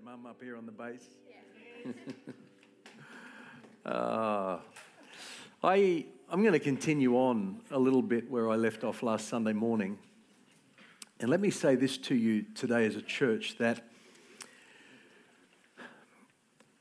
mum 0.00 0.26
up 0.26 0.42
here 0.42 0.56
on 0.56 0.64
the 0.64 0.72
bass. 0.72 1.04
uh, 3.86 4.58
I, 5.62 6.06
I'm 6.30 6.40
going 6.40 6.54
to 6.54 6.58
continue 6.58 7.16
on 7.16 7.60
a 7.70 7.78
little 7.78 8.00
bit 8.00 8.30
where 8.30 8.50
I 8.50 8.56
left 8.56 8.84
off 8.84 9.02
last 9.02 9.28
Sunday 9.28 9.52
morning. 9.52 9.98
And 11.20 11.28
let 11.28 11.40
me 11.40 11.50
say 11.50 11.74
this 11.74 11.98
to 11.98 12.14
you 12.14 12.42
today 12.54 12.86
as 12.86 12.96
a 12.96 13.02
church 13.02 13.58
that 13.58 13.86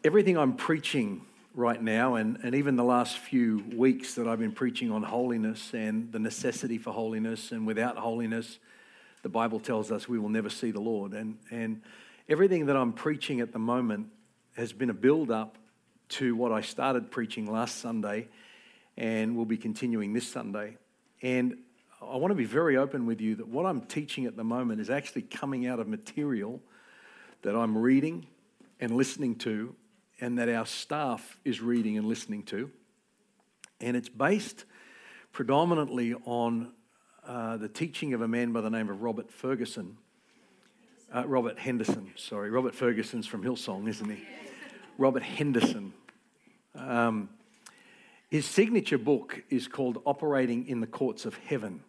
everything 0.05 0.37
I'm 0.37 0.55
preaching 0.55 1.25
right 1.53 1.81
now, 1.81 2.15
and, 2.15 2.39
and 2.43 2.55
even 2.55 2.77
the 2.77 2.83
last 2.83 3.17
few 3.17 3.63
weeks 3.75 4.13
that 4.15 4.25
I've 4.25 4.39
been 4.39 4.53
preaching 4.53 4.89
on 4.89 5.03
holiness 5.03 5.73
and 5.73 6.11
the 6.13 6.19
necessity 6.19 6.77
for 6.77 6.93
holiness, 6.93 7.51
and 7.51 7.67
without 7.67 7.97
holiness, 7.97 8.57
the 9.21 9.29
Bible 9.29 9.59
tells 9.59 9.91
us 9.91 10.07
we 10.07 10.17
will 10.17 10.29
never 10.29 10.49
see 10.49 10.71
the 10.71 10.79
Lord. 10.79 11.11
And, 11.11 11.37
and 11.51 11.81
everything 12.29 12.67
that 12.67 12.75
I'm 12.75 12.93
preaching 12.93 13.41
at 13.41 13.51
the 13.51 13.59
moment 13.59 14.07
has 14.55 14.73
been 14.73 14.89
a 14.89 14.93
build 14.93 15.31
up 15.31 15.57
to 16.09 16.35
what 16.35 16.51
I 16.51 16.61
started 16.61 17.09
preaching 17.11 17.51
last 17.51 17.77
Sunday 17.77 18.27
and 18.97 19.35
will 19.35 19.45
be 19.45 19.57
continuing 19.57 20.13
this 20.13 20.27
Sunday. 20.27 20.77
And 21.21 21.57
I 22.01 22.17
want 22.17 22.31
to 22.31 22.35
be 22.35 22.45
very 22.45 22.77
open 22.77 23.05
with 23.05 23.21
you 23.21 23.35
that 23.35 23.47
what 23.47 23.65
I'm 23.65 23.81
teaching 23.81 24.25
at 24.25 24.35
the 24.35 24.43
moment 24.43 24.81
is 24.81 24.89
actually 24.89 25.21
coming 25.21 25.67
out 25.67 25.79
of 25.79 25.87
material 25.87 26.59
that 27.43 27.55
I'm 27.55 27.77
reading 27.77 28.27
and 28.79 28.97
listening 28.97 29.35
to, 29.35 29.75
and 30.19 30.37
that 30.39 30.49
our 30.49 30.65
staff 30.65 31.39
is 31.45 31.61
reading 31.61 31.97
and 31.97 32.07
listening 32.07 32.43
to. 32.43 32.71
And 33.79 33.95
it's 33.95 34.09
based 34.09 34.65
predominantly 35.31 36.15
on 36.25 36.71
uh, 37.25 37.57
the 37.57 37.69
teaching 37.69 38.13
of 38.13 38.21
a 38.21 38.27
man 38.27 38.51
by 38.51 38.61
the 38.61 38.69
name 38.69 38.89
of 38.89 39.01
Robert 39.01 39.29
Fergusson. 39.29 39.97
Uh, 41.13 41.27
Robert 41.27 41.59
Henderson, 41.59 42.09
sorry. 42.15 42.49
Robert 42.49 42.73
Fergusson's 42.73 43.27
from 43.27 43.43
Hillsong, 43.43 43.89
isn't 43.89 44.09
he? 44.09 44.23
Robert 44.97 45.23
Henderson. 45.23 45.91
Um, 46.73 47.27
his 48.29 48.45
signature 48.45 48.97
book 48.97 49.43
is 49.49 49.67
called 49.67 50.01
Operating 50.05 50.67
in 50.67 50.79
the 50.79 50.87
Courts 50.87 51.25
of 51.25 51.35
Heaven. 51.35 51.83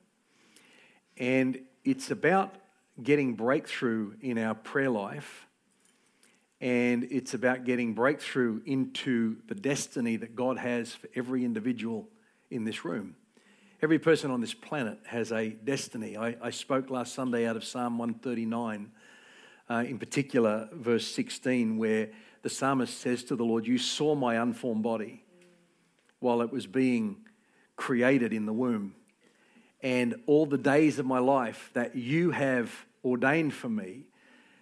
And 1.19 1.61
it's 1.85 2.11
about 2.11 2.53
getting 3.01 3.35
breakthrough 3.35 4.15
in 4.21 4.39
our 4.39 4.57
prayer 4.57 4.91
life. 4.91 5.47
And 6.61 7.05
it's 7.05 7.33
about 7.33 7.65
getting 7.65 7.95
breakthrough 7.95 8.61
into 8.67 9.37
the 9.47 9.55
destiny 9.55 10.17
that 10.17 10.35
God 10.35 10.59
has 10.59 10.93
for 10.93 11.09
every 11.15 11.45
individual 11.45 12.09
in 12.51 12.65
this 12.65 12.85
room. 12.85 13.15
Every 13.81 14.01
person 14.01 14.33
on 14.33 14.41
this 14.41 14.55
planet 14.55 14.99
has 15.07 15.31
a 15.31 15.51
destiny. 15.51 16.17
I, 16.17 16.37
I 16.43 16.51
spoke 16.51 16.91
last 16.91 17.15
Sunday 17.15 17.47
out 17.47 17.55
of 17.55 17.63
Psalm 17.63 17.99
139, 17.99 18.91
uh, 19.73 19.83
in 19.85 19.99
particular, 19.99 20.69
verse 20.73 21.07
16, 21.07 21.79
where 21.79 22.11
the 22.43 22.51
psalmist 22.51 23.01
says 23.01 23.25
to 23.25 23.37
the 23.37 23.45
Lord, 23.45 23.67
You 23.67 23.79
saw 23.79 24.15
my 24.15 24.35
unformed 24.35 24.83
body 24.83 25.25
while 26.19 26.43
it 26.43 26.53
was 26.53 26.67
being 26.67 27.17
created 27.77 28.35
in 28.35 28.45
the 28.45 28.53
womb. 28.53 28.95
And 29.83 30.17
all 30.27 30.45
the 30.45 30.59
days 30.59 30.99
of 30.99 31.07
my 31.07 31.21
life 31.21 31.71
that 31.73 31.97
you 31.97 32.33
have 32.33 32.71
ordained 33.03 33.55
for 33.55 33.71
me 33.71 34.05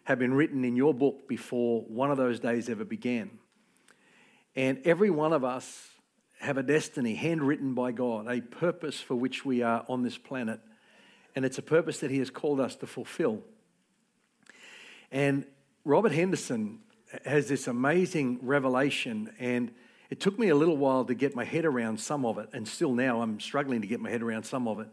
have 0.04 0.20
been 0.20 0.32
written 0.32 0.64
in 0.64 0.76
your 0.76 0.94
book 0.94 1.26
before 1.26 1.82
one 1.82 2.12
of 2.12 2.16
those 2.16 2.38
days 2.38 2.68
ever 2.68 2.84
began. 2.84 3.30
And 4.54 4.80
every 4.84 5.10
one 5.10 5.32
of 5.32 5.42
us 5.44 5.88
have 6.38 6.56
a 6.56 6.62
destiny 6.62 7.16
handwritten 7.16 7.74
by 7.74 7.90
God, 7.90 8.28
a 8.28 8.40
purpose 8.40 9.00
for 9.00 9.16
which 9.16 9.44
we 9.44 9.60
are 9.60 9.84
on 9.88 10.04
this 10.04 10.16
planet. 10.16 10.60
And 11.34 11.44
it's 11.44 11.58
a 11.58 11.62
purpose 11.62 11.98
that 11.98 12.12
He 12.12 12.20
has 12.20 12.30
called 12.30 12.60
us 12.60 12.76
to 12.76 12.86
fulfill. 12.86 13.42
And 15.10 15.44
Robert 15.84 16.12
Henderson 16.12 16.80
has 17.24 17.48
this 17.48 17.66
amazing 17.66 18.38
revelation, 18.42 19.32
and 19.38 19.72
it 20.10 20.20
took 20.20 20.38
me 20.38 20.48
a 20.48 20.54
little 20.54 20.76
while 20.76 21.04
to 21.04 21.14
get 21.14 21.34
my 21.34 21.44
head 21.44 21.64
around 21.64 21.98
some 21.98 22.24
of 22.24 22.38
it, 22.38 22.48
and 22.52 22.66
still 22.66 22.92
now 22.92 23.22
I'm 23.22 23.40
struggling 23.40 23.80
to 23.80 23.86
get 23.86 24.00
my 24.00 24.10
head 24.10 24.22
around 24.22 24.44
some 24.44 24.68
of 24.68 24.80
it. 24.80 24.88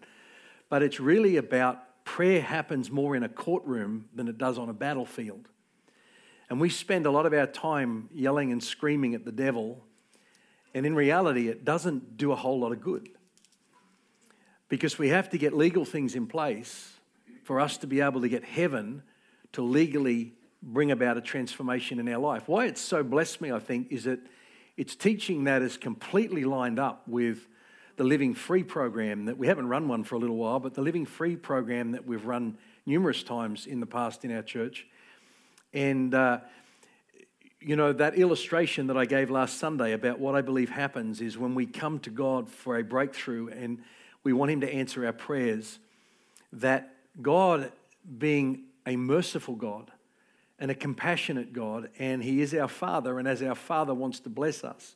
But 0.69 0.83
it's 0.83 0.99
really 0.99 1.37
about 1.37 1.83
prayer 2.03 2.41
happens 2.41 2.89
more 2.89 3.15
in 3.15 3.23
a 3.23 3.29
courtroom 3.29 4.09
than 4.15 4.27
it 4.27 4.37
does 4.37 4.57
on 4.57 4.69
a 4.69 4.73
battlefield. 4.73 5.47
And 6.49 6.59
we 6.59 6.69
spend 6.69 7.05
a 7.05 7.11
lot 7.11 7.25
of 7.25 7.33
our 7.33 7.47
time 7.47 8.09
yelling 8.13 8.51
and 8.51 8.63
screaming 8.63 9.13
at 9.13 9.25
the 9.25 9.31
devil 9.31 9.83
and 10.77 10.85
in 10.85 10.95
reality, 10.95 11.47
it 11.47 11.65
doesn't 11.65 12.17
do 12.17 12.31
a 12.31 12.35
whole 12.35 12.59
lot 12.59 12.71
of 12.71 12.81
good 12.81 13.09
because 14.69 14.99
we 14.99 15.09
have 15.09 15.27
to 15.31 15.37
get 15.39 15.53
legal 15.53 15.85
things 15.85 16.13
in 16.13 16.27
place 16.27 16.93
for 17.43 17.59
us 17.59 17.77
to 17.77 17.87
be 17.87 17.99
able 17.99 18.21
to 18.21 18.29
get 18.29 18.43
heaven 18.43 19.01
to 19.57 19.63
legally 19.63 20.31
bring 20.61 20.91
about 20.91 21.17
a 21.17 21.21
transformation 21.21 21.97
in 21.97 22.07
our 22.09 22.19
life. 22.19 22.43
Why 22.45 22.67
it's 22.67 22.79
so 22.79 23.01
blessed 23.01 23.41
me, 23.41 23.51
I 23.51 23.57
think, 23.57 23.91
is 23.91 24.03
that 24.03 24.19
it's 24.77 24.95
teaching 24.95 25.45
that 25.45 25.63
is 25.63 25.77
completely 25.77 26.43
lined 26.43 26.77
up 26.77 27.01
with 27.07 27.47
the 27.95 28.03
Living 28.03 28.35
Free 28.35 28.61
program 28.61 29.25
that 29.25 29.35
we 29.35 29.47
haven't 29.47 29.67
run 29.67 29.87
one 29.87 30.03
for 30.03 30.13
a 30.13 30.19
little 30.19 30.35
while, 30.35 30.59
but 30.59 30.75
the 30.75 30.83
Living 30.83 31.07
Free 31.07 31.35
program 31.35 31.93
that 31.93 32.05
we've 32.05 32.23
run 32.23 32.55
numerous 32.85 33.23
times 33.23 33.65
in 33.65 33.79
the 33.79 33.87
past 33.87 34.23
in 34.23 34.31
our 34.31 34.43
church. 34.43 34.85
And 35.73 36.13
uh, 36.13 36.41
you 37.59 37.75
know, 37.75 37.93
that 37.93 38.13
illustration 38.13 38.85
that 38.87 38.97
I 38.97 39.05
gave 39.05 39.31
last 39.31 39.57
Sunday 39.57 39.93
about 39.93 40.19
what 40.19 40.35
I 40.35 40.41
believe 40.41 40.69
happens 40.69 41.19
is 41.19 41.35
when 41.35 41.55
we 41.55 41.65
come 41.65 41.97
to 42.01 42.11
God 42.11 42.47
for 42.47 42.77
a 42.77 42.83
breakthrough 42.83 43.47
and 43.47 43.79
we 44.23 44.33
want 44.33 44.51
Him 44.51 44.61
to 44.61 44.71
answer 44.71 45.03
our 45.03 45.13
prayers, 45.13 45.79
that 46.53 46.93
God, 47.19 47.71
being 48.19 48.66
a 48.87 48.95
merciful 48.95 49.55
God 49.55 49.91
and 50.57 50.71
a 50.71 50.75
compassionate 50.75 51.53
God, 51.53 51.89
and 51.99 52.23
He 52.23 52.41
is 52.41 52.55
our 52.55 52.67
Father, 52.67 53.19
and 53.19 53.27
as 53.27 53.43
our 53.43 53.53
Father 53.53 53.93
wants 53.93 54.19
to 54.21 54.29
bless 54.29 54.63
us, 54.63 54.95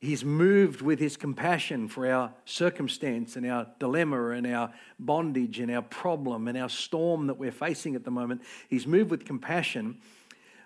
He's 0.00 0.24
moved 0.24 0.80
with 0.80 0.98
His 0.98 1.16
compassion 1.16 1.86
for 1.86 2.10
our 2.10 2.32
circumstance 2.44 3.36
and 3.36 3.46
our 3.46 3.68
dilemma 3.78 4.30
and 4.30 4.46
our 4.46 4.72
bondage 4.98 5.60
and 5.60 5.70
our 5.70 5.82
problem 5.82 6.48
and 6.48 6.58
our 6.58 6.70
storm 6.70 7.28
that 7.28 7.34
we're 7.34 7.52
facing 7.52 7.94
at 7.94 8.04
the 8.04 8.10
moment. 8.10 8.42
He's 8.68 8.86
moved 8.86 9.10
with 9.10 9.24
compassion 9.24 9.98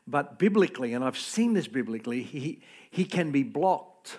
but 0.07 0.39
biblically, 0.39 0.93
and 0.93 1.05
I've 1.05 1.19
seen 1.19 1.55
this 1.55 1.69
biblically, 1.69 2.23
he, 2.23 2.61
he 2.91 3.05
can 3.05 3.31
be 3.31 3.43
blocked 3.43 4.19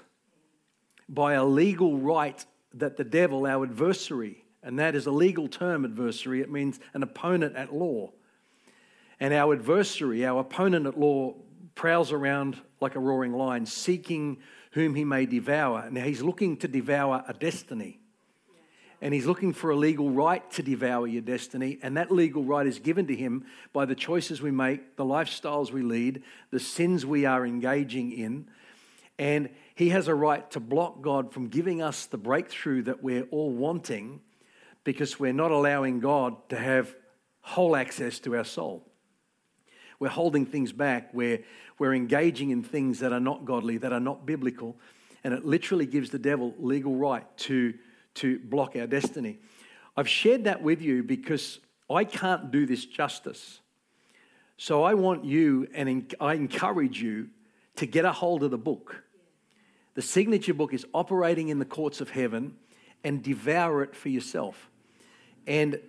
by 1.07 1.33
a 1.33 1.45
legal 1.45 1.97
right 1.97 2.43
that 2.73 2.97
the 2.97 3.03
devil, 3.03 3.45
our 3.45 3.63
adversary, 3.63 4.43
and 4.65 4.79
that 4.79 4.95
is 4.95 5.05
a 5.05 5.11
legal 5.11 5.47
term, 5.47 5.85
adversary, 5.85 6.41
it 6.41 6.51
means 6.51 6.79
an 6.93 7.03
opponent 7.03 7.55
at 7.55 7.73
law. 7.73 8.11
And 9.19 9.33
our 9.33 9.53
adversary, 9.53 10.25
our 10.25 10.41
opponent 10.41 10.87
at 10.87 10.99
law, 10.99 11.35
prowls 11.75 12.11
around 12.11 12.59
like 12.81 12.95
a 12.95 12.99
roaring 12.99 13.31
lion, 13.31 13.67
seeking 13.67 14.39
whom 14.71 14.95
he 14.95 15.05
may 15.05 15.25
devour. 15.25 15.87
Now, 15.91 16.03
he's 16.03 16.21
looking 16.21 16.57
to 16.57 16.67
devour 16.67 17.23
a 17.27 17.33
destiny 17.33 17.99
and 19.01 19.13
he's 19.13 19.27
looking 19.27 19.53
for 19.53 19.69
a 19.69 19.75
legal 19.75 20.09
right 20.09 20.49
to 20.53 20.63
devour 20.63 21.05
your 21.05 21.21
destiny. 21.21 21.77
And 21.83 21.95
that 21.97 22.11
legal 22.11 22.43
right 22.43 22.65
is 22.65 22.79
given 22.79 23.05
to 23.07 23.15
him 23.15 23.45
by 23.71 23.85
the 23.85 23.93
choices 23.93 24.41
we 24.41 24.49
make, 24.49 24.95
the 24.95 25.05
lifestyles 25.05 25.71
we 25.71 25.83
lead, 25.83 26.23
the 26.49 26.59
sins 26.59 27.05
we 27.05 27.25
are 27.25 27.45
engaging 27.45 28.11
in. 28.11 28.47
And 29.19 29.49
he 29.75 29.89
has 29.89 30.07
a 30.07 30.15
right 30.15 30.49
to 30.51 30.59
block 30.59 31.03
God 31.03 31.33
from 31.33 31.49
giving 31.49 31.83
us 31.83 32.07
the 32.07 32.17
breakthrough 32.17 32.81
that 32.83 33.03
we're 33.03 33.27
all 33.31 33.51
wanting 33.51 34.21
because 34.85 35.19
we're 35.19 35.33
not 35.33 35.51
allowing 35.51 35.99
God 35.99 36.37
to 36.49 36.55
have 36.55 36.95
whole 37.41 37.75
access 37.75 38.19
to 38.19 38.37
our 38.37 38.45
soul. 38.45 38.87
We're 39.99 40.07
holding 40.07 40.45
things 40.45 40.71
back. 40.71 41.13
We're, 41.13 41.43
we're 41.77 41.93
engaging 41.93 42.51
in 42.51 42.63
things 42.63 42.99
that 42.99 43.11
are 43.11 43.19
not 43.19 43.43
godly, 43.43 43.77
that 43.79 43.91
are 43.91 43.99
not 43.99 44.25
biblical. 44.25 44.77
And 45.25 45.33
it 45.33 45.43
literally 45.43 45.85
gives 45.85 46.09
the 46.11 46.19
devil 46.19 46.53
legal 46.57 46.95
right 46.95 47.25
to 47.39 47.73
to 48.15 48.39
block 48.39 48.75
our 48.75 48.87
destiny. 48.87 49.39
I've 49.95 50.09
shared 50.09 50.45
that 50.45 50.61
with 50.61 50.81
you 50.81 51.03
because 51.03 51.59
I 51.89 52.03
can't 52.03 52.51
do 52.51 52.65
this 52.65 52.85
justice. 52.85 53.59
So 54.57 54.83
I 54.83 54.93
want 54.93 55.25
you 55.25 55.67
and 55.73 56.13
I 56.19 56.33
encourage 56.33 57.01
you 57.01 57.29
to 57.75 57.85
get 57.85 58.05
a 58.05 58.11
hold 58.11 58.43
of 58.43 58.51
the 58.51 58.57
book. 58.57 59.03
The 59.93 60.01
signature 60.01 60.53
book 60.53 60.73
is 60.73 60.85
Operating 60.93 61.49
in 61.49 61.59
the 61.59 61.65
Courts 61.65 62.01
of 62.01 62.09
Heaven 62.09 62.55
and 63.03 63.21
devour 63.21 63.83
it 63.83 63.95
for 63.95 64.09
yourself. 64.09 64.69
And 65.47 65.79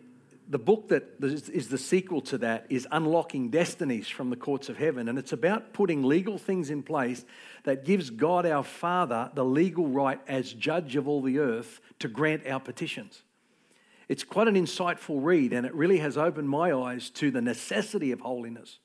the 0.49 0.59
book 0.59 0.89
that 0.89 1.15
is 1.21 1.69
the 1.69 1.79
sequel 1.79 2.21
to 2.23 2.39
that 2.39 2.67
is 2.71 2.87
Unlocking 2.93 3.51
Destinies 3.51 4.07
from 4.09 4.31
the 4.31 4.37
Courts 4.37 4.69
of 4.69 4.77
Heaven. 4.77 5.09
And 5.09 5.19
it's 5.19 5.33
about 5.33 5.73
putting 5.73 6.05
legal 6.05 6.39
things 6.39 6.71
in 6.71 6.83
place 6.83 7.25
that 7.65 7.85
gives 7.85 8.11
God 8.11 8.47
our 8.47 8.63
Father 8.63 9.31
the 9.35 9.45
legal 9.45 9.89
right 9.89 10.21
as 10.29 10.53
judge 10.53 10.95
of 10.95 11.09
all 11.09 11.21
the 11.21 11.39
earth 11.39 11.81
to 11.99 12.09
grant 12.09 12.47
our 12.47 12.61
petitions. 12.61 13.23
It's 14.09 14.23
quite 14.23 14.47
an 14.47 14.55
insightful 14.55 15.19
read, 15.25 15.53
and 15.53 15.67
it 15.67 15.75
really 15.75 15.99
has 15.99 16.17
opened 16.17 16.49
my 16.49 16.73
eyes 16.73 17.11
to 17.11 17.33
the 17.33 17.41
necessity 17.41 18.13
of 18.13 18.21
holiness. 18.21 18.79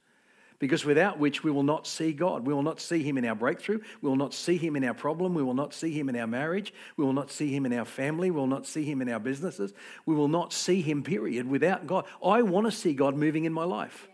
Because 0.62 0.86
without 0.86 1.18
which 1.18 1.44
we 1.44 1.50
will 1.50 1.63
not 1.63 1.88
see 1.88 2.13
God. 2.13 2.46
We 2.46 2.54
will 2.54 2.62
not 2.62 2.80
see 2.80 3.02
Him 3.02 3.18
in 3.18 3.25
our 3.25 3.34
breakthrough. 3.34 3.80
We 4.00 4.08
will 4.08 4.16
not 4.16 4.31
see 4.31 4.58
Him 4.58 4.75
in 4.75 4.84
our 4.84 4.94
problem. 4.94 5.34
We 5.34 5.42
will 5.42 5.56
not 5.56 5.74
see 5.74 5.92
Him 5.92 6.08
in 6.08 6.16
our 6.16 6.28
marriage. 6.28 6.72
We 6.98 7.04
will 7.04 7.13
not 7.13 7.31
see 7.31 7.52
Him 7.52 7.66
in 7.66 7.74
our 7.74 7.84
family. 7.84 8.30
We 8.30 8.40
will 8.40 8.46
not 8.46 8.68
see 8.68 8.86
Him 8.86 9.02
in 9.02 9.10
our 9.10 9.19
businesses. 9.19 9.74
We 10.06 10.13
will 10.13 10.28
not 10.28 10.54
see 10.54 10.81
Him, 10.81 11.02
period, 11.02 11.48
without 11.48 11.88
God. 11.88 12.06
I 12.24 12.44
want 12.44 12.68
to 12.68 12.72
see 12.72 12.94
God 12.94 13.16
moving 13.16 13.46
in 13.46 13.54
my 13.54 13.63
life. 13.63 14.08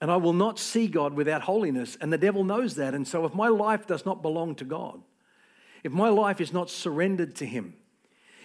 And 0.00 0.10
I 0.10 0.16
will 0.16 0.32
not 0.32 0.58
see 0.58 0.88
God 0.88 1.12
without 1.12 1.42
holiness. 1.42 1.98
And 2.00 2.10
the 2.10 2.16
devil 2.16 2.42
knows 2.42 2.76
that. 2.76 2.94
And 2.94 3.06
so 3.06 3.26
if 3.26 3.34
my 3.34 3.48
life 3.48 3.86
does 3.86 4.06
not 4.06 4.22
belong 4.22 4.54
to 4.54 4.64
God, 4.64 5.02
if 5.84 5.92
my 5.92 6.08
life 6.08 6.40
is 6.40 6.54
not 6.54 6.70
surrendered 6.70 7.36
to 7.36 7.44
Him, 7.44 7.74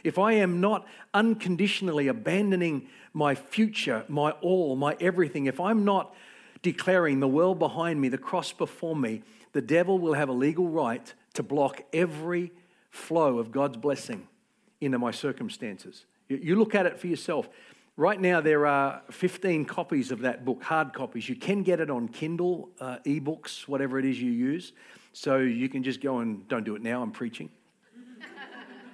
if 0.04 0.20
I 0.20 0.34
am 0.34 0.60
not 0.60 0.86
unconditionally 1.14 2.10
abandoning 2.10 2.90
my 3.14 3.36
future, 3.36 4.04
my 4.10 4.32
all, 4.32 4.76
my 4.76 4.98
everything, 5.00 5.46
if 5.46 5.62
I'm 5.62 5.86
not 5.86 6.14
declaring 6.64 7.20
the 7.20 7.28
world 7.28 7.60
behind 7.60 8.02
me, 8.02 8.10
the 8.10 8.18
cross 8.18 8.52
before 8.52 8.96
me, 8.96 9.22
the 9.52 9.62
devil 9.62 10.00
will 10.00 10.14
have 10.14 10.30
a 10.30 10.34
legal 10.34 10.68
right 10.68 11.14
to 11.34 11.44
block 11.44 11.84
every 11.94 12.52
flow 12.90 13.38
of 13.38 13.52
God's 13.52 13.78
blessing 13.78 14.28
into 14.82 14.98
my 14.98 15.12
circumstances. 15.12 16.06
You 16.28 16.56
look 16.56 16.74
at 16.74 16.88
it 16.88 17.00
for 17.00 17.08
yourself. 17.08 17.50
Right 17.96 18.20
now, 18.20 18.42
there 18.42 18.66
are 18.66 19.04
15 19.12 19.66
copies 19.66 20.10
of 20.10 20.22
that 20.22 20.46
book, 20.46 20.64
hard 20.64 20.94
copies. 20.94 21.30
You 21.30 21.36
can 21.36 21.62
get 21.62 21.80
it 21.80 21.92
on 21.92 22.08
Kindle, 22.08 22.70
uh, 22.80 22.98
ebooks, 23.06 23.68
whatever 23.68 24.00
it 24.00 24.06
is 24.06 24.20
you 24.20 24.32
use. 24.32 24.74
So 25.12 25.38
you 25.38 25.70
can 25.70 25.84
just 25.84 26.02
go 26.02 26.20
and 26.20 26.48
don't 26.48 26.64
do 26.64 26.76
it 26.76 26.82
now, 26.82 27.04
I'm 27.04 27.12
preaching. 27.12 27.50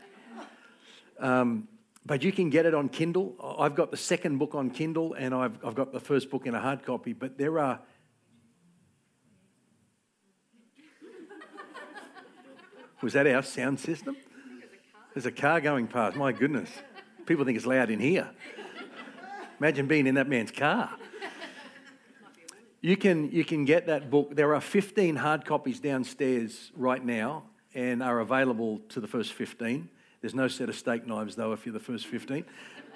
um, 1.20 1.68
but 2.06 2.24
you 2.24 2.32
can 2.32 2.50
get 2.50 2.66
it 2.66 2.74
on 2.74 2.90
Kindle. 2.90 3.36
I've 3.60 3.76
got 3.76 3.92
the 3.92 3.98
second 3.98 4.38
book 4.38 4.56
on 4.56 4.72
Kindle 4.72 5.14
and 5.14 5.34
I've, 5.34 5.64
I've 5.64 5.76
got 5.76 5.92
the 5.92 6.00
first 6.00 6.30
book 6.30 6.46
in 6.46 6.56
a 6.56 6.60
hard 6.60 6.84
copy. 6.84 7.14
But 7.14 7.38
there 7.38 7.60
are. 7.60 7.80
Was 13.02 13.14
that 13.14 13.28
our 13.28 13.44
sound 13.44 13.80
system? 13.80 14.16
There's 15.14 15.26
a 15.26 15.32
car 15.32 15.62
going 15.62 15.88
past. 15.88 16.16
My 16.16 16.32
goodness. 16.32 16.70
People 17.26 17.46
think 17.46 17.58
it's 17.58 17.66
loud 17.66 17.90
in 17.90 18.00
here. 18.00 18.30
Imagine 19.60 19.88
being 19.88 20.08
in 20.08 20.16
that 20.16 20.30
man's 20.30 20.52
car. 20.52 20.90
You 22.82 22.96
can, 22.96 23.30
you 23.32 23.44
can 23.44 23.66
get 23.66 23.88
that 23.88 24.10
book. 24.10 24.36
There 24.36 24.56
are 24.56 24.62
15 24.62 25.18
hard 25.18 25.46
copies 25.46 25.82
downstairs 25.82 26.72
right 26.76 27.04
now 27.04 27.44
and 27.76 28.02
are 28.02 28.20
available 28.20 28.80
to 28.90 29.02
the 29.02 29.08
first 29.08 29.34
15. 29.34 29.90
There's 30.22 30.36
no 30.36 30.48
set 30.48 30.70
of 30.70 30.76
steak 30.76 31.08
knives, 31.08 31.36
though, 31.36 31.54
if 31.54 31.66
you're 31.66 31.74
the 31.74 31.80
first 31.80 32.08
15. 32.08 32.46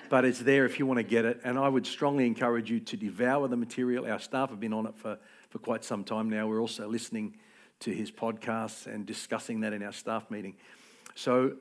But 0.09 0.25
it's 0.25 0.39
there 0.39 0.65
if 0.65 0.77
you 0.79 0.85
want 0.85 0.97
to 0.97 1.03
get 1.03 1.25
it. 1.25 1.39
And 1.43 1.57
I 1.57 1.69
would 1.69 1.87
strongly 1.87 2.27
encourage 2.27 2.69
you 2.69 2.79
to 2.81 2.97
devour 2.97 3.47
the 3.47 3.57
material. 3.57 4.05
Our 4.05 4.19
staff 4.19 4.49
have 4.49 4.59
been 4.59 4.73
on 4.73 4.85
it 4.85 4.95
for, 4.97 5.17
for 5.49 5.59
quite 5.59 5.83
some 5.83 6.03
time 6.03 6.29
now. 6.29 6.47
We're 6.47 6.61
also 6.61 6.87
listening 6.87 7.35
to 7.79 7.91
his 7.91 8.11
podcasts 8.11 8.87
and 8.87 9.05
discussing 9.05 9.61
that 9.61 9.73
in 9.73 9.83
our 9.83 9.93
staff 9.93 10.29
meeting. 10.29 10.55
So 11.15 11.53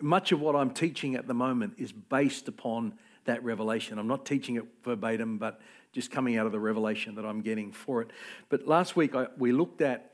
much 0.00 0.32
of 0.32 0.40
what 0.40 0.54
I'm 0.54 0.70
teaching 0.70 1.14
at 1.14 1.26
the 1.26 1.34
moment 1.34 1.74
is 1.78 1.92
based 1.92 2.48
upon 2.48 2.94
that 3.24 3.42
revelation. 3.44 3.98
I'm 3.98 4.06
not 4.06 4.24
teaching 4.24 4.56
it 4.56 4.64
verbatim, 4.84 5.38
but 5.38 5.60
just 5.92 6.10
coming 6.10 6.36
out 6.36 6.46
of 6.46 6.52
the 6.52 6.60
revelation 6.60 7.14
that 7.16 7.24
I'm 7.24 7.40
getting 7.40 7.72
for 7.72 8.02
it. 8.02 8.10
But 8.48 8.66
last 8.66 8.96
week 8.96 9.14
I, 9.14 9.26
we 9.36 9.52
looked 9.52 9.80
at, 9.80 10.07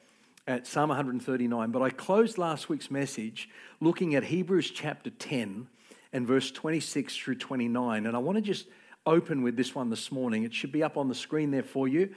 at 0.46 0.66
Psalm 0.66 0.88
139, 0.88 1.70
but 1.70 1.82
I 1.82 1.90
closed 1.90 2.36
last 2.36 2.68
week's 2.68 2.90
message 2.90 3.48
looking 3.80 4.14
at 4.14 4.24
Hebrews 4.24 4.70
chapter 4.70 5.10
10 5.10 5.68
and 6.12 6.26
verse 6.26 6.50
26 6.50 7.16
through 7.16 7.36
29. 7.36 8.06
And 8.06 8.14
I 8.14 8.18
want 8.18 8.36
to 8.36 8.42
just 8.42 8.66
open 9.06 9.42
with 9.42 9.56
this 9.56 9.74
one 9.74 9.90
this 9.90 10.12
morning. 10.12 10.44
It 10.44 10.52
should 10.52 10.72
be 10.72 10.82
up 10.82 10.96
on 10.96 11.08
the 11.08 11.14
screen 11.14 11.50
there 11.50 11.62
for 11.62 11.88
you. 11.88 12.14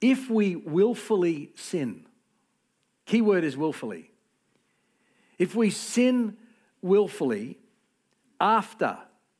If 0.00 0.30
we 0.30 0.56
willfully 0.56 1.50
sin, 1.54 2.06
key 3.06 3.20
word 3.20 3.44
is 3.44 3.56
willfully. 3.56 4.10
If 5.38 5.54
we 5.54 5.70
sin 5.70 6.36
willfully 6.80 7.58
after 8.40 8.98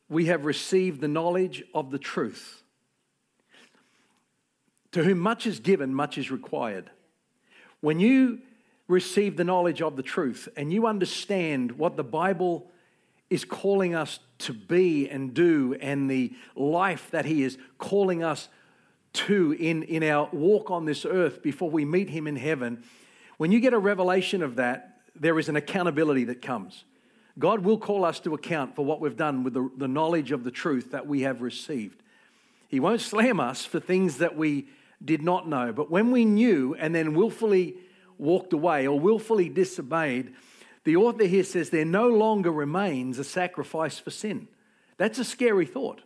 we 0.09 0.27
have 0.27 0.45
received 0.45 1.01
the 1.01 1.09
knowledge 1.09 1.65
of 1.75 1.91
the 1.91 1.99
truth. 1.99 2.63
To 4.93 5.03
whom 5.03 5.19
much 5.19 5.47
is 5.47 5.59
given, 5.59 5.95
much 5.95 6.19
is 6.19 6.31
required. 6.31 6.91
When 7.83 8.01
you 8.01 8.39
receive 8.89 9.37
the 9.37 9.45
knowledge 9.45 9.83
of 9.83 9.97
the 9.97 10.03
truth 10.03 10.49
and 10.57 10.73
you 10.73 10.87
understand 10.87 11.73
what 11.73 11.97
the 11.97 12.05
Bible 12.05 12.71
is 13.29 13.45
calling 13.45 13.95
us 13.95 14.21
to 14.39 14.53
be 14.53 15.09
and 15.09 15.35
do 15.35 15.77
and 15.81 16.09
the 16.09 16.33
life 16.55 17.11
that 17.11 17.25
He 17.25 17.43
is 17.43 17.59
calling 17.79 18.23
us 18.23 18.49
to 19.15 19.53
in, 19.59 19.83
in 19.83 20.05
our 20.05 20.29
walk 20.33 20.71
on 20.71 20.85
this 20.85 21.05
earth 21.05 21.43
before 21.43 21.71
we 21.71 21.85
meet 21.85 22.09
Him 22.09 22.27
in 22.27 22.37
heaven, 22.37 22.85
when 23.37 23.51
you 23.51 23.59
get 23.59 23.73
a 23.73 23.79
revelation 23.79 24.43
of 24.43 24.57
that, 24.57 25.01
there 25.17 25.39
is 25.39 25.49
an 25.49 25.57
accountability 25.57 26.25
that 26.25 26.41
comes. 26.41 26.85
God 27.39 27.61
will 27.61 27.79
call 27.79 28.05
us 28.05 28.21
to 28.21 28.35
account 28.35 28.77
for 28.77 28.85
what 28.85 29.01
we've 29.01 29.17
done 29.17 29.43
with 29.43 29.55
the, 29.55 29.69
the 29.77 29.89
knowledge 29.89 30.31
of 30.31 30.45
the 30.45 30.51
truth 30.51 30.93
that 30.93 31.07
we 31.09 31.23
have 31.23 31.43
received. 31.43 32.01
He 32.69 32.79
won't 32.79 33.01
slam 33.01 33.41
us 33.41 33.65
for 33.65 33.81
things 33.81 34.19
that 34.19 34.37
we 34.37 34.69
did 35.05 35.23
not 35.23 35.49
know. 35.49 35.73
But 35.73 35.91
when 35.91 36.11
we 36.11 36.25
knew 36.25 36.75
and 36.75 36.95
then 36.95 37.15
willfully 37.15 37.77
walked 38.19 38.53
away 38.53 38.87
or 38.87 38.99
willfully 38.99 39.49
disobeyed, 39.49 40.35
the 40.85 40.97
author 40.97 41.25
here 41.25 41.45
says 41.45 41.71
there 41.71 41.85
no 41.85 42.09
longer 42.09 42.51
remains 42.51 43.19
a 43.19 43.25
sacrifice 43.25 43.99
for 43.99 44.11
sin. 44.11 44.49
That's 44.97 45.19
a 45.19 45.25
scary 45.25 45.67
thought. 45.67 46.03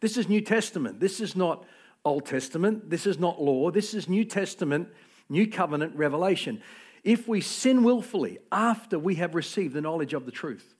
This 0.00 0.16
is 0.16 0.28
New 0.28 0.40
Testament. 0.40 1.00
This 1.00 1.20
is 1.20 1.36
not 1.36 1.64
Old 2.04 2.26
Testament. 2.26 2.90
This 2.90 3.06
is 3.06 3.18
not 3.18 3.40
law. 3.40 3.70
This 3.70 3.94
is 3.94 4.08
New 4.08 4.24
Testament, 4.24 4.88
New 5.28 5.46
Covenant 5.46 5.96
revelation 5.96 6.62
if 7.04 7.28
we 7.28 7.42
sin 7.42 7.84
willfully 7.84 8.38
after 8.50 8.98
we 8.98 9.16
have 9.16 9.34
received 9.34 9.74
the 9.74 9.80
knowledge 9.82 10.14
of 10.14 10.24
the 10.24 10.32
truth, 10.32 10.74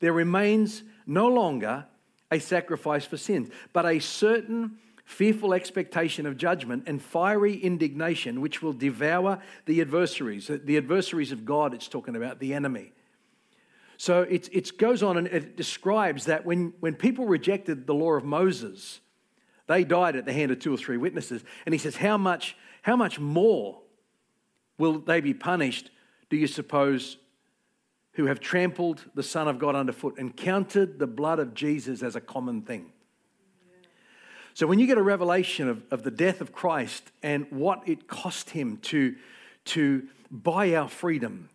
there 0.00 0.12
remains 0.12 0.82
no 1.06 1.28
longer 1.28 1.86
a 2.30 2.40
sacrifice 2.40 3.04
for 3.04 3.16
sins, 3.16 3.48
but 3.72 3.86
a 3.86 4.00
certain 4.00 4.78
fearful 5.10 5.52
expectation 5.52 6.24
of 6.24 6.36
judgment 6.36 6.84
and 6.86 7.02
fiery 7.02 7.56
indignation 7.56 8.40
which 8.40 8.62
will 8.62 8.72
devour 8.72 9.42
the 9.66 9.80
adversaries, 9.80 10.48
the 10.48 10.76
adversaries 10.76 11.32
of 11.32 11.44
God, 11.44 11.74
it's 11.74 11.88
talking 11.88 12.14
about, 12.14 12.38
the 12.38 12.54
enemy. 12.54 12.92
So 13.96 14.22
it, 14.22 14.48
it 14.52 14.78
goes 14.78 15.02
on 15.02 15.16
and 15.18 15.26
it 15.26 15.56
describes 15.56 16.26
that 16.26 16.46
when, 16.46 16.72
when 16.80 16.94
people 16.94 17.26
rejected 17.26 17.86
the 17.86 17.94
law 17.94 18.12
of 18.12 18.24
Moses, 18.24 19.00
they 19.66 19.82
died 19.82 20.14
at 20.14 20.26
the 20.26 20.32
hand 20.32 20.52
of 20.52 20.60
two 20.60 20.72
or 20.72 20.78
three 20.78 20.96
witnesses. 20.96 21.42
And 21.66 21.74
he 21.74 21.78
says, 21.78 21.96
How 21.96 22.16
much, 22.16 22.56
how 22.82 22.94
much 22.94 23.18
more 23.18 23.80
will 24.78 25.00
they 25.00 25.20
be 25.20 25.34
punished, 25.34 25.90
do 26.30 26.36
you 26.36 26.46
suppose, 26.46 27.16
who 28.12 28.26
have 28.26 28.38
trampled 28.38 29.04
the 29.14 29.22
Son 29.24 29.48
of 29.48 29.58
God 29.58 29.74
underfoot 29.74 30.18
and 30.18 30.36
counted 30.36 30.98
the 31.00 31.06
blood 31.08 31.40
of 31.40 31.52
Jesus 31.52 32.02
as 32.02 32.14
a 32.14 32.20
common 32.20 32.62
thing? 32.62 32.92
So, 34.54 34.66
when 34.66 34.78
you 34.78 34.86
get 34.86 34.98
a 34.98 35.02
revelation 35.02 35.68
of, 35.68 35.82
of 35.90 36.02
the 36.02 36.10
death 36.10 36.40
of 36.40 36.52
Christ 36.52 37.10
and 37.22 37.46
what 37.50 37.88
it 37.88 38.08
cost 38.08 38.50
him 38.50 38.78
to, 38.78 39.14
to 39.66 40.08
buy 40.30 40.74
our 40.74 40.88
freedom 40.88 41.48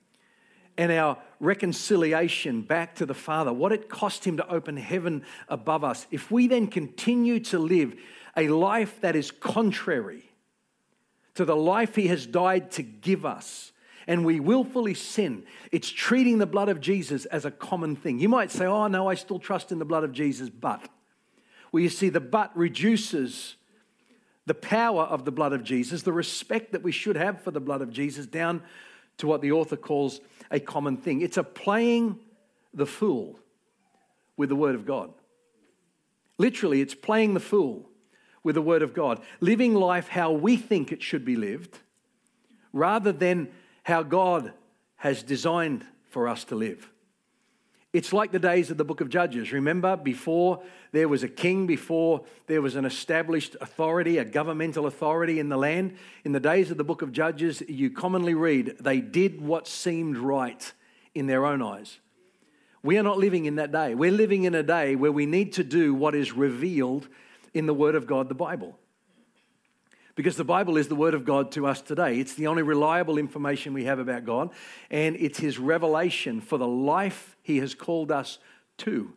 and 0.77 0.91
our 0.91 1.17
reconciliation 1.39 2.61
back 2.61 2.95
to 2.95 3.05
the 3.05 3.13
Father, 3.13 3.51
what 3.51 3.71
it 3.71 3.89
cost 3.89 4.25
him 4.25 4.37
to 4.37 4.47
open 4.47 4.77
heaven 4.77 5.23
above 5.49 5.83
us, 5.83 6.07
if 6.11 6.31
we 6.31 6.47
then 6.47 6.67
continue 6.67 7.39
to 7.41 7.59
live 7.59 7.95
a 8.37 8.47
life 8.47 8.99
that 9.01 9.15
is 9.15 9.31
contrary 9.31 10.23
to 11.35 11.45
the 11.45 11.55
life 11.55 11.95
he 11.95 12.07
has 12.07 12.25
died 12.25 12.71
to 12.71 12.83
give 12.83 13.25
us, 13.25 13.71
and 14.07 14.25
we 14.25 14.39
willfully 14.39 14.93
sin, 14.93 15.43
it's 15.71 15.89
treating 15.89 16.37
the 16.37 16.45
blood 16.45 16.69
of 16.69 16.79
Jesus 16.79 17.25
as 17.25 17.43
a 17.43 17.51
common 17.51 17.95
thing. 17.95 18.19
You 18.19 18.29
might 18.29 18.51
say, 18.51 18.65
Oh, 18.65 18.87
no, 18.87 19.09
I 19.09 19.15
still 19.15 19.39
trust 19.39 19.71
in 19.71 19.79
the 19.79 19.85
blood 19.85 20.03
of 20.03 20.11
Jesus, 20.11 20.49
but. 20.49 20.89
Well, 21.75 21.83
you 21.83 21.89
see, 21.89 22.07
the 22.07 22.21
but 22.21 22.55
reduces 22.55 23.57
the 24.45 24.53
power 24.53 25.01
of 25.01 25.25
the 25.25 25.31
blood 25.33 25.51
of 25.51 25.61
Jesus, 25.61 26.03
the 26.03 26.13
respect 26.13 26.71
that 26.71 26.83
we 26.83 26.93
should 26.93 27.17
have 27.17 27.41
for 27.41 27.51
the 27.51 27.59
blood 27.59 27.81
of 27.81 27.91
Jesus, 27.91 28.25
down 28.25 28.63
to 29.17 29.27
what 29.27 29.41
the 29.41 29.51
author 29.51 29.75
calls 29.75 30.21
a 30.49 30.61
common 30.61 30.95
thing. 30.95 31.19
It's 31.19 31.35
a 31.35 31.43
playing 31.43 32.17
the 32.73 32.85
fool 32.85 33.37
with 34.37 34.47
the 34.47 34.55
Word 34.55 34.75
of 34.75 34.85
God. 34.85 35.11
Literally, 36.37 36.79
it's 36.79 36.95
playing 36.95 37.33
the 37.33 37.41
fool 37.41 37.89
with 38.41 38.55
the 38.55 38.61
Word 38.61 38.81
of 38.81 38.93
God, 38.93 39.21
living 39.41 39.73
life 39.73 40.07
how 40.07 40.31
we 40.31 40.55
think 40.55 40.93
it 40.93 41.03
should 41.03 41.25
be 41.25 41.35
lived, 41.35 41.79
rather 42.71 43.11
than 43.11 43.49
how 43.83 44.01
God 44.01 44.53
has 44.95 45.23
designed 45.23 45.85
for 46.09 46.29
us 46.29 46.45
to 46.45 46.55
live. 46.55 46.89
It's 47.95 48.11
like 48.11 48.33
the 48.33 48.39
days 48.39 48.71
of 48.71 48.75
the 48.75 48.83
book 48.83 48.99
of 48.99 49.07
Judges. 49.07 49.53
Remember, 49.53 49.95
before 49.95 50.61
there 50.91 51.07
was 51.07 51.23
a 51.23 51.29
king, 51.29 51.65
before 51.65 52.25
there 52.45 52.61
was 52.61 52.75
an 52.75 52.83
established 52.83 53.55
authority, 53.61 54.17
a 54.17 54.25
governmental 54.25 54.85
authority 54.85 55.39
in 55.39 55.47
the 55.47 55.55
land, 55.55 55.95
in 56.25 56.33
the 56.33 56.41
days 56.41 56.69
of 56.69 56.75
the 56.75 56.83
book 56.83 57.01
of 57.01 57.13
Judges, 57.13 57.63
you 57.69 57.89
commonly 57.89 58.33
read, 58.33 58.75
they 58.81 58.99
did 58.99 59.39
what 59.39 59.65
seemed 59.65 60.17
right 60.17 60.73
in 61.13 61.27
their 61.27 61.45
own 61.45 61.61
eyes. 61.61 61.99
We 62.83 62.97
are 62.97 63.03
not 63.03 63.17
living 63.17 63.45
in 63.45 63.55
that 63.55 63.71
day. 63.71 63.95
We're 63.95 64.11
living 64.11 64.43
in 64.43 64.55
a 64.55 64.61
day 64.61 64.97
where 64.97 65.13
we 65.13 65.25
need 65.25 65.53
to 65.53 65.63
do 65.63 65.93
what 65.93 66.15
is 66.15 66.33
revealed 66.33 67.07
in 67.53 67.65
the 67.65 67.73
Word 67.73 67.95
of 67.95 68.07
God, 68.07 68.27
the 68.27 68.35
Bible. 68.35 68.77
Because 70.15 70.37
the 70.37 70.45
Bible 70.45 70.77
is 70.77 70.87
the 70.87 70.95
Word 70.95 71.13
of 71.13 71.25
God 71.25 71.51
to 71.51 71.67
us 71.67 71.81
today. 71.81 72.19
It's 72.19 72.35
the 72.35 72.47
only 72.47 72.63
reliable 72.63 73.17
information 73.17 73.73
we 73.73 73.83
have 73.83 73.99
about 73.99 74.25
God, 74.25 74.49
and 74.89 75.15
it's 75.17 75.39
His 75.39 75.59
revelation 75.59 76.39
for 76.39 76.57
the 76.57 76.67
life 76.67 77.35
He 77.43 77.57
has 77.59 77.75
called 77.75 78.11
us 78.11 78.39
to. 78.77 79.13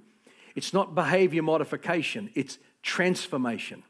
It's 0.57 0.75
not 0.75 0.97
behavior 0.97 1.43
modification, 1.43 2.31
it's 2.35 2.59
transformation. 2.83 3.85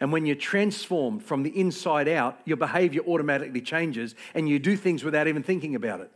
And 0.00 0.12
when 0.12 0.26
you're 0.26 0.36
transformed 0.36 1.24
from 1.24 1.42
the 1.42 1.58
inside 1.58 2.08
out, 2.08 2.40
your 2.44 2.56
behavior 2.56 3.02
automatically 3.02 3.60
changes 3.60 4.14
and 4.32 4.48
you 4.48 4.58
do 4.58 4.76
things 4.76 5.02
without 5.02 5.26
even 5.26 5.42
thinking 5.42 5.74
about 5.74 6.00
it. 6.00 6.10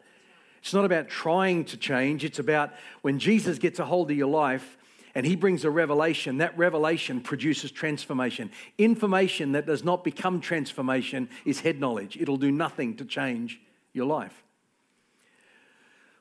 It's 0.62 0.73
not 0.73 0.85
about 0.85 1.09
trying 1.09 1.65
to 1.67 1.77
change, 1.77 2.25
it's 2.25 2.39
about 2.39 2.73
when 3.03 3.19
Jesus 3.19 3.59
gets 3.59 3.81
a 3.81 3.85
hold 3.85 4.11
of 4.11 4.17
your 4.17 4.29
life 4.29 4.79
and 5.14 5.26
he 5.26 5.37
brings 5.37 5.64
a 5.64 5.71
revelation, 5.71 6.38
that 6.38 6.57
revelation 6.57 7.21
produces 7.21 7.71
transformation. 7.71 8.50
Information 8.78 9.52
that 9.52 9.66
does 9.66 9.85
not 9.85 10.04
become 10.04 10.40
transformation 10.40 11.28
is 11.45 11.61
head 11.61 11.78
knowledge, 11.78 12.16
it'll 12.19 12.37
do 12.37 12.50
nothing 12.50 12.97
to 12.97 13.04
change 13.04 13.61
your 13.92 14.07
life. 14.07 14.42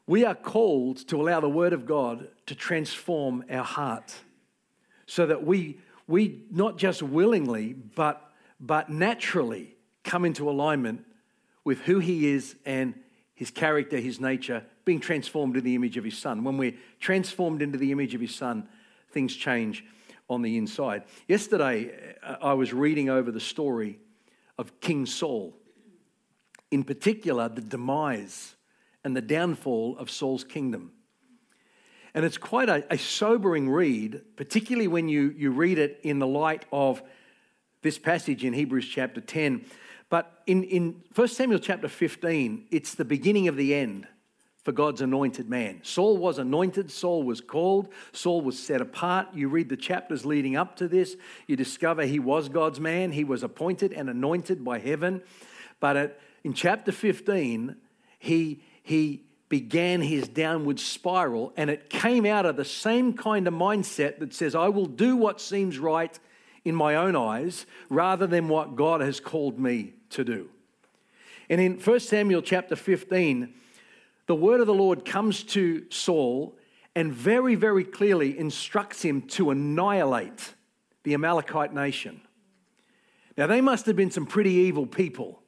We 0.08 0.26
are 0.26 0.36
called 0.36 0.98
to 1.08 1.22
allow 1.22 1.40
the 1.40 1.50
Word 1.50 1.74
of 1.74 1.86
God 1.86 2.28
to 2.48 2.56
transform 2.56 3.46
our 3.50 3.64
heart 3.64 4.14
so 5.06 5.26
that 5.26 5.46
we, 5.46 5.80
we 6.08 6.44
not 6.52 6.78
just 6.78 7.02
willingly, 7.02 7.74
but, 7.74 8.32
but 8.60 8.90
naturally 8.90 9.76
come 10.04 10.26
into 10.26 10.50
alignment 10.50 11.06
with 11.64 11.80
who 11.82 12.00
He 12.00 12.28
is 12.28 12.56
and 12.66 12.94
His 13.36 13.52
character, 13.52 13.98
His 13.98 14.20
nature, 14.20 14.66
being 14.84 15.00
transformed 15.00 15.56
in 15.56 15.64
the 15.64 15.76
image 15.76 15.96
of 15.96 16.04
His 16.04 16.18
Son. 16.18 16.44
When 16.44 16.58
we're 16.58 16.76
transformed 17.00 17.62
into 17.62 17.78
the 17.78 17.92
image 17.92 18.14
of 18.14 18.20
His 18.22 18.36
Son, 18.36 18.68
things 19.12 19.36
change 19.36 19.86
on 20.30 20.42
the 20.42 20.58
inside. 20.58 21.04
Yesterday, 21.28 22.16
uh, 22.24 22.38
I 22.42 22.54
was 22.54 22.74
reading 22.74 23.10
over 23.10 23.32
the 23.32 23.40
story 23.40 24.00
of 24.58 24.80
King 24.80 25.06
Saul, 25.06 25.58
in 26.70 26.84
particular, 26.84 27.50
the 27.50 27.62
demise 27.62 28.56
and 29.04 29.16
the 29.16 29.22
downfall 29.22 29.98
of 29.98 30.10
Saul's 30.10 30.44
kingdom. 30.44 30.94
And 32.14 32.26
it's 32.26 32.38
quite 32.38 32.70
a, 32.70 32.86
a, 32.94 32.98
sobering 32.98 33.70
read, 33.70 34.22
particularly 34.36 34.88
when 34.88 35.08
you, 35.08 35.34
you 35.38 35.52
read 35.52 35.80
it 35.80 36.00
in 36.04 36.20
the 36.20 36.28
light 36.28 36.66
of 36.72 37.02
this 37.82 37.98
passage 37.98 38.44
in 38.44 38.54
Hebrews 38.54 38.88
chapter 38.88 39.22
10. 39.22 39.66
But 40.10 40.42
in, 40.46 40.64
in 40.64 41.04
1 41.16 41.28
Samuel 41.30 41.60
chapter 41.60 41.88
15, 41.88 42.68
it's 42.70 42.96
the 42.96 43.06
beginning 43.06 43.48
of 43.48 43.56
the 43.56 43.74
end 43.74 44.08
for 44.64 44.72
God's 44.72 45.02
anointed 45.02 45.50
man. 45.50 45.80
Saul 45.84 46.18
was 46.18 46.38
anointed, 46.38 46.92
Saul 46.92 47.24
was 47.24 47.42
called, 47.42 47.90
Saul 48.12 48.42
was 48.42 48.60
set 48.60 48.80
apart. 48.80 49.28
You 49.34 49.50
read 49.50 49.70
the 49.70 49.78
chapters 49.78 50.26
leading 50.26 50.56
up 50.56 50.76
to 50.78 50.88
this, 50.88 51.16
you 51.48 51.56
discover 51.56 52.06
he 52.06 52.20
was 52.20 52.50
God's 52.50 52.80
man, 52.80 53.12
he 53.12 53.24
was 53.24 53.44
appointed 53.44 53.92
and 53.92 54.10
anointed 54.10 54.64
by 54.64 54.80
heaven. 54.80 55.22
But 55.80 55.98
at, 55.98 56.20
in 56.44 56.54
chapter 56.54 56.92
15, 56.92 57.76
he, 58.20 58.62
he 58.84 59.24
began 59.50 60.02
his 60.02 60.28
downward 60.28 60.80
spiral, 60.80 61.54
and 61.58 61.70
it 61.70 61.90
came 61.90 62.26
out 62.26 62.46
of 62.46 62.56
the 62.56 62.66
same 62.66 63.14
kind 63.14 63.48
of 63.48 63.54
mindset 63.54 64.20
that 64.20 64.34
says, 64.34 64.54
I 64.54 64.70
will 64.70 64.86
do 64.86 65.16
what 65.16 65.42
seems 65.42 65.80
right 65.80 66.18
in 66.64 66.76
my 66.76 66.96
own 66.96 67.16
eyes 67.16 67.66
rather 67.90 68.28
than 68.28 68.48
what 68.48 68.76
God 68.76 69.02
has 69.02 69.20
called 69.20 69.60
me 69.60 69.94
to 70.12 70.24
do. 70.24 70.50
And 71.50 71.60
in 71.60 71.80
1 71.80 72.00
Samuel 72.00 72.44
chapter 72.44 72.76
15, 72.76 73.54
the 74.32 74.36
word 74.36 74.62
of 74.62 74.68
the 74.68 74.74
Lord 74.74 75.04
comes 75.04 75.44
to 75.44 75.86
Saul 75.90 76.58
and 76.96 77.12
very, 77.12 77.56
very 77.56 77.84
clearly 77.84 78.40
instructs 78.40 79.02
him 79.02 79.24
to 79.24 79.52
annihilate 79.52 80.54
the 81.04 81.14
Amalekite 81.14 81.74
nation. 81.74 82.22
Now, 83.36 83.48
they 83.48 83.60
must 83.60 83.88
have 83.88 83.98
been 83.98 84.10
some 84.10 84.26
pretty 84.26 84.52
evil 84.52 84.86
people. 84.86 85.44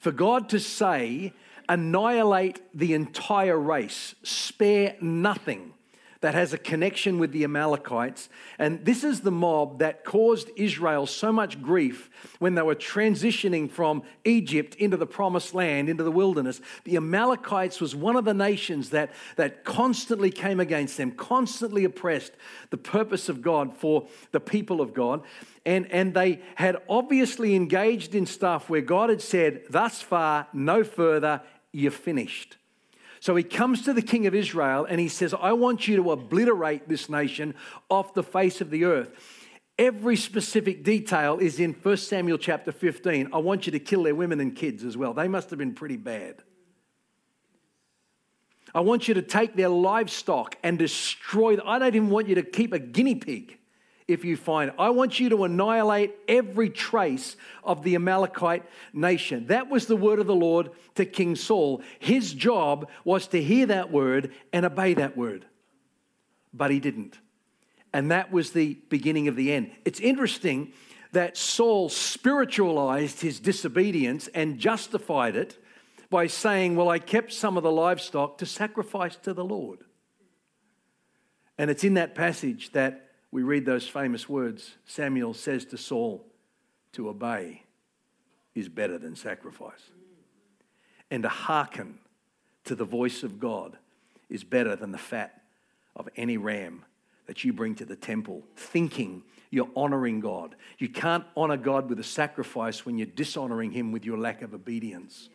For 0.00 0.12
God 0.12 0.48
to 0.48 0.58
say 0.58 1.34
annihilate 1.68 2.62
the 2.72 2.94
entire 2.94 3.60
race, 3.60 4.14
spare 4.22 4.96
nothing 5.02 5.74
that 6.20 6.34
has 6.34 6.52
a 6.52 6.58
connection 6.58 7.18
with 7.18 7.32
the 7.32 7.44
Amalekites. 7.44 8.28
And 8.58 8.84
this 8.84 9.04
is 9.04 9.20
the 9.20 9.30
mob 9.30 9.78
that 9.80 10.04
caused 10.04 10.50
Israel 10.56 11.06
so 11.06 11.32
much 11.32 11.60
grief 11.62 12.10
when 12.38 12.54
they 12.54 12.62
were 12.62 12.74
transitioning 12.74 13.70
from 13.70 14.02
Egypt 14.24 14.74
into 14.76 14.96
the 14.96 15.06
promised 15.06 15.54
land, 15.54 15.88
into 15.88 16.04
the 16.04 16.10
wilderness. 16.10 16.60
The 16.84 16.96
Amalekites 16.96 17.80
was 17.80 17.94
one 17.94 18.16
of 18.16 18.24
the 18.24 18.34
nations 18.34 18.90
that, 18.90 19.12
that 19.36 19.64
constantly 19.64 20.30
came 20.30 20.60
against 20.60 20.96
them, 20.96 21.12
constantly 21.12 21.84
oppressed 21.84 22.32
the 22.70 22.76
purpose 22.76 23.28
of 23.28 23.42
God 23.42 23.74
for 23.74 24.06
the 24.32 24.40
people 24.40 24.80
of 24.80 24.94
God. 24.94 25.22
And, 25.64 25.90
and 25.90 26.14
they 26.14 26.40
had 26.54 26.76
obviously 26.88 27.54
engaged 27.54 28.14
in 28.14 28.26
stuff 28.26 28.70
where 28.70 28.80
God 28.80 29.10
had 29.10 29.20
said, 29.20 29.62
Thus 29.68 30.00
far, 30.00 30.46
no 30.52 30.84
further, 30.84 31.42
you're 31.72 31.90
finished. 31.90 32.56
So 33.20 33.34
he 33.36 33.42
comes 33.42 33.82
to 33.82 33.92
the 33.92 34.02
king 34.02 34.26
of 34.26 34.34
Israel 34.34 34.86
and 34.88 35.00
he 35.00 35.08
says, 35.08 35.34
I 35.34 35.52
want 35.52 35.88
you 35.88 35.96
to 35.96 36.10
obliterate 36.12 36.88
this 36.88 37.08
nation 37.08 37.54
off 37.88 38.14
the 38.14 38.22
face 38.22 38.60
of 38.60 38.70
the 38.70 38.84
earth. 38.84 39.10
Every 39.78 40.16
specific 40.16 40.84
detail 40.84 41.38
is 41.38 41.60
in 41.60 41.74
1 41.74 41.96
Samuel 41.98 42.38
chapter 42.38 42.72
15. 42.72 43.28
I 43.32 43.38
want 43.38 43.66
you 43.66 43.72
to 43.72 43.78
kill 43.78 44.04
their 44.04 44.14
women 44.14 44.40
and 44.40 44.56
kids 44.56 44.84
as 44.84 44.96
well. 44.96 45.12
They 45.12 45.28
must 45.28 45.50
have 45.50 45.58
been 45.58 45.74
pretty 45.74 45.98
bad. 45.98 46.36
I 48.74 48.80
want 48.80 49.08
you 49.08 49.14
to 49.14 49.22
take 49.22 49.54
their 49.54 49.68
livestock 49.68 50.56
and 50.62 50.78
destroy 50.78 51.56
them. 51.56 51.66
I 51.66 51.78
don't 51.78 51.94
even 51.94 52.10
want 52.10 52.28
you 52.28 52.34
to 52.36 52.42
keep 52.42 52.72
a 52.72 52.78
guinea 52.78 53.14
pig 53.14 53.58
if 54.08 54.24
you 54.24 54.36
find. 54.36 54.72
I 54.78 54.90
want 54.90 55.18
you 55.18 55.28
to 55.30 55.44
annihilate 55.44 56.14
every 56.28 56.70
trace 56.70 57.36
of 57.64 57.82
the 57.82 57.96
Amalekite 57.96 58.64
nation. 58.92 59.46
That 59.48 59.68
was 59.68 59.86
the 59.86 59.96
word 59.96 60.20
of 60.20 60.26
the 60.26 60.34
Lord 60.34 60.70
to 60.94 61.04
King 61.04 61.34
Saul. 61.34 61.82
His 61.98 62.32
job 62.32 62.88
was 63.04 63.26
to 63.28 63.42
hear 63.42 63.66
that 63.66 63.90
word 63.90 64.32
and 64.52 64.64
obey 64.64 64.94
that 64.94 65.16
word. 65.16 65.44
But 66.54 66.70
he 66.70 66.78
didn't. 66.78 67.18
And 67.92 68.10
that 68.10 68.30
was 68.30 68.52
the 68.52 68.74
beginning 68.88 69.26
of 69.28 69.36
the 69.36 69.52
end. 69.52 69.72
It's 69.84 70.00
interesting 70.00 70.72
that 71.12 71.36
Saul 71.36 71.88
spiritualized 71.88 73.20
his 73.20 73.40
disobedience 73.40 74.28
and 74.28 74.58
justified 74.58 75.34
it 75.34 75.58
by 76.10 76.26
saying, 76.26 76.76
Well, 76.76 76.88
I 76.88 76.98
kept 76.98 77.32
some 77.32 77.56
of 77.56 77.62
the 77.62 77.72
livestock 77.72 78.38
to 78.38 78.46
sacrifice 78.46 79.16
to 79.16 79.34
the 79.34 79.44
Lord. 79.44 79.80
And 81.58 81.70
it's 81.70 81.84
in 81.84 81.94
that 81.94 82.14
passage 82.14 82.70
that 82.72 83.05
we 83.36 83.42
read 83.42 83.66
those 83.66 83.86
famous 83.86 84.30
words 84.30 84.76
Samuel 84.86 85.34
says 85.34 85.66
to 85.66 85.76
Saul, 85.76 86.24
to 86.92 87.10
obey 87.10 87.64
is 88.54 88.70
better 88.70 88.96
than 88.96 89.14
sacrifice. 89.14 89.90
And 91.10 91.22
to 91.22 91.28
hearken 91.28 91.98
to 92.64 92.74
the 92.74 92.86
voice 92.86 93.22
of 93.22 93.38
God 93.38 93.76
is 94.30 94.42
better 94.42 94.74
than 94.74 94.90
the 94.90 94.96
fat 94.96 95.42
of 95.94 96.08
any 96.16 96.38
ram 96.38 96.86
that 97.26 97.44
you 97.44 97.52
bring 97.52 97.74
to 97.74 97.84
the 97.84 97.94
temple, 97.94 98.42
thinking 98.56 99.22
you're 99.50 99.68
honoring 99.76 100.20
God. 100.20 100.54
You 100.78 100.88
can't 100.88 101.24
honor 101.36 101.58
God 101.58 101.90
with 101.90 102.00
a 102.00 102.04
sacrifice 102.04 102.86
when 102.86 102.96
you're 102.96 103.06
dishonoring 103.06 103.70
Him 103.70 103.92
with 103.92 104.06
your 104.06 104.16
lack 104.16 104.40
of 104.40 104.54
obedience. 104.54 105.28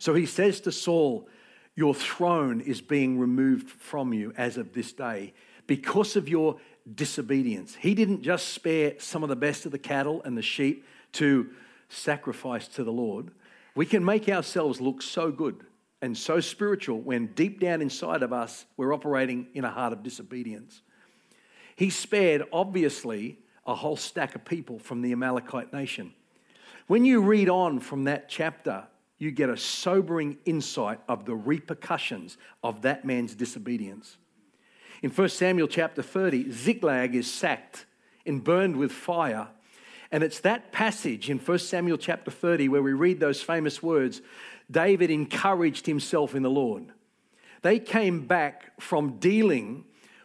So 0.00 0.14
he 0.14 0.26
says 0.26 0.60
to 0.62 0.72
Saul, 0.72 1.28
Your 1.76 1.94
throne 1.94 2.60
is 2.62 2.80
being 2.80 3.18
removed 3.18 3.68
from 3.68 4.12
you 4.14 4.32
as 4.36 4.56
of 4.56 4.72
this 4.72 4.92
day 4.92 5.34
because 5.66 6.16
of 6.16 6.28
your 6.28 6.56
disobedience. 6.94 7.74
He 7.74 7.94
didn't 7.94 8.22
just 8.22 8.48
spare 8.48 8.94
some 8.98 9.22
of 9.22 9.28
the 9.28 9.36
best 9.36 9.66
of 9.66 9.72
the 9.72 9.78
cattle 9.78 10.22
and 10.24 10.36
the 10.36 10.42
sheep 10.42 10.86
to 11.12 11.50
sacrifice 11.90 12.66
to 12.68 12.82
the 12.82 12.92
Lord. 12.92 13.30
We 13.74 13.84
can 13.84 14.04
make 14.04 14.28
ourselves 14.28 14.80
look 14.80 15.02
so 15.02 15.30
good 15.30 15.64
and 16.00 16.16
so 16.16 16.40
spiritual 16.40 17.00
when 17.00 17.26
deep 17.28 17.60
down 17.60 17.82
inside 17.82 18.22
of 18.22 18.32
us 18.32 18.64
we're 18.76 18.94
operating 18.94 19.48
in 19.52 19.64
a 19.64 19.70
heart 19.70 19.92
of 19.92 20.02
disobedience. 20.02 20.80
He 21.74 21.90
spared, 21.90 22.44
obviously, 22.52 23.38
a 23.66 23.74
whole 23.74 23.96
stack 23.96 24.34
of 24.34 24.44
people 24.46 24.78
from 24.78 25.02
the 25.02 25.12
Amalekite 25.12 25.72
nation. 25.72 26.14
When 26.86 27.04
you 27.04 27.20
read 27.20 27.50
on 27.50 27.80
from 27.80 28.04
that 28.04 28.28
chapter, 28.28 28.84
you 29.18 29.30
get 29.30 29.48
a 29.48 29.56
sobering 29.56 30.38
insight 30.44 31.00
of 31.08 31.24
the 31.24 31.34
repercussions 31.34 32.36
of 32.62 32.82
that 32.82 33.04
man's 33.04 33.34
disobedience. 33.34 34.18
In 35.02 35.10
1 35.10 35.28
Samuel 35.28 35.68
chapter 35.68 36.02
30, 36.02 36.50
Ziklag 36.50 37.14
is 37.14 37.32
sacked 37.32 37.86
and 38.26 38.42
burned 38.42 38.76
with 38.76 38.92
fire. 38.92 39.48
And 40.10 40.22
it's 40.22 40.40
that 40.40 40.72
passage 40.72 41.30
in 41.30 41.38
1 41.38 41.58
Samuel 41.58 41.98
chapter 41.98 42.30
30 42.30 42.68
where 42.68 42.82
we 42.82 42.92
read 42.92 43.20
those 43.20 43.42
famous 43.42 43.82
words 43.82 44.20
David 44.70 45.10
encouraged 45.10 45.86
himself 45.86 46.34
in 46.34 46.42
the 46.42 46.50
Lord. 46.50 46.86
They 47.62 47.78
came 47.78 48.26
back 48.26 48.80
from 48.80 49.18
dealing 49.18 49.84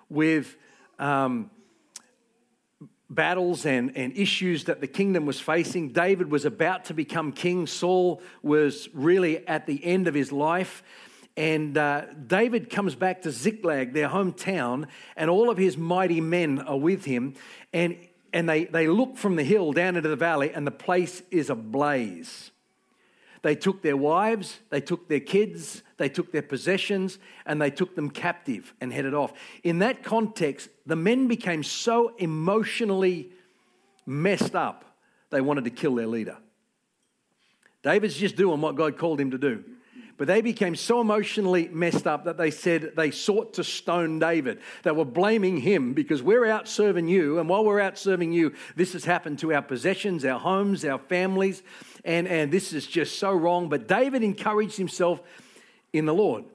with 0.10 0.58
um, 0.98 1.52
battles 3.14 3.66
and, 3.66 3.96
and 3.96 4.18
issues 4.18 4.64
that 4.66 4.82
the 4.82 4.88
kingdom 4.88 5.26
was 5.26 5.40
facing. 5.40 5.90
David 5.90 6.32
was 6.32 6.46
about 6.46 6.86
to 6.86 6.94
become 6.94 7.32
king, 7.32 7.68
Saul 7.68 8.22
was 8.42 8.90
really 8.94 9.48
at 9.48 9.68
the 9.68 9.84
end 9.84 10.08
of 10.08 10.14
his 10.14 10.32
life. 10.32 10.84
And 11.38 11.78
uh, 11.78 12.06
David 12.28 12.70
comes 12.70 12.96
back 12.96 13.22
to 13.22 13.32
Ziklag, 13.32 13.94
their 13.94 14.10
hometown, 14.10 14.88
and 15.16 15.30
all 15.30 15.50
of 15.50 15.58
his 15.58 15.78
mighty 15.78 16.20
men 16.20 16.60
are 16.60 16.78
with 16.78 17.06
him. 17.06 17.36
And, 17.72 17.98
and 18.34 18.50
they, 18.50 18.66
they 18.66 18.88
look 18.88 19.18
from 19.18 19.38
the 19.38 19.44
hill 19.44 19.72
down 19.72 19.96
into 19.96 20.10
the 20.10 20.16
valley, 20.16 20.52
and 20.54 20.68
the 20.68 20.72
place 20.72 21.24
is 21.32 21.50
ablaze. 21.50 22.52
They 23.44 23.56
took 23.56 23.82
their 23.82 23.98
wives, 23.98 24.60
they 24.70 24.82
took 24.82 25.08
their 25.08 25.20
kids, 25.20 25.84
they 26.02 26.10
took 26.10 26.32
their 26.32 26.42
possessions, 26.42 27.20
and 27.46 27.62
they 27.62 27.70
took 27.70 27.96
them 27.96 28.10
captive 28.10 28.74
and 28.82 28.92
headed 28.92 29.14
off. 29.14 29.34
In 29.64 29.78
that 29.80 30.02
context, 30.02 30.68
the 30.88 30.96
men 30.96 31.28
became 31.28 31.62
so 31.62 32.16
emotionally 32.18 33.30
messed 34.08 34.56
up, 34.56 34.84
they 35.30 35.42
wanted 35.42 35.66
to 35.66 35.70
kill 35.70 35.94
their 35.94 36.08
leader. 36.08 36.38
David's 37.84 38.18
just 38.18 38.36
doing 38.36 38.62
what 38.62 38.76
God 38.76 38.98
called 38.98 39.22
him 39.22 39.30
to 39.30 39.38
do. 39.38 39.64
But 40.18 40.28
they 40.28 40.42
became 40.42 40.76
so 40.76 41.02
emotionally 41.02 41.68
messed 41.68 42.08
up 42.08 42.26
that 42.26 42.38
they 42.38 42.50
said 42.50 42.94
they 42.96 43.12
sought 43.12 43.54
to 43.56 43.64
stone 43.64 44.18
David. 44.18 44.60
They 44.82 44.92
were 44.92 45.06
blaming 45.06 45.58
him 45.58 45.94
because 45.94 46.24
we're 46.24 46.46
out 46.46 46.68
serving 46.68 47.08
you, 47.08 47.38
and 47.38 47.48
while 47.48 47.64
we're 47.64 47.80
out 47.80 48.00
serving 48.00 48.32
you, 48.32 48.54
this 48.76 48.94
has 48.94 49.06
happened 49.06 49.38
to 49.40 49.54
our 49.54 49.62
possessions, 49.62 50.26
our 50.26 50.40
homes, 50.40 50.84
our 50.84 51.00
families, 51.00 51.62
and, 52.04 52.28
and 52.28 52.52
this 52.52 52.74
is 52.74 52.88
just 52.88 53.20
so 53.20 53.32
wrong. 53.32 53.70
But 53.70 53.88
David 53.88 54.24
encouraged 54.24 54.78
himself 54.78 55.22
in 55.94 56.06
the 56.06 56.14
Lord. 56.14 56.46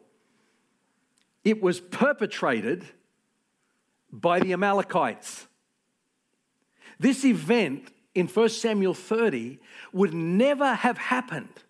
It 1.45 1.63
was 1.63 1.81
perpetrated 1.81 2.85
by 4.11 4.41
the 4.41 4.53
Amalekites. 4.53 5.47
This 6.99 7.25
event 7.25 7.93
in 8.15 8.27
1 8.27 8.49
Samuel 8.49 8.95
30 8.95 9.59
would 9.93 10.15
never 10.15 10.75
have 10.75 10.99
happened 10.99 11.63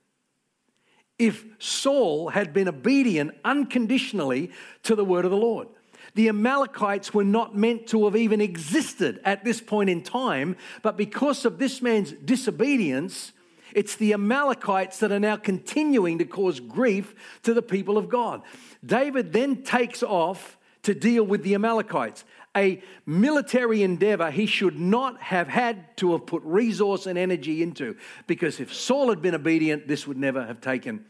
if 1.19 1.45
Saul 1.59 2.29
had 2.29 2.53
been 2.53 2.69
obedient 2.69 3.33
unconditionally 3.45 4.51
to 4.83 4.95
the 4.95 5.05
word 5.05 5.25
of 5.25 5.31
the 5.31 5.37
Lord. 5.37 5.69
The 6.15 6.29
Amalekites 6.29 7.13
were 7.13 7.25
not 7.25 7.57
meant 7.57 7.89
to 7.89 8.05
have 8.05 8.17
even 8.17 8.41
existed 8.41 9.21
at 9.25 9.45
this 9.45 9.61
point 9.61 9.91
in 9.91 10.03
time, 10.03 10.57
but 10.83 10.97
because 10.97 11.45
of 11.45 11.59
this 11.59 11.83
man's 11.83 12.13
disobedience, 12.13 13.33
it's 13.77 13.95
the 13.97 14.15
Amalekites 14.15 15.01
that 15.01 15.13
are 15.13 15.21
now 15.21 15.37
continuing 15.37 16.17
to 16.19 16.25
cause 16.25 16.61
grief 16.61 17.15
to 17.43 17.53
the 17.53 17.61
people 17.61 17.99
of 17.99 18.09
God. 18.09 18.41
David 18.85 19.35
then 19.35 19.63
takes 19.63 20.03
off 20.03 20.57
to 20.83 20.95
deal 20.95 21.23
with 21.23 21.43
the 21.43 21.55
Amalekites 21.55 22.25
a 22.57 22.83
military 23.05 23.83
endeavor 23.83 24.31
he 24.31 24.47
should 24.47 24.81
not 24.81 25.21
have 25.21 25.47
had 25.47 25.95
to 25.99 26.13
have 26.13 26.25
put 26.25 26.43
resource 26.43 27.05
and 27.05 27.19
energy 27.19 27.63
into 27.63 27.95
because 28.27 28.61
if 28.61 28.73
Saul 28.73 29.11
had 29.11 29.21
been 29.21 29.35
obedient, 29.35 29.87
this 29.87 30.07
would 30.07 30.17
never 30.17 30.47
have 30.47 30.63
taken 30.63 31.05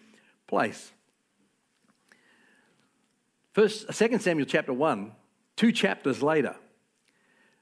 place. 0.49 0.91
First, 3.53 3.87
2 3.97 4.19
Samuel 4.19 4.47
chapter 4.47 4.73
1, 4.73 5.13
two 5.55 5.71
chapters 5.71 6.21
later, 6.21 6.57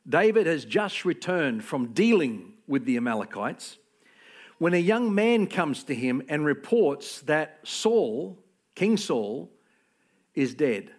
David 0.09 0.47
has 0.47 0.65
just 0.65 1.05
returned 1.05 1.63
from 1.63 1.93
dealing 1.93 2.55
with 2.67 2.87
the 2.87 2.97
Amalekites 2.97 3.77
when 4.59 4.75
a 4.75 4.79
young 4.79 5.15
man 5.15 5.47
comes 5.47 5.85
to 5.85 5.95
him 5.95 6.23
and 6.29 6.45
reports 6.45 7.21
that 7.23 7.61
Saul, 7.65 8.39
King 8.75 8.97
Saul, 8.97 9.51
is 10.35 10.55
dead. 10.55 10.91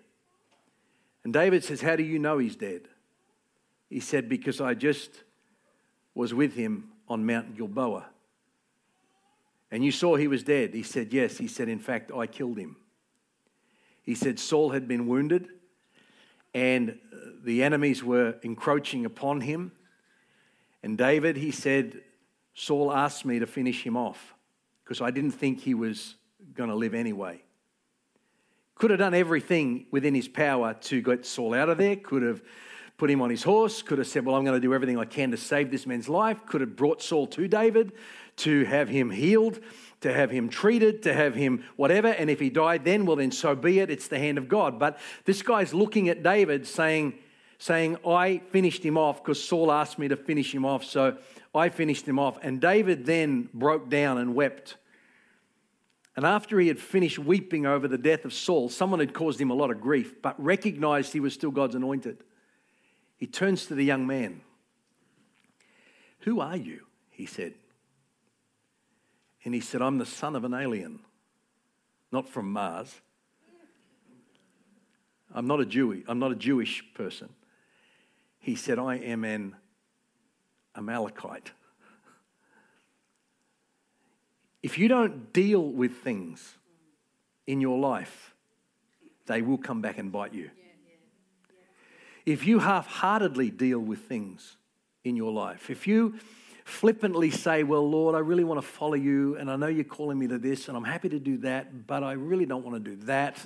And 1.24 1.34
David 1.34 1.64
says, 1.64 1.82
How 1.82 1.96
do 1.96 2.04
you 2.04 2.20
know 2.20 2.38
he's 2.38 2.56
dead? 2.56 2.88
He 3.90 4.00
said, 4.00 4.30
Because 4.30 4.62
I 4.62 4.74
just 4.74 5.24
was 6.14 6.34
with 6.34 6.54
him 6.54 6.92
on 7.08 7.26
Mount 7.26 7.56
Gilboa. 7.56 8.06
And 9.72 9.84
you 9.84 9.92
saw 9.92 10.16
he 10.16 10.28
was 10.28 10.44
dead. 10.44 10.74
He 10.74 10.84
said, 10.84 11.12
Yes. 11.12 11.38
He 11.38 11.48
said, 11.48 11.68
In 11.68 11.80
fact, 11.80 12.12
I 12.12 12.28
killed 12.28 12.58
him. 12.58 12.78
He 14.04 14.16
said, 14.16 14.40
Saul 14.40 14.70
had 14.70 14.88
been 14.88 15.08
wounded 15.08 15.50
and 16.56 16.92
uh, 16.92 17.18
the 17.44 17.64
enemies 17.64 18.02
were 18.02 18.36
encroaching 18.42 19.06
upon 19.06 19.42
him. 19.42 19.74
And 20.82 20.98
David, 20.98 21.36
he 21.36 21.52
said, 21.52 22.02
Saul 22.56 22.92
asked 22.92 23.26
me 23.26 23.40
to 23.40 23.46
finish 23.46 23.86
him 23.86 23.96
off 23.96 24.34
because 24.84 25.02
I 25.02 25.12
didn't 25.12 25.32
think 25.32 25.60
he 25.60 25.74
was 25.74 26.16
going 26.54 26.70
to 26.70 26.76
live 26.76 26.94
anyway. 26.94 27.44
Could 28.76 28.92
have 28.92 29.00
done 29.00 29.14
everything 29.14 29.86
within 29.92 30.16
his 30.16 30.28
power 30.28 30.74
to 30.74 31.02
get 31.02 31.26
Saul 31.26 31.54
out 31.54 31.70
of 31.70 31.78
there, 31.78 31.96
could 31.96 32.24
have 32.24 32.42
put 32.98 33.10
him 33.10 33.22
on 33.22 33.30
his 33.30 33.44
horse, 33.44 33.82
could 33.82 33.98
have 33.98 34.08
said, 34.08 34.26
Well, 34.26 34.36
I'm 34.36 34.46
going 34.46 34.60
to 34.60 34.66
do 34.66 34.74
everything 34.74 34.98
I 34.98 35.06
can 35.06 35.32
to 35.32 35.38
save 35.38 35.70
this 35.70 35.86
man's 35.86 36.10
life, 36.10 36.46
could 36.46 36.62
have 36.62 36.76
brought 36.76 37.02
Saul 37.02 37.28
to 37.28 37.48
David 37.48 37.92
to 38.38 38.66
have 38.66 38.90
him 38.90 39.12
healed, 39.12 39.60
to 40.02 40.14
have 40.14 40.30
him 40.32 40.50
treated, 40.50 41.04
to 41.04 41.14
have 41.14 41.36
him 41.36 41.64
whatever. 41.76 42.10
And 42.10 42.30
if 42.30 42.40
he 42.40 42.50
died 42.50 42.86
then, 42.86 43.06
well, 43.06 43.16
then 43.16 43.32
so 43.32 43.56
be 43.56 43.80
it. 43.80 43.90
It's 43.90 44.08
the 44.08 44.20
hand 44.20 44.38
of 44.38 44.48
God. 44.48 44.78
But 44.78 45.00
this 45.26 45.42
guy's 45.42 45.74
looking 45.74 46.10
at 46.10 46.24
David 46.24 46.68
saying, 46.68 47.18
saying, 47.58 47.98
I 48.06 48.42
finished 48.50 48.84
him 48.84 48.98
off 48.98 49.24
because 49.24 49.44
Saul 49.44 49.72
asked 49.72 49.98
me 49.98 50.08
to 50.08 50.16
finish 50.16 50.54
him 50.54 50.66
off. 50.66 50.84
So 50.84 51.18
I 51.54 51.70
finished 51.70 52.08
him 52.08 52.20
off. 52.20 52.38
And 52.42 52.60
David 52.60 53.06
then 53.06 53.50
broke 53.54 53.90
down 53.90 54.18
and 54.18 54.36
wept 54.36 54.78
and 56.16 56.26
after 56.26 56.60
he 56.60 56.70
had 56.70 56.80
finished 56.80 57.20
weeping 57.20 57.66
over 57.66 57.88
the 57.88 57.98
death 57.98 58.24
of 58.24 58.34
Saul, 58.34 58.70
someone 58.70 59.00
had 59.00 59.14
caused 59.14 59.40
him 59.40 59.52
a 59.52 59.54
lot 59.54 59.70
of 59.70 59.82
grief, 59.82 60.22
but 60.22 60.42
recognized 60.42 61.12
he 61.12 61.20
was 61.20 61.34
still 61.34 61.52
God's 61.52 61.76
anointed. 61.76 62.24
He 63.18 63.28
turns 63.28 63.66
to 63.66 63.76
the 63.76 63.84
young 63.84 64.08
man. 64.08 64.42
Who 66.20 66.40
are 66.40 66.56
you? 66.56 66.86
He 67.12 67.26
said. 67.26 67.54
And 69.44 69.54
he 69.54 69.60
said, 69.60 69.82
I'm 69.82 69.98
the 69.98 70.06
son 70.06 70.36
of 70.36 70.44
an 70.46 70.54
alien, 70.54 71.00
not 72.12 72.30
from 72.30 72.52
Mars. 72.52 73.02
I'm 75.34 75.48
not 75.48 75.60
a 75.60 75.66
Jew. 75.66 76.02
I'm 76.08 76.20
not 76.20 76.32
a 76.32 76.36
Jewish 76.36 76.84
person. 76.94 77.30
He 78.46 78.54
said, 78.54 78.78
I 78.78 78.98
am 78.98 79.24
an 79.24 79.56
Amalekite. 80.76 81.52
If 84.62 84.78
you 84.78 84.88
don't 84.88 85.34
deal 85.34 85.64
with 85.64 85.94
things 86.04 86.54
in 87.48 87.60
your 87.60 87.80
life, 87.80 88.36
they 89.26 89.42
will 89.42 89.58
come 89.58 89.82
back 89.82 89.98
and 89.98 90.12
bite 90.12 90.36
you. 90.36 90.52
If 92.24 92.46
you 92.46 92.60
half 92.60 92.86
heartedly 92.86 93.50
deal 93.50 93.80
with 93.80 94.02
things 94.02 94.58
in 95.04 95.16
your 95.16 95.32
life, 95.32 95.72
if 95.72 95.88
you 95.88 96.14
flippantly 96.66 97.32
say, 97.32 97.64
Well, 97.64 97.90
Lord, 97.90 98.14
I 98.14 98.20
really 98.20 98.44
want 98.44 98.62
to 98.62 98.68
follow 98.68 98.94
you, 98.94 99.38
and 99.38 99.50
I 99.50 99.56
know 99.56 99.66
you're 99.66 99.84
calling 99.84 100.20
me 100.20 100.28
to 100.28 100.38
this, 100.38 100.68
and 100.68 100.78
I'm 100.78 100.84
happy 100.84 101.10
to 101.10 101.20
do 101.20 101.38
that, 101.40 101.88
but 101.88 102.04
I 102.04 102.12
really 102.12 102.46
don't 102.46 102.64
want 102.64 102.76
to 102.76 102.92
do 102.92 102.96
that 103.06 103.44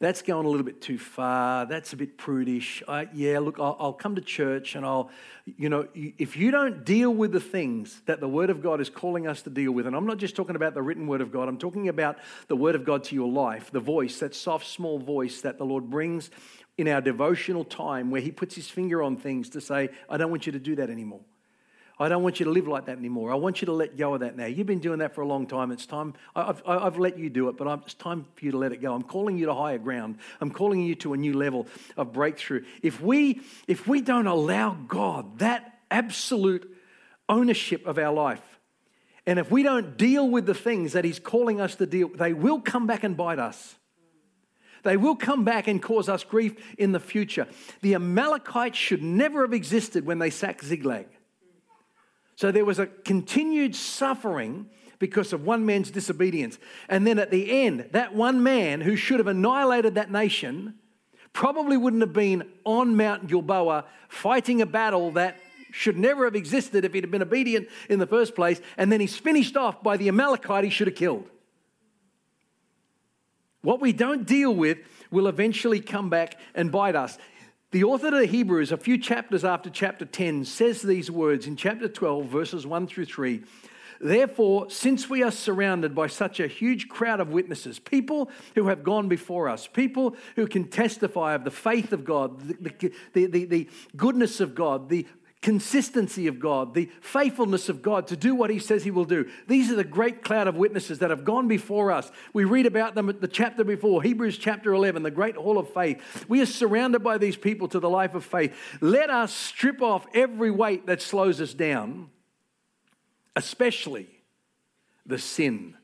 that's 0.00 0.22
going 0.22 0.46
a 0.46 0.48
little 0.48 0.64
bit 0.64 0.80
too 0.80 0.96
far. 0.96 1.66
That's 1.66 1.92
a 1.92 1.96
bit 1.96 2.16
prudish. 2.16 2.82
I, 2.88 3.06
yeah, 3.12 3.38
look, 3.38 3.60
I'll, 3.60 3.76
I'll 3.78 3.92
come 3.92 4.14
to 4.14 4.22
church 4.22 4.74
and 4.74 4.84
I'll, 4.84 5.10
you 5.44 5.68
know, 5.68 5.88
if 5.94 6.38
you 6.38 6.50
don't 6.50 6.86
deal 6.86 7.12
with 7.12 7.32
the 7.32 7.40
things 7.40 8.00
that 8.06 8.18
the 8.18 8.28
Word 8.28 8.48
of 8.48 8.62
God 8.62 8.80
is 8.80 8.88
calling 8.88 9.26
us 9.26 9.42
to 9.42 9.50
deal 9.50 9.72
with, 9.72 9.86
and 9.86 9.94
I'm 9.94 10.06
not 10.06 10.16
just 10.16 10.34
talking 10.34 10.56
about 10.56 10.72
the 10.72 10.80
written 10.80 11.06
Word 11.06 11.20
of 11.20 11.30
God, 11.30 11.48
I'm 11.48 11.58
talking 11.58 11.88
about 11.88 12.16
the 12.48 12.56
Word 12.56 12.74
of 12.74 12.86
God 12.86 13.04
to 13.04 13.14
your 13.14 13.30
life, 13.30 13.70
the 13.70 13.80
voice, 13.80 14.18
that 14.20 14.34
soft, 14.34 14.66
small 14.66 14.98
voice 14.98 15.42
that 15.42 15.58
the 15.58 15.66
Lord 15.66 15.90
brings 15.90 16.30
in 16.78 16.88
our 16.88 17.02
devotional 17.02 17.64
time 17.64 18.10
where 18.10 18.22
He 18.22 18.32
puts 18.32 18.54
His 18.54 18.70
finger 18.70 19.02
on 19.02 19.18
things 19.18 19.50
to 19.50 19.60
say, 19.60 19.90
I 20.08 20.16
don't 20.16 20.30
want 20.30 20.46
you 20.46 20.52
to 20.52 20.58
do 20.58 20.76
that 20.76 20.88
anymore. 20.88 21.20
I 22.00 22.08
don't 22.08 22.22
want 22.22 22.40
you 22.40 22.46
to 22.46 22.50
live 22.50 22.66
like 22.66 22.86
that 22.86 22.96
anymore. 22.96 23.30
I 23.30 23.34
want 23.34 23.60
you 23.60 23.66
to 23.66 23.72
let 23.72 23.98
go 23.98 24.14
of 24.14 24.20
that 24.20 24.34
now. 24.34 24.46
You've 24.46 24.66
been 24.66 24.78
doing 24.78 25.00
that 25.00 25.14
for 25.14 25.20
a 25.20 25.26
long 25.26 25.46
time. 25.46 25.70
It's 25.70 25.84
time. 25.84 26.14
I've, 26.34 26.62
I've 26.66 26.98
let 26.98 27.18
you 27.18 27.28
do 27.28 27.50
it, 27.50 27.58
but 27.58 27.68
it's 27.84 27.92
time 27.92 28.24
for 28.34 28.44
you 28.46 28.52
to 28.52 28.58
let 28.58 28.72
it 28.72 28.80
go. 28.80 28.94
I'm 28.94 29.02
calling 29.02 29.36
you 29.36 29.46
to 29.46 29.54
higher 29.54 29.76
ground. 29.76 30.16
I'm 30.40 30.50
calling 30.50 30.80
you 30.80 30.94
to 30.96 31.12
a 31.12 31.18
new 31.18 31.34
level 31.34 31.66
of 31.98 32.14
breakthrough. 32.14 32.64
If 32.82 33.02
we, 33.02 33.42
if 33.68 33.86
we 33.86 34.00
don't 34.00 34.26
allow 34.26 34.78
God 34.88 35.40
that 35.40 35.78
absolute 35.90 36.74
ownership 37.28 37.86
of 37.86 37.98
our 37.98 38.14
life, 38.14 38.42
and 39.26 39.38
if 39.38 39.50
we 39.50 39.62
don't 39.62 39.98
deal 39.98 40.26
with 40.26 40.46
the 40.46 40.54
things 40.54 40.94
that 40.94 41.04
He's 41.04 41.18
calling 41.18 41.60
us 41.60 41.74
to 41.76 41.86
deal, 41.86 42.08
they 42.08 42.32
will 42.32 42.62
come 42.62 42.86
back 42.86 43.04
and 43.04 43.14
bite 43.14 43.38
us. 43.38 43.76
They 44.84 44.96
will 44.96 45.16
come 45.16 45.44
back 45.44 45.68
and 45.68 45.82
cause 45.82 46.08
us 46.08 46.24
grief 46.24 46.56
in 46.78 46.92
the 46.92 47.00
future. 47.00 47.46
The 47.82 47.94
Amalekites 47.94 48.78
should 48.78 49.02
never 49.02 49.42
have 49.42 49.52
existed 49.52 50.06
when 50.06 50.18
they 50.18 50.30
sacked 50.30 50.64
Ziklag. 50.64 51.06
So 52.40 52.50
there 52.50 52.64
was 52.64 52.78
a 52.78 52.86
continued 52.86 53.76
suffering 53.76 54.70
because 54.98 55.34
of 55.34 55.44
one 55.44 55.66
man's 55.66 55.90
disobedience. 55.90 56.58
And 56.88 57.06
then 57.06 57.18
at 57.18 57.30
the 57.30 57.64
end, 57.66 57.90
that 57.90 58.14
one 58.14 58.42
man 58.42 58.80
who 58.80 58.96
should 58.96 59.18
have 59.18 59.26
annihilated 59.26 59.96
that 59.96 60.10
nation 60.10 60.76
probably 61.34 61.76
wouldn't 61.76 62.00
have 62.00 62.14
been 62.14 62.48
on 62.64 62.96
Mount 62.96 63.26
Gilboa 63.26 63.84
fighting 64.08 64.62
a 64.62 64.66
battle 64.66 65.10
that 65.10 65.38
should 65.70 65.98
never 65.98 66.24
have 66.24 66.34
existed 66.34 66.86
if 66.86 66.94
he'd 66.94 67.04
have 67.04 67.10
been 67.10 67.20
obedient 67.20 67.68
in 67.90 67.98
the 67.98 68.06
first 68.06 68.34
place. 68.34 68.58
And 68.78 68.90
then 68.90 69.00
he's 69.00 69.18
finished 69.18 69.58
off 69.58 69.82
by 69.82 69.98
the 69.98 70.08
Amalekite 70.08 70.64
he 70.64 70.70
should 70.70 70.86
have 70.86 70.96
killed. 70.96 71.28
What 73.60 73.82
we 73.82 73.92
don't 73.92 74.24
deal 74.24 74.54
with 74.54 74.78
will 75.10 75.26
eventually 75.26 75.80
come 75.80 76.08
back 76.08 76.38
and 76.54 76.72
bite 76.72 76.96
us. 76.96 77.18
The 77.72 77.84
author 77.84 78.08
of 78.08 78.14
the 78.14 78.26
Hebrews, 78.26 78.72
a 78.72 78.76
few 78.76 78.98
chapters 78.98 79.44
after 79.44 79.70
chapter 79.70 80.04
10, 80.04 80.44
says 80.44 80.82
these 80.82 81.08
words 81.08 81.46
in 81.46 81.54
chapter 81.54 81.86
12, 81.86 82.26
verses 82.26 82.66
1 82.66 82.88
through 82.88 83.04
3. 83.04 83.44
Therefore, 84.00 84.68
since 84.68 85.08
we 85.08 85.22
are 85.22 85.30
surrounded 85.30 85.94
by 85.94 86.08
such 86.08 86.40
a 86.40 86.48
huge 86.48 86.88
crowd 86.88 87.20
of 87.20 87.28
witnesses, 87.28 87.78
people 87.78 88.28
who 88.56 88.66
have 88.66 88.82
gone 88.82 89.08
before 89.08 89.48
us, 89.48 89.68
people 89.68 90.16
who 90.34 90.48
can 90.48 90.64
testify 90.64 91.34
of 91.34 91.44
the 91.44 91.52
faith 91.52 91.92
of 91.92 92.04
God, 92.04 92.40
the, 92.40 92.92
the, 93.12 93.26
the, 93.26 93.44
the 93.44 93.68
goodness 93.96 94.40
of 94.40 94.56
God, 94.56 94.88
the 94.88 95.06
consistency 95.42 96.26
of 96.26 96.38
God, 96.38 96.74
the 96.74 96.90
faithfulness 97.00 97.70
of 97.70 97.80
God 97.80 98.06
to 98.08 98.16
do 98.16 98.34
what 98.34 98.50
He 98.50 98.58
says 98.58 98.84
He 98.84 98.90
will 98.90 99.06
do. 99.06 99.28
These 99.46 99.70
are 99.70 99.76
the 99.76 99.84
great 99.84 100.22
cloud 100.22 100.46
of 100.46 100.56
witnesses 100.56 100.98
that 100.98 101.10
have 101.10 101.24
gone 101.24 101.48
before 101.48 101.90
us. 101.90 102.10
We 102.32 102.44
read 102.44 102.66
about 102.66 102.94
them 102.94 103.08
at 103.08 103.20
the 103.20 103.28
chapter 103.28 103.64
before, 103.64 104.02
Hebrews 104.02 104.36
chapter 104.36 104.74
11, 104.74 105.02
the 105.02 105.10
great 105.10 105.36
hall 105.36 105.58
of 105.58 105.72
faith. 105.72 106.26
We 106.28 106.42
are 106.42 106.46
surrounded 106.46 107.02
by 107.02 107.16
these 107.16 107.36
people 107.36 107.68
to 107.68 107.80
the 107.80 107.88
life 107.88 108.14
of 108.14 108.24
faith. 108.24 108.54
Let 108.80 109.08
us 109.08 109.32
strip 109.32 109.80
off 109.80 110.06
every 110.14 110.50
weight 110.50 110.86
that 110.86 111.00
slows 111.00 111.40
us 111.40 111.54
down, 111.54 112.10
especially 113.34 114.08
the 115.06 115.18
sin 115.18 115.76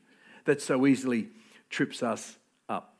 that 0.45 0.61
so 0.61 0.85
easily 0.85 1.29
trips 1.69 2.03
us 2.03 2.37
up. 2.69 2.95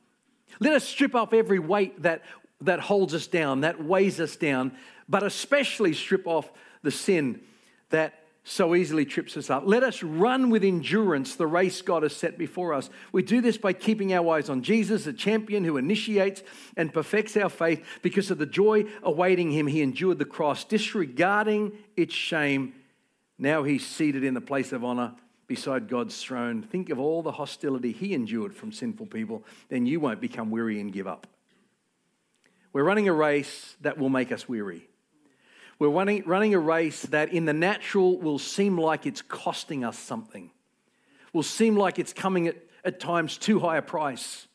Let 0.60 0.74
us 0.74 0.84
strip 0.84 1.14
off 1.14 1.34
every 1.34 1.60
weight 1.60 2.02
that, 2.02 2.24
that 2.62 2.80
holds 2.80 3.14
us 3.14 3.28
down, 3.28 3.62
that 3.62 3.84
weighs 3.84 4.20
us 4.20 4.36
down 4.36 4.72
but 5.10 5.24
especially 5.24 5.94
strip 5.94 6.28
off 6.28 6.52
the 6.84 6.92
sin 6.92 7.42
that 7.90 8.24
so 8.44 8.76
easily 8.76 9.04
trips 9.04 9.36
us 9.36 9.50
up. 9.50 9.64
Let 9.66 9.84
us 9.84 10.02
run 10.02 10.50
with 10.50 10.64
endurance 10.64 11.36
the 11.36 11.46
race 11.46 11.82
God 11.82 12.04
has 12.04 12.16
set 12.16 12.38
before 12.38 12.74
us. 12.74 12.90
We 13.12 13.22
do 13.22 13.42
this 13.42 13.58
by 13.58 13.74
keeping 13.74 14.14
our 14.14 14.38
eyes 14.38 14.50
on 14.50 14.62
Jesus, 14.62 15.04
the 15.04 15.12
champion 15.12 15.66
who 15.66 15.76
initiates 15.76 16.44
and 16.78 16.94
perfects 16.94 17.36
our 17.36 17.50
faith. 17.50 17.86
Because 18.02 18.32
of 18.32 18.38
the 18.38 18.46
joy 18.46 18.86
awaiting 19.04 19.52
him, 19.52 19.68
he 19.68 19.82
endured 19.82 20.18
the 20.18 20.26
cross, 20.26 20.64
disregarding 20.64 21.74
its 21.98 22.14
shame. 22.14 22.74
Now 23.38 23.64
he's 23.64 23.86
seated 23.86 24.24
in 24.24 24.34
the 24.34 24.42
place 24.42 24.72
of 24.72 24.82
honor 24.82 25.14
beside 25.48 25.90
God's 25.90 26.18
throne. 26.22 26.62
Think 26.62 26.90
of 26.90 27.00
all 27.00 27.22
the 27.22 27.34
hostility 27.34 27.92
he 27.92 28.14
endured 28.14 28.56
from 28.56 28.72
sinful 28.72 29.08
people, 29.08 29.44
then 29.68 29.86
you 29.86 30.00
won't 30.00 30.22
become 30.22 30.52
weary 30.52 30.80
and 30.80 30.94
give 30.94 31.08
up. 31.08 31.28
We're 32.72 32.84
running 32.84 33.10
a 33.10 33.14
race 33.14 33.76
that 33.82 33.98
will 33.98 34.10
make 34.10 34.32
us 34.32 34.48
weary. 34.48 34.88
We're 35.80 35.90
running, 35.90 36.24
running 36.26 36.54
a 36.54 36.60
race 36.60 37.04
that 37.04 37.32
in 37.32 37.46
the 37.46 37.54
natural 37.54 38.18
will 38.20 38.40
seem 38.40 38.80
like 38.80 39.06
it's 39.06 39.22
costing 39.22 39.84
us 39.84 39.98
something, 39.98 40.52
will 41.34 41.44
seem 41.44 41.76
like 41.76 42.00
it's 42.00 42.14
coming 42.14 42.48
at, 42.48 42.58
at 42.84 43.00
times 43.00 43.38
too 43.38 43.60
high 43.60 43.78
a 43.78 43.82
price. 43.82 44.48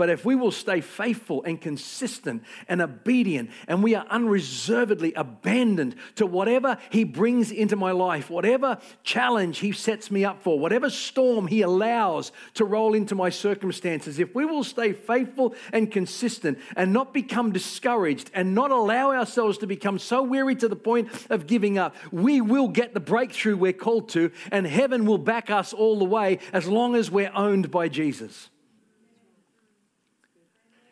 But 0.00 0.08
if 0.08 0.24
we 0.24 0.34
will 0.34 0.50
stay 0.50 0.80
faithful 0.80 1.44
and 1.44 1.60
consistent 1.60 2.42
and 2.70 2.80
obedient, 2.80 3.50
and 3.68 3.82
we 3.82 3.94
are 3.94 4.06
unreservedly 4.08 5.12
abandoned 5.12 5.94
to 6.14 6.24
whatever 6.24 6.78
He 6.88 7.04
brings 7.04 7.50
into 7.50 7.76
my 7.76 7.92
life, 7.92 8.30
whatever 8.30 8.78
challenge 9.04 9.58
He 9.58 9.72
sets 9.72 10.10
me 10.10 10.24
up 10.24 10.42
for, 10.42 10.58
whatever 10.58 10.88
storm 10.88 11.48
He 11.48 11.60
allows 11.60 12.32
to 12.54 12.64
roll 12.64 12.94
into 12.94 13.14
my 13.14 13.28
circumstances, 13.28 14.18
if 14.18 14.34
we 14.34 14.46
will 14.46 14.64
stay 14.64 14.94
faithful 14.94 15.54
and 15.70 15.92
consistent 15.92 16.58
and 16.76 16.94
not 16.94 17.12
become 17.12 17.52
discouraged 17.52 18.30
and 18.32 18.54
not 18.54 18.70
allow 18.70 19.12
ourselves 19.12 19.58
to 19.58 19.66
become 19.66 19.98
so 19.98 20.22
weary 20.22 20.54
to 20.54 20.68
the 20.68 20.76
point 20.76 21.10
of 21.28 21.46
giving 21.46 21.76
up, 21.76 21.94
we 22.10 22.40
will 22.40 22.68
get 22.68 22.94
the 22.94 23.00
breakthrough 23.00 23.54
we're 23.54 23.74
called 23.74 24.08
to, 24.08 24.32
and 24.50 24.66
heaven 24.66 25.04
will 25.04 25.18
back 25.18 25.50
us 25.50 25.74
all 25.74 25.98
the 25.98 26.06
way 26.06 26.38
as 26.54 26.66
long 26.66 26.94
as 26.94 27.10
we're 27.10 27.32
owned 27.34 27.70
by 27.70 27.86
Jesus. 27.86 28.48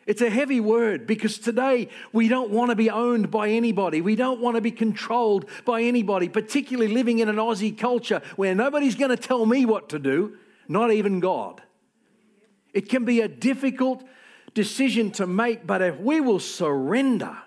It's 0.09 0.23
a 0.23 0.29
heavy 0.31 0.59
word 0.59 1.05
because 1.05 1.37
today 1.37 1.87
we 2.11 2.29
don't 2.29 2.49
want 2.49 2.71
to 2.71 2.75
be 2.75 2.89
owned 2.89 3.29
by 3.29 3.49
anybody. 3.49 4.01
We 4.01 4.15
don't 4.15 4.41
want 4.41 4.55
to 4.55 4.61
be 4.61 4.71
controlled 4.71 5.47
by 5.65 5.83
anybody, 5.83 6.27
particularly 6.27 6.91
living 6.91 7.19
in 7.19 7.29
an 7.29 7.35
Aussie 7.35 7.77
culture 7.77 8.19
where 8.35 8.55
nobody's 8.55 8.95
going 8.95 9.11
to 9.11 9.17
tell 9.17 9.45
me 9.45 9.67
what 9.67 9.89
to 9.89 9.99
do, 9.99 10.35
not 10.67 10.91
even 10.91 11.19
God. 11.19 11.61
It 12.73 12.89
can 12.89 13.05
be 13.05 13.21
a 13.21 13.27
difficult 13.27 14.03
decision 14.55 15.11
to 15.11 15.27
make, 15.27 15.67
but 15.67 15.83
if 15.83 15.99
we 15.99 16.21
will 16.21 16.39
surrender 16.39 17.37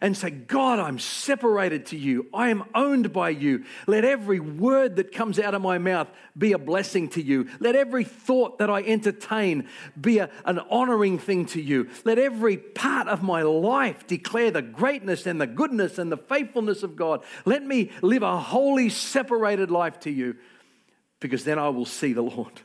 and 0.00 0.16
say, 0.16 0.30
God, 0.30 0.78
I'm 0.78 0.98
separated 0.98 1.86
to 1.86 1.96
you. 1.96 2.26
I 2.32 2.48
am 2.48 2.64
owned 2.74 3.12
by 3.12 3.30
you. 3.30 3.64
Let 3.86 4.04
every 4.04 4.40
word 4.40 4.96
that 4.96 5.12
comes 5.12 5.38
out 5.38 5.54
of 5.54 5.60
my 5.60 5.78
mouth 5.78 6.08
be 6.36 6.52
a 6.52 6.58
blessing 6.58 7.08
to 7.10 7.22
you. 7.22 7.48
Let 7.60 7.76
every 7.76 8.04
thought 8.04 8.58
that 8.58 8.70
I 8.70 8.82
entertain 8.82 9.68
be 10.00 10.18
a, 10.18 10.30
an 10.46 10.58
honoring 10.70 11.18
thing 11.18 11.46
to 11.46 11.60
you. 11.60 11.90
Let 12.04 12.18
every 12.18 12.56
part 12.56 13.08
of 13.08 13.22
my 13.22 13.42
life 13.42 14.06
declare 14.06 14.50
the 14.50 14.62
greatness 14.62 15.26
and 15.26 15.40
the 15.40 15.46
goodness 15.46 15.98
and 15.98 16.10
the 16.10 16.16
faithfulness 16.16 16.82
of 16.82 16.96
God. 16.96 17.22
Let 17.44 17.62
me 17.62 17.90
live 18.00 18.22
a 18.22 18.38
holy, 18.38 18.88
separated 18.88 19.70
life 19.70 20.00
to 20.00 20.10
you 20.10 20.36
because 21.20 21.44
then 21.44 21.58
I 21.58 21.68
will 21.68 21.84
see 21.84 22.14
the 22.14 22.22
Lord. 22.22 22.62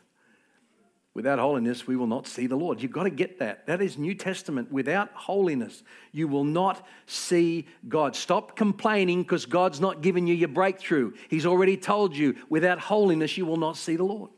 Without 1.15 1.39
holiness, 1.39 1.87
we 1.87 1.95
will 1.95 2.07
not 2.07 2.27
see 2.27 2.45
the 2.45 2.57
Lord. 2.57 2.81
You've 2.81 2.91
got 2.91 3.03
to 3.03 3.09
get 3.09 3.39
that. 3.39 3.65
That 3.67 3.81
is 3.81 3.97
New 3.97 4.13
Testament. 4.13 4.69
Without 4.69 5.11
holiness, 5.13 5.81
you 6.11 6.27
will 6.27 6.43
not 6.43 6.85
see 7.05 7.67
God. 7.87 8.17
Stop 8.17 8.57
complaining 8.57 9.23
because 9.23 9.45
God's 9.45 9.79
not 9.79 10.01
giving 10.01 10.27
you 10.27 10.35
your 10.35 10.49
breakthrough. 10.49 11.13
He's 11.29 11.45
already 11.45 11.77
told 11.77 12.17
you, 12.17 12.35
without 12.49 12.79
holiness, 12.79 13.37
you 13.37 13.45
will 13.45 13.55
not 13.55 13.77
see 13.77 13.95
the 13.95 14.03
Lord. 14.03 14.29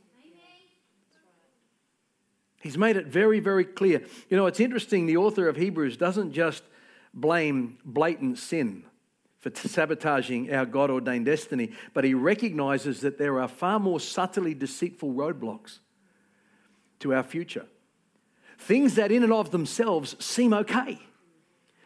He's 2.61 2.77
made 2.77 2.95
it 2.95 3.07
very, 3.07 3.39
very 3.39 3.65
clear. 3.65 4.03
You 4.29 4.37
know, 4.37 4.45
it's 4.45 4.59
interesting, 4.59 5.07
the 5.07 5.17
author 5.17 5.49
of 5.49 5.55
Hebrews 5.55 5.97
doesn't 5.97 6.31
just 6.31 6.61
blame 7.11 7.79
blatant 7.85 8.37
sin 8.37 8.83
for 9.39 9.51
sabotaging 9.55 10.53
our 10.53 10.65
God 10.65 10.91
ordained 10.91 11.25
destiny, 11.25 11.71
but 11.95 12.03
he 12.03 12.13
recognizes 12.13 13.01
that 13.01 13.17
there 13.17 13.39
are 13.39 13.47
far 13.47 13.79
more 13.79 13.99
subtly 13.99 14.53
deceitful 14.53 15.13
roadblocks 15.13 15.79
to 16.99 17.13
our 17.13 17.23
future. 17.23 17.65
Things 18.57 18.95
that 18.95 19.11
in 19.11 19.23
and 19.23 19.31
of 19.31 19.51
themselves 19.51 20.15
seem 20.23 20.53
okay. 20.53 20.99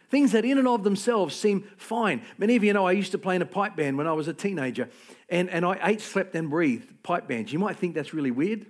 Things 0.08 0.32
that 0.32 0.44
in 0.44 0.58
and 0.58 0.68
of 0.68 0.84
themselves 0.84 1.34
seem 1.34 1.68
fine. 1.76 2.22
Many 2.36 2.56
of 2.56 2.64
you 2.64 2.72
know 2.72 2.86
I 2.86 2.92
used 2.92 3.12
to 3.12 3.18
play 3.18 3.34
in 3.34 3.42
a 3.42 3.46
pipe 3.46 3.76
band 3.76 3.96
when 3.96 4.06
I 4.06 4.12
was 4.12 4.28
a 4.28 4.34
teenager, 4.34 4.88
and, 5.28 5.48
and 5.48 5.64
I 5.64 5.78
ate, 5.82 6.00
slept, 6.00 6.34
and 6.34 6.50
breathed 6.50 7.02
pipe 7.02 7.26
bands. 7.26 7.52
You 7.52 7.58
might 7.58 7.78
think 7.78 7.94
that's 7.94 8.12
really 8.12 8.30
weird. 8.30 8.66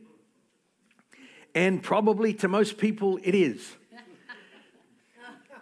And 1.54 1.82
probably 1.82 2.32
to 2.34 2.48
most 2.48 2.78
people 2.78 3.18
it 3.22 3.34
is. 3.34 3.74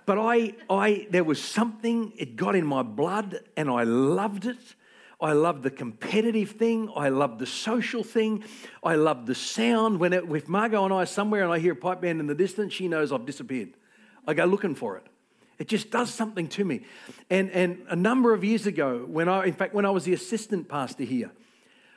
But 0.07 0.19
I, 0.19 0.55
I, 0.69 1.07
there 1.11 1.25
was 1.25 1.43
something, 1.43 2.13
it 2.17 2.37
got 2.37 2.57
in 2.57 2.67
my 2.67 2.83
blood, 2.83 3.41
and 3.57 3.71
I 3.71 3.85
loved 3.85 4.45
it. 4.45 4.59
I 5.21 5.33
love 5.33 5.63
the 5.63 5.71
competitive 5.71 6.53
thing. 6.53 6.91
I 6.97 7.11
love 7.11 7.39
the 7.39 7.47
social 7.47 8.03
thing. 8.03 8.45
I 8.83 8.95
love 8.95 9.27
the 9.27 9.35
sound. 9.35 10.01
When 10.01 10.13
it, 10.13 10.25
if 10.31 10.49
Margot 10.49 10.85
and 10.85 10.95
I 10.95 11.05
somewhere 11.05 11.45
and 11.45 11.53
I 11.53 11.59
hear 11.59 11.73
a 11.73 11.77
pipe 11.77 12.01
band 12.01 12.21
in 12.21 12.27
the 12.27 12.35
distance, 12.35 12.73
she 12.73 12.89
knows 12.89 13.13
I've 13.13 13.27
disappeared. 13.27 13.75
I 14.27 14.35
go 14.35 14.45
looking 14.45 14.75
for 14.75 14.97
it. 14.97 15.07
It 15.59 15.69
just 15.69 15.91
does 15.91 16.13
something 16.13 16.49
to 16.49 16.65
me. 16.65 16.87
And, 17.29 17.51
and 17.51 17.85
a 17.89 17.97
number 17.97 18.33
of 18.33 18.43
years 18.43 18.67
ago, 18.67 19.05
when 19.07 19.29
I, 19.29 19.45
in 19.45 19.53
fact, 19.53 19.75
when 19.75 19.85
I 19.85 19.91
was 19.91 20.05
the 20.05 20.15
assistant 20.15 20.69
pastor 20.69 21.05
here, 21.05 21.31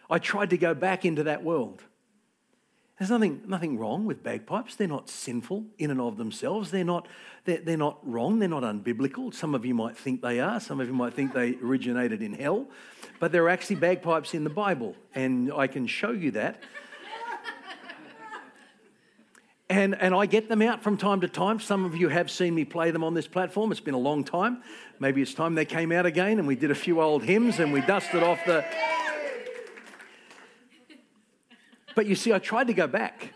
I 0.10 0.20
tried 0.20 0.50
to 0.50 0.58
go 0.58 0.74
back 0.74 1.06
into 1.06 1.24
that 1.24 1.44
world. 1.44 1.82
There's 3.04 3.12
nothing, 3.12 3.42
nothing 3.46 3.78
wrong 3.78 4.06
with 4.06 4.24
bagpipes. 4.24 4.76
They're 4.78 4.88
not 4.88 5.10
sinful 5.10 5.66
in 5.78 5.92
and 5.92 6.00
of 6.00 6.16
themselves. 6.16 6.72
They're 6.72 6.86
not, 6.86 7.06
they're, 7.44 7.58
they're 7.58 7.76
not 7.76 8.00
wrong. 8.02 8.40
They're 8.40 8.48
not 8.48 8.64
unbiblical. 8.64 9.34
Some 9.34 9.54
of 9.54 9.66
you 9.66 9.74
might 9.74 9.98
think 9.98 10.22
they 10.22 10.40
are. 10.40 10.62
Some 10.62 10.80
of 10.80 10.88
you 10.88 10.94
might 10.94 11.14
think 11.14 11.34
they 11.34 11.56
originated 11.56 12.22
in 12.22 12.32
hell. 12.32 12.66
But 13.20 13.34
there 13.34 13.44
are 13.44 13.50
actually 13.50 13.76
bagpipes 13.76 14.34
in 14.34 14.46
the 14.46 14.50
Bible, 14.50 14.96
and 15.14 15.52
I 15.52 15.68
can 15.68 15.86
show 15.86 16.12
you 16.12 16.32
that. 16.32 16.64
And, 19.70 20.00
and 20.00 20.16
I 20.16 20.26
get 20.26 20.48
them 20.48 20.62
out 20.62 20.82
from 20.82 20.96
time 20.96 21.20
to 21.22 21.28
time. 21.28 21.60
Some 21.60 21.84
of 21.84 21.98
you 21.98 22.08
have 22.08 22.32
seen 22.32 22.56
me 22.56 22.64
play 22.64 22.92
them 22.92 23.04
on 23.04 23.16
this 23.16 23.28
platform. 23.28 23.74
It's 23.74 23.82
been 23.82 23.96
a 23.96 23.98
long 23.98 24.24
time. 24.24 24.64
Maybe 25.00 25.22
it's 25.22 25.34
time 25.34 25.56
they 25.56 25.66
came 25.66 25.92
out 25.92 26.06
again 26.06 26.40
and 26.40 26.48
we 26.48 26.56
did 26.56 26.72
a 26.72 26.76
few 26.76 27.02
old 27.02 27.24
hymns 27.24 27.60
and 27.60 27.74
we 27.74 27.82
dusted 27.82 28.24
off 28.24 28.40
the, 28.46 28.64
but 31.96 32.06
you 32.06 32.16
see, 32.16 32.34
I 32.34 32.40
tried 32.40 32.68
to 32.68 32.74
go 32.74 32.88
back. 32.88 33.34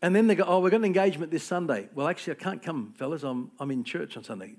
And 0.00 0.14
then 0.14 0.28
they 0.28 0.36
go, 0.36 0.44
oh, 0.46 0.60
we've 0.60 0.70
got 0.70 0.76
an 0.76 0.84
engagement 0.84 1.32
this 1.32 1.42
Sunday. 1.42 1.88
Well, 1.92 2.06
actually, 2.06 2.34
I 2.34 2.36
can't 2.36 2.62
come, 2.62 2.94
fellas. 2.96 3.24
I'm, 3.24 3.50
I'm 3.58 3.70
in 3.72 3.82
church 3.82 4.16
on 4.16 4.22
Sunday. 4.22 4.54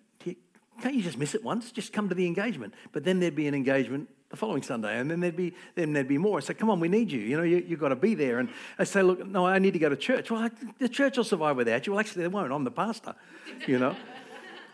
Can't 0.81 0.95
you 0.95 1.01
just 1.01 1.17
miss 1.17 1.35
it 1.35 1.43
once? 1.43 1.71
Just 1.71 1.91
come 1.91 2.09
to 2.09 2.15
the 2.15 2.25
engagement. 2.25 2.73
But 2.91 3.03
then 3.03 3.19
there'd 3.19 3.35
be 3.35 3.47
an 3.47 3.55
engagement 3.55 4.09
the 4.29 4.37
following 4.37 4.61
Sunday, 4.61 4.99
and 4.99 5.09
then 5.09 5.19
there'd 5.19 5.35
be 5.35 5.53
then 5.75 5.91
there'd 5.91 6.07
be 6.07 6.17
more. 6.17 6.37
I 6.37 6.41
say, 6.41 6.53
come 6.53 6.69
on, 6.69 6.79
we 6.79 6.87
need 6.87 7.11
you. 7.11 7.19
You 7.19 7.37
know, 7.37 7.43
you, 7.43 7.65
have 7.67 7.79
got 7.79 7.89
to 7.89 7.95
be 7.95 8.13
there. 8.13 8.39
And 8.39 8.49
I 8.77 8.83
say, 8.83 9.01
look, 9.01 9.25
no, 9.25 9.45
I 9.45 9.59
need 9.59 9.73
to 9.73 9.79
go 9.79 9.89
to 9.89 9.95
church. 9.95 10.29
Well, 10.29 10.43
I, 10.43 10.51
the 10.77 10.87
church 10.87 11.17
will 11.17 11.23
survive 11.23 11.57
without 11.57 11.85
you. 11.85 11.93
Well, 11.93 11.99
actually, 11.99 12.21
they 12.23 12.27
won't. 12.27 12.51
I'm 12.51 12.63
the 12.63 12.71
pastor. 12.71 13.15
You 13.67 13.79
know. 13.79 13.95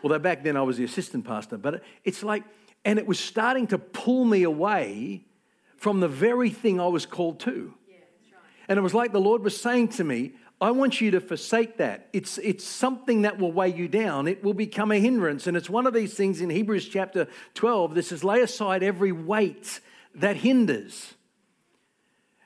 Although 0.02 0.18
back 0.18 0.44
then 0.44 0.56
I 0.56 0.62
was 0.62 0.76
the 0.76 0.84
assistant 0.84 1.24
pastor, 1.24 1.56
but 1.56 1.82
it's 2.04 2.22
like, 2.22 2.44
and 2.84 2.98
it 2.98 3.06
was 3.06 3.18
starting 3.18 3.66
to 3.68 3.78
pull 3.78 4.24
me 4.24 4.42
away 4.42 5.24
from 5.78 6.00
the 6.00 6.08
very 6.08 6.50
thing 6.50 6.80
I 6.80 6.86
was 6.86 7.06
called 7.06 7.40
to. 7.40 7.74
And 8.68 8.78
it 8.78 8.82
was 8.82 8.94
like 8.94 9.12
the 9.12 9.20
Lord 9.20 9.42
was 9.42 9.60
saying 9.60 9.88
to 9.88 10.04
me, 10.04 10.32
I 10.60 10.70
want 10.70 11.00
you 11.00 11.10
to 11.10 11.20
forsake 11.20 11.76
that. 11.78 12.08
It's, 12.12 12.38
it's 12.38 12.64
something 12.64 13.22
that 13.22 13.38
will 13.38 13.52
weigh 13.52 13.74
you 13.74 13.88
down. 13.88 14.26
It 14.26 14.42
will 14.42 14.54
become 14.54 14.90
a 14.90 14.98
hindrance. 14.98 15.46
And 15.46 15.56
it's 15.56 15.68
one 15.68 15.86
of 15.86 15.92
these 15.92 16.14
things 16.14 16.40
in 16.40 16.48
Hebrews 16.48 16.88
chapter 16.88 17.28
12. 17.54 17.94
This 17.94 18.10
is 18.10 18.24
lay 18.24 18.40
aside 18.40 18.82
every 18.82 19.12
weight 19.12 19.80
that 20.14 20.36
hinders. 20.36 21.14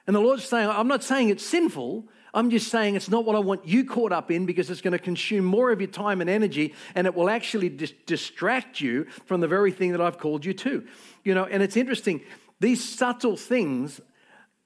And 0.06 0.16
the 0.16 0.20
Lord's 0.20 0.44
saying, 0.44 0.68
I'm 0.68 0.88
not 0.88 1.04
saying 1.04 1.28
it's 1.28 1.46
sinful. 1.46 2.08
I'm 2.34 2.50
just 2.50 2.68
saying 2.68 2.96
it's 2.96 3.08
not 3.08 3.24
what 3.24 3.36
I 3.36 3.40
want 3.40 3.66
you 3.66 3.84
caught 3.84 4.12
up 4.12 4.30
in 4.30 4.44
because 4.44 4.70
it's 4.70 4.80
going 4.80 4.92
to 4.92 4.98
consume 4.98 5.44
more 5.44 5.70
of 5.70 5.80
your 5.80 5.90
time 5.90 6.20
and 6.20 6.28
energy 6.28 6.74
and 6.94 7.06
it 7.06 7.14
will 7.14 7.30
actually 7.30 7.68
dis- 7.68 7.92
distract 8.06 8.80
you 8.80 9.04
from 9.26 9.40
the 9.40 9.48
very 9.48 9.72
thing 9.72 9.92
that 9.92 10.00
I've 10.00 10.18
called 10.18 10.44
you 10.44 10.54
to. 10.54 10.84
You 11.24 11.34
know, 11.34 11.44
and 11.44 11.62
it's 11.62 11.76
interesting, 11.76 12.22
these 12.58 12.82
subtle 12.82 13.36
things 13.36 14.00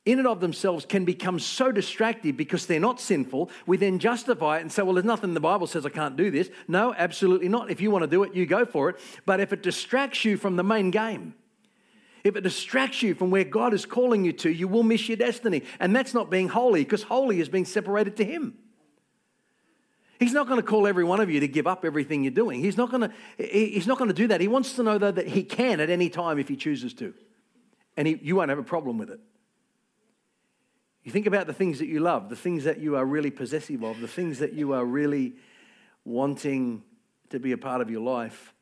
in 0.07 0.19
and 0.19 0.29
of 0.29 0.41
themselves 0.41 0.85
can 0.85 1.05
become 1.05 1.39
so 1.39 1.73
distractive 1.73 2.37
because 2.37 2.67
they're 2.67 2.79
not 2.79 3.01
sinful. 3.01 3.51
We 3.67 3.79
then 3.79 3.99
justify 3.99 4.59
it 4.59 4.61
and 4.61 4.71
say, 4.71 4.83
well, 4.83 4.95
there's 4.95 5.05
nothing 5.05 5.33
the 5.33 5.41
Bible 5.41 5.67
says 5.67 5.87
I 5.87 5.89
can't 5.89 6.17
do 6.17 6.31
this. 6.31 6.51
No, 6.69 6.95
absolutely 6.97 7.49
not. 7.49 7.71
If 7.71 7.81
you 7.81 7.91
want 7.91 8.03
to 8.03 8.11
do 8.11 8.23
it, 8.23 8.35
you 8.35 8.45
go 8.45 8.67
for 8.67 8.91
it. 8.91 8.97
But 9.25 9.41
if 9.41 9.53
it 9.53 9.63
distracts 9.63 10.25
you 10.25 10.37
from 10.37 10.57
the 10.57 10.63
main 10.63 10.91
game, 10.91 11.35
if 12.23 12.37
it 12.37 12.43
distracts 12.43 13.03
you 13.03 13.15
from 13.15 13.31
where 13.31 13.45
God 13.45 13.73
is 13.73 13.87
calling 13.87 14.25
you 14.25 14.33
to, 14.35 14.51
you 14.51 14.69
will 14.69 14.83
miss 14.83 15.09
your 15.09 15.17
destiny. 15.17 15.63
And 15.81 15.97
that's 15.97 16.13
not 16.13 16.31
being 16.31 16.49
holy, 16.49 16.85
because 16.85 17.03
holy 17.03 17.41
is 17.41 17.49
being 17.49 17.67
separated 17.67 18.17
to 18.17 18.25
Him. 18.25 18.59
He's 20.19 20.33
not 20.33 20.47
going 20.47 20.61
to 20.61 20.67
call 20.67 20.87
every 20.87 21.05
one 21.05 21.21
of 21.21 21.31
you 21.31 21.41
to 21.41 21.49
give 21.49 21.67
up 21.67 21.85
everything 21.85 22.25
you're 22.25 22.31
doing. 22.31 22.61
He's 22.61 22.77
not 22.77 22.91
going 22.91 23.11
to, 23.11 23.13
he's 23.37 23.87
not 23.87 23.99
going 23.99 24.09
to 24.09 24.15
do 24.15 24.29
that. 24.29 24.41
He 24.41 24.49
wants 24.49 24.75
to 24.75 24.83
know, 24.83 24.97
though, 24.97 25.11
that 25.11 25.29
He 25.29 25.43
can 25.43 25.81
at 25.81 25.91
any 25.91 26.09
time 26.09 26.39
if 26.39 26.49
He 26.49 26.57
chooses 26.57 26.95
to. 26.95 27.13
And 27.97 28.09
he, 28.09 28.19
you 28.23 28.37
won't 28.37 28.49
have 28.49 28.59
a 28.59 28.63
problem 28.63 28.97
with 28.97 29.11
it. 29.11 29.21
You 31.05 31.13
think 31.13 31.27
about 31.27 31.47
the 31.47 31.53
things 31.53 31.79
that 31.79 31.87
you 31.87 32.01
love, 32.01 32.31
the 32.31 32.37
things 32.37 32.65
that 32.65 32.81
you 32.81 32.97
are 32.97 33.05
really 33.05 33.31
possessive 33.31 33.85
of, 33.85 34.01
the 34.01 34.09
things 34.09 34.39
that 34.39 34.55
you 34.55 34.73
are 34.73 34.85
really 34.85 35.35
wanting 36.05 36.83
to 37.29 37.39
be 37.39 37.53
a 37.53 37.59
part 37.59 37.83
of 37.83 37.91
your 37.91 38.01
life. 38.01 38.55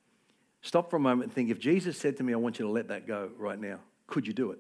Stop 0.61 0.91
for 0.91 0.97
a 0.97 1.01
moment 1.01 1.25
and 1.25 1.33
think 1.33 1.51
if 1.51 1.59
Jesus 1.59 1.97
said 1.97 2.17
to 2.17 2.25
me, 2.25 2.33
I 2.33 2.37
want 2.37 2.59
you 2.59 2.67
to 2.67 2.71
let 2.71 2.89
that 2.89 3.07
go 3.07 3.31
right 3.39 3.59
now, 3.59 3.79
could 4.09 4.27
you 4.27 4.33
do 4.33 4.51
it? 4.51 4.59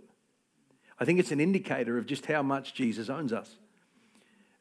I 0.98 1.04
think 1.04 1.18
it's 1.18 1.32
an 1.32 1.40
indicator 1.40 1.98
of 1.98 2.06
just 2.06 2.26
how 2.26 2.42
much 2.42 2.74
Jesus 2.74 3.10
owns 3.10 3.32
us. 3.32 3.56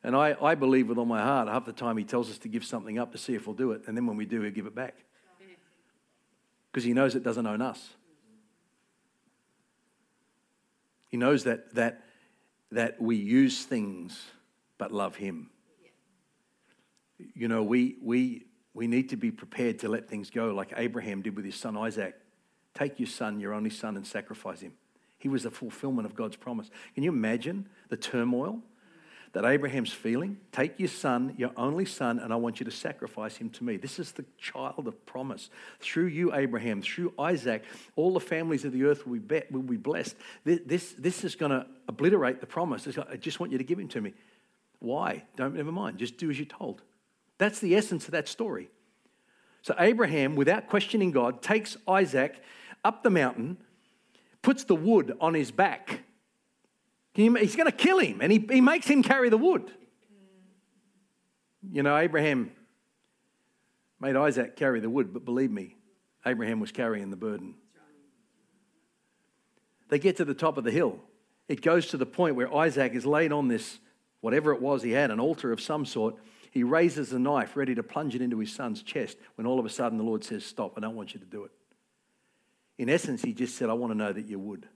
And 0.04 0.16
I, 0.16 0.36
I 0.42 0.56
believe 0.56 0.90
with 0.90 0.98
all 0.98 1.06
my 1.06 1.22
heart, 1.22 1.48
half 1.48 1.66
the 1.66 1.74
time 1.74 1.98
he 1.98 2.04
tells 2.04 2.32
us 2.32 2.40
to 2.40 2.48
give 2.48 2.66
something 2.66 2.98
up 2.98 3.12
to 3.12 3.20
see 3.20 3.36
if 3.36 3.46
we'll 3.46 3.56
do 3.56 3.72
it. 3.72 3.84
And 3.88 3.96
then 3.96 4.08
when 4.08 4.18
we 4.18 4.26
do, 4.26 4.42
he'll 4.42 4.52
give 4.52 4.66
it 4.66 4.74
back. 4.74 4.96
Because 6.72 6.84
he 6.84 6.94
knows 6.94 7.14
it 7.14 7.24
doesn't 7.24 7.46
own 7.46 7.62
us. 7.62 7.90
He 11.10 11.18
knows 11.18 11.44
that, 11.44 11.76
that, 11.76 12.02
that 12.72 13.02
we 13.02 13.16
use 13.16 13.64
things 13.64 14.22
but 14.78 14.92
love 14.92 15.16
him. 15.16 15.50
You 17.36 17.48
know, 17.48 17.64
we, 17.64 17.98
we, 18.02 18.46
we 18.74 18.88
need 18.88 19.10
to 19.10 19.16
be 19.16 19.32
prepared 19.32 19.80
to 19.80 19.90
let 19.90 20.10
things 20.10 20.30
go 20.30 20.54
like 20.54 20.74
Abraham 20.76 21.22
did 21.22 21.36
with 21.36 21.46
his 21.46 21.56
son 21.56 21.78
Isaac. 21.78 22.16
Take 22.74 23.00
your 23.00 23.08
son, 23.08 23.40
your 23.40 23.54
only 23.54 23.70
son, 23.70 23.98
and 23.98 24.08
sacrifice 24.08 24.62
him. 24.62 24.74
He 25.18 25.30
was 25.30 25.44
the 25.44 25.52
fulfillment 25.52 26.08
of 26.08 26.16
God's 26.16 26.36
promise. 26.36 26.72
Can 26.96 27.04
you 27.04 27.12
imagine 27.12 27.68
the 27.90 27.98
turmoil 27.98 28.62
that 29.34 29.46
Abraham's 29.46 29.94
feeling? 29.94 30.38
Take 30.52 30.80
your 30.80 30.90
son, 30.90 31.34
your 31.38 31.52
only 31.56 31.86
son, 31.86 32.20
and 32.20 32.34
I 32.34 32.36
want 32.36 32.60
you 32.60 32.66
to 32.66 32.72
sacrifice 32.72 33.38
him 33.38 33.50
to 33.52 33.64
me. 33.64 33.78
This 33.78 33.98
is 33.98 34.12
the 34.12 34.26
child 34.38 34.88
of 34.88 35.06
promise. 35.06 35.50
Through 35.80 36.08
you, 36.08 36.34
Abraham, 36.34 36.82
through 36.82 37.14
Isaac, 37.18 37.64
all 37.96 38.14
the 38.14 38.20
families 38.20 38.66
of 38.66 38.74
the 38.74 38.84
earth 38.84 39.08
will 39.08 39.20
be, 39.20 39.42
will 39.50 39.62
be 39.62 39.78
blessed. 39.78 40.16
This, 40.44 40.60
this, 40.66 40.94
this 40.98 41.24
is 41.24 41.36
going 41.36 41.52
to 41.52 41.66
obliterate 41.88 42.42
the 42.42 42.48
promise. 42.48 42.88
I 43.10 43.16
just 43.16 43.40
want 43.40 43.52
you 43.52 43.58
to 43.58 43.64
give 43.64 43.80
him 43.80 43.88
to 43.90 44.02
me. 44.02 44.14
Why? 44.80 45.24
Don't, 45.36 45.56
never 45.56 45.72
mind. 45.72 45.98
Just 45.98 46.18
do 46.18 46.30
as 46.30 46.38
you're 46.38 46.46
told. 46.46 46.82
That's 47.38 47.60
the 47.60 47.76
essence 47.76 48.06
of 48.06 48.12
that 48.12 48.28
story. 48.28 48.70
So 49.62 49.76
Abraham, 49.80 50.36
without 50.36 50.68
questioning 50.68 51.12
God, 51.12 51.42
takes 51.42 51.78
Isaac 51.88 52.42
up 52.84 53.04
the 53.04 53.10
mountain, 53.10 53.58
puts 54.42 54.64
the 54.64 54.76
wood 54.76 55.16
on 55.22 55.36
his 55.36 55.52
back. 55.52 56.02
He's 57.14 57.56
going 57.56 57.70
to 57.70 57.76
kill 57.76 58.00
him, 58.00 58.22
and 58.22 58.32
he, 58.32 58.40
he 58.50 58.62
makes 58.62 58.88
him 58.88 59.04
carry 59.04 59.30
the 59.30 59.38
wood. 59.38 59.70
You 61.70 61.84
know, 61.84 61.98
Abraham 61.98 62.52
made 64.00 64.16
Isaac 64.16 64.56
carry 64.56 64.80
the 64.80 64.90
wood, 64.90 65.14
but 65.14 65.26
believe 65.26 65.52
me, 65.52 65.76
Abraham 66.26 66.60
was 66.60 66.72
carrying 66.72 67.10
the 67.10 67.18
burden. 67.18 67.56
They 69.90 70.00
get 70.00 70.18
to 70.18 70.26
the 70.26 70.34
top 70.34 70.58
of 70.58 70.64
the 70.64 70.72
hill. 70.72 71.00
It 71.50 71.62
goes 71.62 71.88
to 71.88 71.98
the 71.98 72.06
point 72.06 72.36
where 72.36 72.54
Isaac 72.56 72.94
is 72.94 73.06
laid 73.06 73.34
on 73.34 73.50
this, 73.50 73.80
whatever 74.22 74.54
it 74.54 74.62
was 74.62 74.82
he 74.84 74.92
had, 74.92 75.12
an 75.12 75.20
altar 75.20 75.52
of 75.52 75.60
some 75.60 75.86
sort, 75.86 76.16
he 76.50 76.64
raises 76.64 77.10
the 77.10 77.20
knife, 77.20 77.56
ready 77.56 77.76
to 77.76 77.84
plunge 77.84 78.16
it 78.16 78.22
into 78.22 78.40
his 78.40 78.54
son's 78.54 78.84
chest, 78.84 79.18
when 79.36 79.46
all 79.46 79.60
of 79.60 79.66
a 79.66 79.70
sudden 79.70 79.98
the 79.98 80.04
Lord 80.04 80.24
says, 80.24 80.46
Stop, 80.46 80.74
I 80.78 80.82
don't 80.82 80.96
want 80.96 81.14
you 81.14 81.20
to 81.20 81.26
do 81.26 81.44
it. 81.44 81.52
In 82.78 82.90
essence, 82.90 83.22
he 83.22 83.34
just 83.34 83.58
said, 83.58 83.70
I 83.70 83.74
want 83.74 83.92
to 83.92 83.98
know 83.98 84.12
that 84.12 84.28
you 84.28 84.40
would 84.40 84.68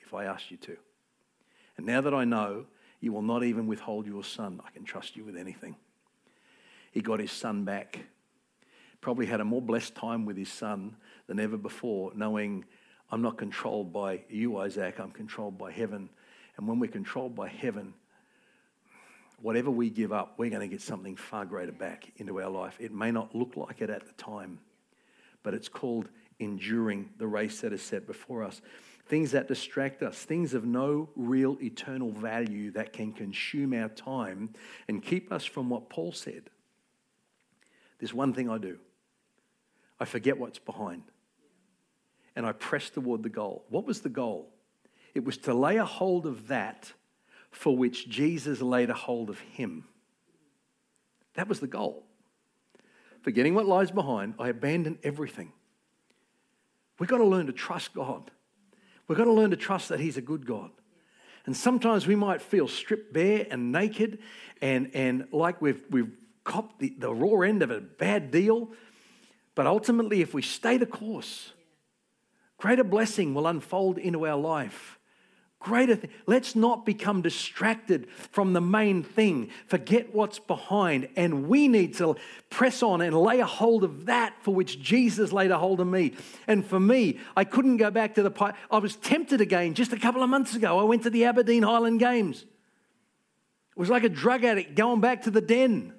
if 0.00 0.12
I 0.12 0.24
asked 0.24 0.50
you 0.50 0.56
to. 0.58 0.76
And 1.78 1.86
now 1.86 2.02
that 2.02 2.12
I 2.12 2.24
know 2.24 2.66
you 3.00 3.12
will 3.12 3.22
not 3.22 3.44
even 3.44 3.66
withhold 3.66 4.06
your 4.06 4.24
son, 4.24 4.60
I 4.66 4.70
can 4.70 4.84
trust 4.84 5.16
you 5.16 5.24
with 5.24 5.36
anything. 5.36 5.76
He 6.90 7.00
got 7.00 7.20
his 7.20 7.32
son 7.32 7.64
back. 7.64 8.00
Probably 9.00 9.26
had 9.26 9.40
a 9.40 9.44
more 9.44 9.62
blessed 9.62 9.94
time 9.94 10.26
with 10.26 10.36
his 10.36 10.50
son 10.50 10.96
than 11.28 11.38
ever 11.38 11.56
before, 11.56 12.12
knowing 12.14 12.64
I'm 13.10 13.22
not 13.22 13.38
controlled 13.38 13.92
by 13.92 14.24
you, 14.28 14.58
Isaac, 14.58 14.98
I'm 14.98 15.12
controlled 15.12 15.56
by 15.56 15.70
heaven. 15.70 16.10
And 16.56 16.66
when 16.66 16.80
we're 16.80 16.90
controlled 16.90 17.36
by 17.36 17.48
heaven, 17.48 17.94
whatever 19.40 19.70
we 19.70 19.88
give 19.88 20.12
up, 20.12 20.34
we're 20.36 20.50
going 20.50 20.60
to 20.62 20.68
get 20.68 20.82
something 20.82 21.14
far 21.14 21.44
greater 21.44 21.72
back 21.72 22.10
into 22.16 22.40
our 22.40 22.50
life. 22.50 22.76
It 22.80 22.92
may 22.92 23.12
not 23.12 23.34
look 23.34 23.56
like 23.56 23.80
it 23.80 23.88
at 23.88 24.04
the 24.04 24.12
time, 24.14 24.58
but 25.44 25.54
it's 25.54 25.68
called 25.68 26.08
enduring 26.40 27.10
the 27.18 27.26
race 27.26 27.60
that 27.60 27.72
is 27.72 27.82
set 27.82 28.06
before 28.06 28.42
us. 28.42 28.60
Things 29.08 29.30
that 29.32 29.48
distract 29.48 30.02
us, 30.02 30.22
things 30.22 30.52
of 30.52 30.64
no 30.64 31.08
real 31.16 31.56
eternal 31.62 32.10
value 32.10 32.70
that 32.72 32.92
can 32.92 33.12
consume 33.12 33.72
our 33.72 33.88
time 33.88 34.50
and 34.86 35.02
keep 35.02 35.32
us 35.32 35.46
from 35.46 35.70
what 35.70 35.88
Paul 35.88 36.12
said. 36.12 36.50
There's 37.98 38.14
one 38.14 38.34
thing 38.34 38.50
I 38.50 38.58
do 38.58 38.78
I 39.98 40.04
forget 40.04 40.38
what's 40.38 40.58
behind 40.58 41.02
and 42.36 42.46
I 42.46 42.52
press 42.52 42.90
toward 42.90 43.22
the 43.22 43.28
goal. 43.28 43.64
What 43.68 43.86
was 43.86 44.00
the 44.00 44.08
goal? 44.08 44.50
It 45.14 45.24
was 45.24 45.38
to 45.38 45.54
lay 45.54 45.78
a 45.78 45.84
hold 45.84 46.26
of 46.26 46.48
that 46.48 46.92
for 47.50 47.76
which 47.76 48.08
Jesus 48.08 48.60
laid 48.60 48.90
a 48.90 48.94
hold 48.94 49.30
of 49.30 49.40
him. 49.40 49.84
That 51.34 51.48
was 51.48 51.60
the 51.60 51.66
goal. 51.66 52.04
Forgetting 53.22 53.54
what 53.54 53.66
lies 53.66 53.90
behind, 53.90 54.34
I 54.38 54.48
abandon 54.48 54.98
everything. 55.02 55.52
We've 56.98 57.08
got 57.08 57.18
to 57.18 57.24
learn 57.24 57.46
to 57.46 57.52
trust 57.52 57.94
God. 57.94 58.30
We've 59.08 59.18
got 59.18 59.24
to 59.24 59.32
learn 59.32 59.50
to 59.50 59.56
trust 59.56 59.88
that 59.88 60.00
He's 60.00 60.16
a 60.16 60.22
good 60.22 60.46
God. 60.46 60.70
And 61.46 61.56
sometimes 61.56 62.06
we 62.06 62.14
might 62.14 62.42
feel 62.42 62.68
stripped 62.68 63.12
bare 63.12 63.46
and 63.50 63.72
naked 63.72 64.18
and, 64.60 64.90
and 64.92 65.26
like 65.32 65.62
we've, 65.62 65.82
we've 65.88 66.14
copped 66.44 66.78
the, 66.78 66.94
the 66.98 67.12
raw 67.12 67.40
end 67.40 67.62
of 67.62 67.70
a 67.70 67.80
bad 67.80 68.30
deal. 68.30 68.70
But 69.54 69.66
ultimately, 69.66 70.20
if 70.20 70.34
we 70.34 70.42
stay 70.42 70.76
the 70.76 70.86
course, 70.86 71.52
greater 72.58 72.84
blessing 72.84 73.32
will 73.32 73.46
unfold 73.46 73.96
into 73.96 74.26
our 74.26 74.36
life 74.36 74.97
greater 75.60 75.96
thing. 75.96 76.10
Let's 76.26 76.54
not 76.54 76.86
become 76.86 77.22
distracted 77.22 78.08
from 78.10 78.52
the 78.52 78.60
main 78.60 79.02
thing. 79.02 79.50
Forget 79.66 80.14
what's 80.14 80.38
behind. 80.38 81.08
And 81.16 81.48
we 81.48 81.68
need 81.68 81.94
to 81.94 82.16
press 82.50 82.82
on 82.82 83.00
and 83.00 83.16
lay 83.16 83.40
a 83.40 83.46
hold 83.46 83.84
of 83.84 84.06
that 84.06 84.34
for 84.42 84.54
which 84.54 84.80
Jesus 84.80 85.32
laid 85.32 85.50
a 85.50 85.58
hold 85.58 85.80
of 85.80 85.86
me. 85.86 86.14
And 86.46 86.64
for 86.64 86.78
me, 86.78 87.18
I 87.36 87.44
couldn't 87.44 87.78
go 87.78 87.90
back 87.90 88.14
to 88.14 88.22
the 88.22 88.30
pipe. 88.30 88.54
I 88.70 88.78
was 88.78 88.96
tempted 88.96 89.40
again 89.40 89.74
just 89.74 89.92
a 89.92 89.98
couple 89.98 90.22
of 90.22 90.30
months 90.30 90.54
ago. 90.54 90.78
I 90.78 90.84
went 90.84 91.02
to 91.04 91.10
the 91.10 91.24
Aberdeen 91.24 91.62
Highland 91.62 92.00
Games. 92.00 92.42
It 92.42 93.80
was 93.80 93.90
like 93.90 94.04
a 94.04 94.08
drug 94.08 94.44
addict 94.44 94.74
going 94.74 95.00
back 95.00 95.22
to 95.22 95.30
the 95.30 95.40
den 95.40 95.92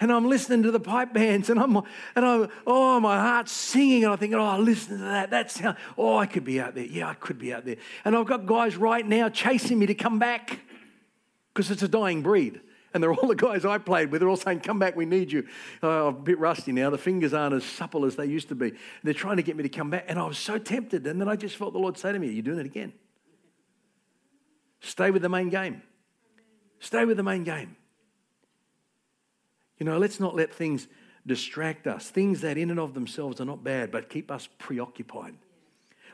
and 0.00 0.12
I'm 0.12 0.28
listening 0.28 0.62
to 0.64 0.70
the 0.70 0.80
pipe 0.80 1.12
bands, 1.12 1.50
and 1.50 1.58
I'm, 1.58 1.76
and 1.76 2.24
I'm, 2.24 2.48
oh, 2.66 3.00
my 3.00 3.16
heart's 3.16 3.52
singing, 3.52 4.04
and 4.04 4.12
I'm 4.12 4.18
thinking, 4.18 4.38
oh, 4.38 4.58
listen 4.58 4.98
to 4.98 5.04
that. 5.04 5.30
That 5.30 5.50
sound, 5.50 5.76
oh, 5.96 6.16
I 6.18 6.26
could 6.26 6.44
be 6.44 6.60
out 6.60 6.74
there. 6.74 6.84
Yeah, 6.84 7.08
I 7.08 7.14
could 7.14 7.38
be 7.38 7.52
out 7.52 7.64
there. 7.64 7.76
And 8.04 8.16
I've 8.16 8.26
got 8.26 8.46
guys 8.46 8.76
right 8.76 9.06
now 9.06 9.28
chasing 9.28 9.78
me 9.78 9.86
to 9.86 9.94
come 9.94 10.18
back 10.18 10.60
because 11.52 11.70
it's 11.70 11.82
a 11.82 11.88
dying 11.88 12.22
breed. 12.22 12.60
And 12.94 13.02
they're 13.02 13.12
all 13.12 13.28
the 13.28 13.34
guys 13.34 13.66
I 13.66 13.76
played 13.76 14.10
with. 14.10 14.20
They're 14.20 14.28
all 14.28 14.38
saying, 14.38 14.60
come 14.60 14.78
back, 14.78 14.96
we 14.96 15.04
need 15.04 15.30
you. 15.30 15.46
Oh, 15.82 16.08
I'm 16.08 16.16
a 16.16 16.18
bit 16.18 16.38
rusty 16.38 16.72
now. 16.72 16.88
The 16.88 16.96
fingers 16.96 17.34
aren't 17.34 17.54
as 17.54 17.64
supple 17.64 18.06
as 18.06 18.16
they 18.16 18.24
used 18.24 18.48
to 18.48 18.54
be. 18.54 18.72
They're 19.02 19.12
trying 19.12 19.36
to 19.36 19.42
get 19.42 19.54
me 19.54 19.62
to 19.64 19.68
come 19.68 19.90
back. 19.90 20.06
And 20.08 20.18
I 20.18 20.26
was 20.26 20.38
so 20.38 20.56
tempted. 20.56 21.06
And 21.06 21.20
then 21.20 21.28
I 21.28 21.36
just 21.36 21.56
felt 21.56 21.74
the 21.74 21.78
Lord 21.78 21.98
say 21.98 22.12
to 22.12 22.18
me, 22.18 22.30
you're 22.30 22.42
doing 22.42 22.60
it 22.60 22.64
again. 22.64 22.94
Stay 24.80 25.10
with 25.10 25.20
the 25.20 25.28
main 25.28 25.50
game. 25.50 25.82
Stay 26.80 27.04
with 27.04 27.18
the 27.18 27.22
main 27.22 27.44
game. 27.44 27.76
You 29.78 29.86
know, 29.86 29.98
let's 29.98 30.20
not 30.20 30.34
let 30.34 30.52
things 30.52 30.88
distract 31.26 31.86
us, 31.86 32.08
things 32.08 32.40
that 32.42 32.56
in 32.56 32.70
and 32.70 32.80
of 32.80 32.94
themselves 32.94 33.40
are 33.40 33.44
not 33.44 33.64
bad, 33.64 33.90
but 33.90 34.08
keep 34.08 34.30
us 34.30 34.48
preoccupied. 34.58 35.34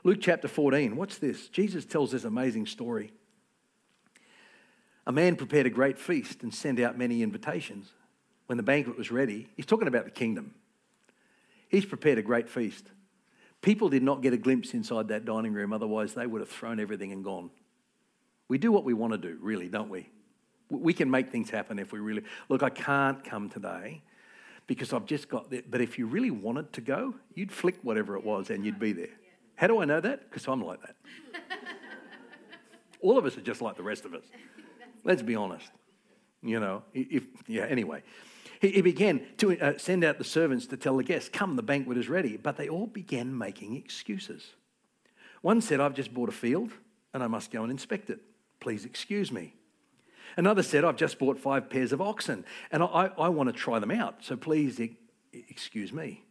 Luke 0.04 0.18
chapter 0.20 0.48
14, 0.48 0.96
what's 0.96 1.18
this? 1.18 1.48
Jesus 1.48 1.84
tells 1.84 2.10
this 2.10 2.24
amazing 2.24 2.66
story. 2.66 3.12
A 5.06 5.12
man 5.12 5.36
prepared 5.36 5.66
a 5.66 5.70
great 5.70 5.98
feast 5.98 6.42
and 6.42 6.52
sent 6.52 6.80
out 6.80 6.98
many 6.98 7.22
invitations. 7.22 7.90
When 8.46 8.56
the 8.56 8.62
banquet 8.62 8.98
was 8.98 9.10
ready, 9.10 9.48
he's 9.56 9.66
talking 9.66 9.88
about 9.88 10.04
the 10.04 10.10
kingdom. 10.10 10.54
He's 11.68 11.84
prepared 11.84 12.18
a 12.18 12.22
great 12.22 12.48
feast. 12.48 12.86
People 13.62 13.88
did 13.88 14.02
not 14.02 14.22
get 14.22 14.32
a 14.32 14.36
glimpse 14.36 14.74
inside 14.74 15.08
that 15.08 15.24
dining 15.24 15.52
room, 15.52 15.72
otherwise, 15.72 16.14
they 16.14 16.26
would 16.26 16.40
have 16.40 16.50
thrown 16.50 16.80
everything 16.80 17.12
and 17.12 17.22
gone. 17.22 17.50
We 18.48 18.58
do 18.58 18.72
what 18.72 18.84
we 18.84 18.92
want 18.92 19.12
to 19.12 19.18
do, 19.18 19.38
really, 19.40 19.68
don't 19.68 19.88
we? 19.88 20.08
We 20.78 20.92
can 20.92 21.10
make 21.10 21.30
things 21.30 21.50
happen 21.50 21.78
if 21.78 21.92
we 21.92 22.00
really. 22.00 22.22
Look, 22.48 22.62
I 22.62 22.70
can't 22.70 23.22
come 23.22 23.48
today 23.48 24.02
because 24.66 24.92
I've 24.92 25.06
just 25.06 25.28
got 25.28 25.50
that. 25.50 25.70
But 25.70 25.80
if 25.80 25.98
you 25.98 26.06
really 26.06 26.30
wanted 26.30 26.72
to 26.74 26.80
go, 26.80 27.14
you'd 27.34 27.52
flick 27.52 27.76
whatever 27.82 28.16
it 28.16 28.24
was 28.24 28.50
and 28.50 28.64
you'd 28.64 28.78
be 28.78 28.92
there. 28.92 29.10
How 29.56 29.66
do 29.66 29.80
I 29.80 29.84
know 29.84 30.00
that? 30.00 30.30
Because 30.30 30.46
I'm 30.48 30.64
like 30.64 30.80
that. 30.82 30.96
All 33.00 33.18
of 33.18 33.26
us 33.26 33.36
are 33.36 33.42
just 33.42 33.60
like 33.60 33.76
the 33.76 33.82
rest 33.82 34.04
of 34.04 34.14
us. 34.14 34.24
Let's 35.04 35.22
be 35.22 35.34
honest. 35.34 35.70
You 36.42 36.58
know, 36.58 36.82
if, 36.94 37.24
yeah, 37.46 37.64
anyway. 37.64 38.02
He, 38.60 38.80
began 38.80 39.22
to 39.38 39.58
uh, 39.60 39.78
send 39.78 40.04
out 40.04 40.18
the 40.18 40.24
servants 40.24 40.66
to 40.66 40.76
tell 40.76 40.96
the 40.96 41.02
guests, 41.02 41.28
Come, 41.28 41.56
the 41.56 41.62
banquet 41.62 41.98
is 41.98 42.08
ready. 42.08 42.36
But 42.36 42.56
they 42.56 42.68
all 42.68 42.86
began 42.86 43.36
making 43.36 43.76
excuses. 43.76 44.54
One 45.42 45.60
said, 45.60 45.80
I've 45.80 45.94
just 45.94 46.14
bought 46.14 46.28
a 46.28 46.32
field 46.32 46.70
and 47.12 47.22
I 47.22 47.26
must 47.26 47.50
go 47.50 47.62
and 47.62 47.72
inspect 47.72 48.08
it. 48.08 48.20
Please 48.60 48.84
excuse 48.84 49.32
me. 49.32 49.54
Another 50.36 50.62
said, 50.62 50.84
I've 50.84 50.96
just 50.96 51.18
bought 51.18 51.38
five 51.38 51.68
pairs 51.68 51.92
of 51.92 52.00
oxen 52.00 52.44
and 52.70 52.82
I, 52.82 53.10
I 53.18 53.28
want 53.28 53.48
to 53.48 53.52
try 53.52 53.78
them 53.78 53.90
out, 53.90 54.16
so 54.20 54.36
please 54.36 54.80
excuse 55.32 55.92
me. 55.92 56.22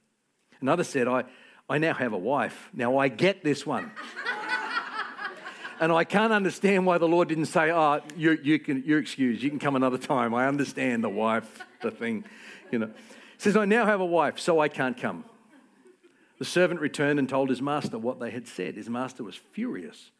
Another 0.60 0.84
said, 0.84 1.08
I, 1.08 1.24
I 1.70 1.78
now 1.78 1.94
have 1.94 2.14
a 2.14 2.18
wife. 2.18 2.70
Now 2.74 2.98
I 2.98 3.08
get 3.08 3.44
this 3.44 3.66
one. 3.66 3.92
and 5.80 5.92
I 5.92 6.04
can't 6.04 6.34
understand 6.34 6.86
why 6.86 6.98
the 6.98 7.08
Lord 7.08 7.28
didn't 7.30 7.46
say, 7.46 7.72
Oh, 7.72 8.02
you, 8.16 8.38
you 8.44 8.60
can, 8.60 8.84
you're 8.86 9.00
excused. 9.00 9.42
You 9.42 9.50
can 9.50 9.60
come 9.60 9.76
another 9.76 9.98
time. 9.98 10.34
I 10.34 10.48
understand 10.48 11.04
the 11.04 11.10
wife, 11.10 11.66
the 11.82 11.92
thing, 11.92 12.26
you 12.72 12.80
know. 12.80 12.90
says, 13.38 13.58
I 13.58 13.66
now 13.66 13.86
have 13.86 14.02
a 14.02 14.06
wife, 14.06 14.40
so 14.40 14.60
I 14.60 14.68
can't 14.68 14.98
come. 14.98 15.26
The 16.40 16.46
servant 16.46 16.82
returned 16.82 17.20
and 17.20 17.30
told 17.30 17.50
his 17.50 17.62
master 17.62 18.00
what 18.00 18.20
they 18.20 18.32
had 18.32 18.48
said. 18.48 18.76
His 18.76 18.90
master 18.90 19.24
was 19.24 19.36
furious 19.36 20.12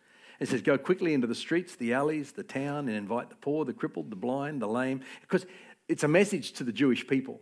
it 0.42 0.50
says, 0.50 0.64
Go 0.64 0.76
quickly 0.78 1.14
into 1.14 1.28
the 1.28 1.36
streets, 1.36 1.76
the 1.76 1.94
alleys, 1.94 2.32
the 2.32 2.44
town, 2.44 2.88
and 2.88 2.98
invite 2.98 3.30
the 3.30 3.36
poor, 3.36 3.64
the 3.64 3.74
crippled, 3.74 4.10
the 4.10 4.16
blind, 4.16 4.60
the 4.60 4.68
lame. 4.68 5.02
Because 5.22 5.46
it's 5.88 6.04
a 6.04 6.08
message 6.08 6.54
to 6.54 6.64
the 6.64 6.72
Jewish 6.72 7.08
people 7.08 7.40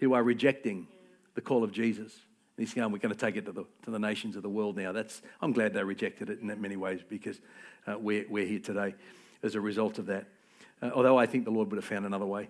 who 0.00 0.12
are 0.12 0.24
rejecting 0.24 0.88
the 1.34 1.40
call 1.40 1.62
of 1.62 1.70
Jesus. 1.70 2.12
And 2.56 2.66
he's 2.66 2.74
going, 2.74 2.90
We're 2.90 2.98
going 2.98 3.14
to 3.14 3.20
take 3.20 3.36
it 3.36 3.46
to 3.46 3.52
the, 3.52 3.64
to 3.84 3.92
the 3.92 3.98
nations 4.00 4.34
of 4.34 4.42
the 4.42 4.48
world 4.48 4.76
now. 4.76 4.90
That's, 4.90 5.22
I'm 5.40 5.52
glad 5.52 5.72
they 5.72 5.84
rejected 5.84 6.30
it 6.30 6.40
in 6.40 6.60
many 6.60 6.76
ways 6.76 7.00
because 7.08 7.40
uh, 7.86 7.96
we're, 7.96 8.26
we're 8.28 8.46
here 8.46 8.58
today 8.58 8.96
as 9.44 9.54
a 9.54 9.60
result 9.60 10.00
of 10.00 10.06
that. 10.06 10.26
Uh, 10.82 10.90
although 10.92 11.16
I 11.16 11.26
think 11.26 11.44
the 11.44 11.52
Lord 11.52 11.70
would 11.70 11.76
have 11.76 11.84
found 11.84 12.06
another 12.06 12.26
way 12.26 12.48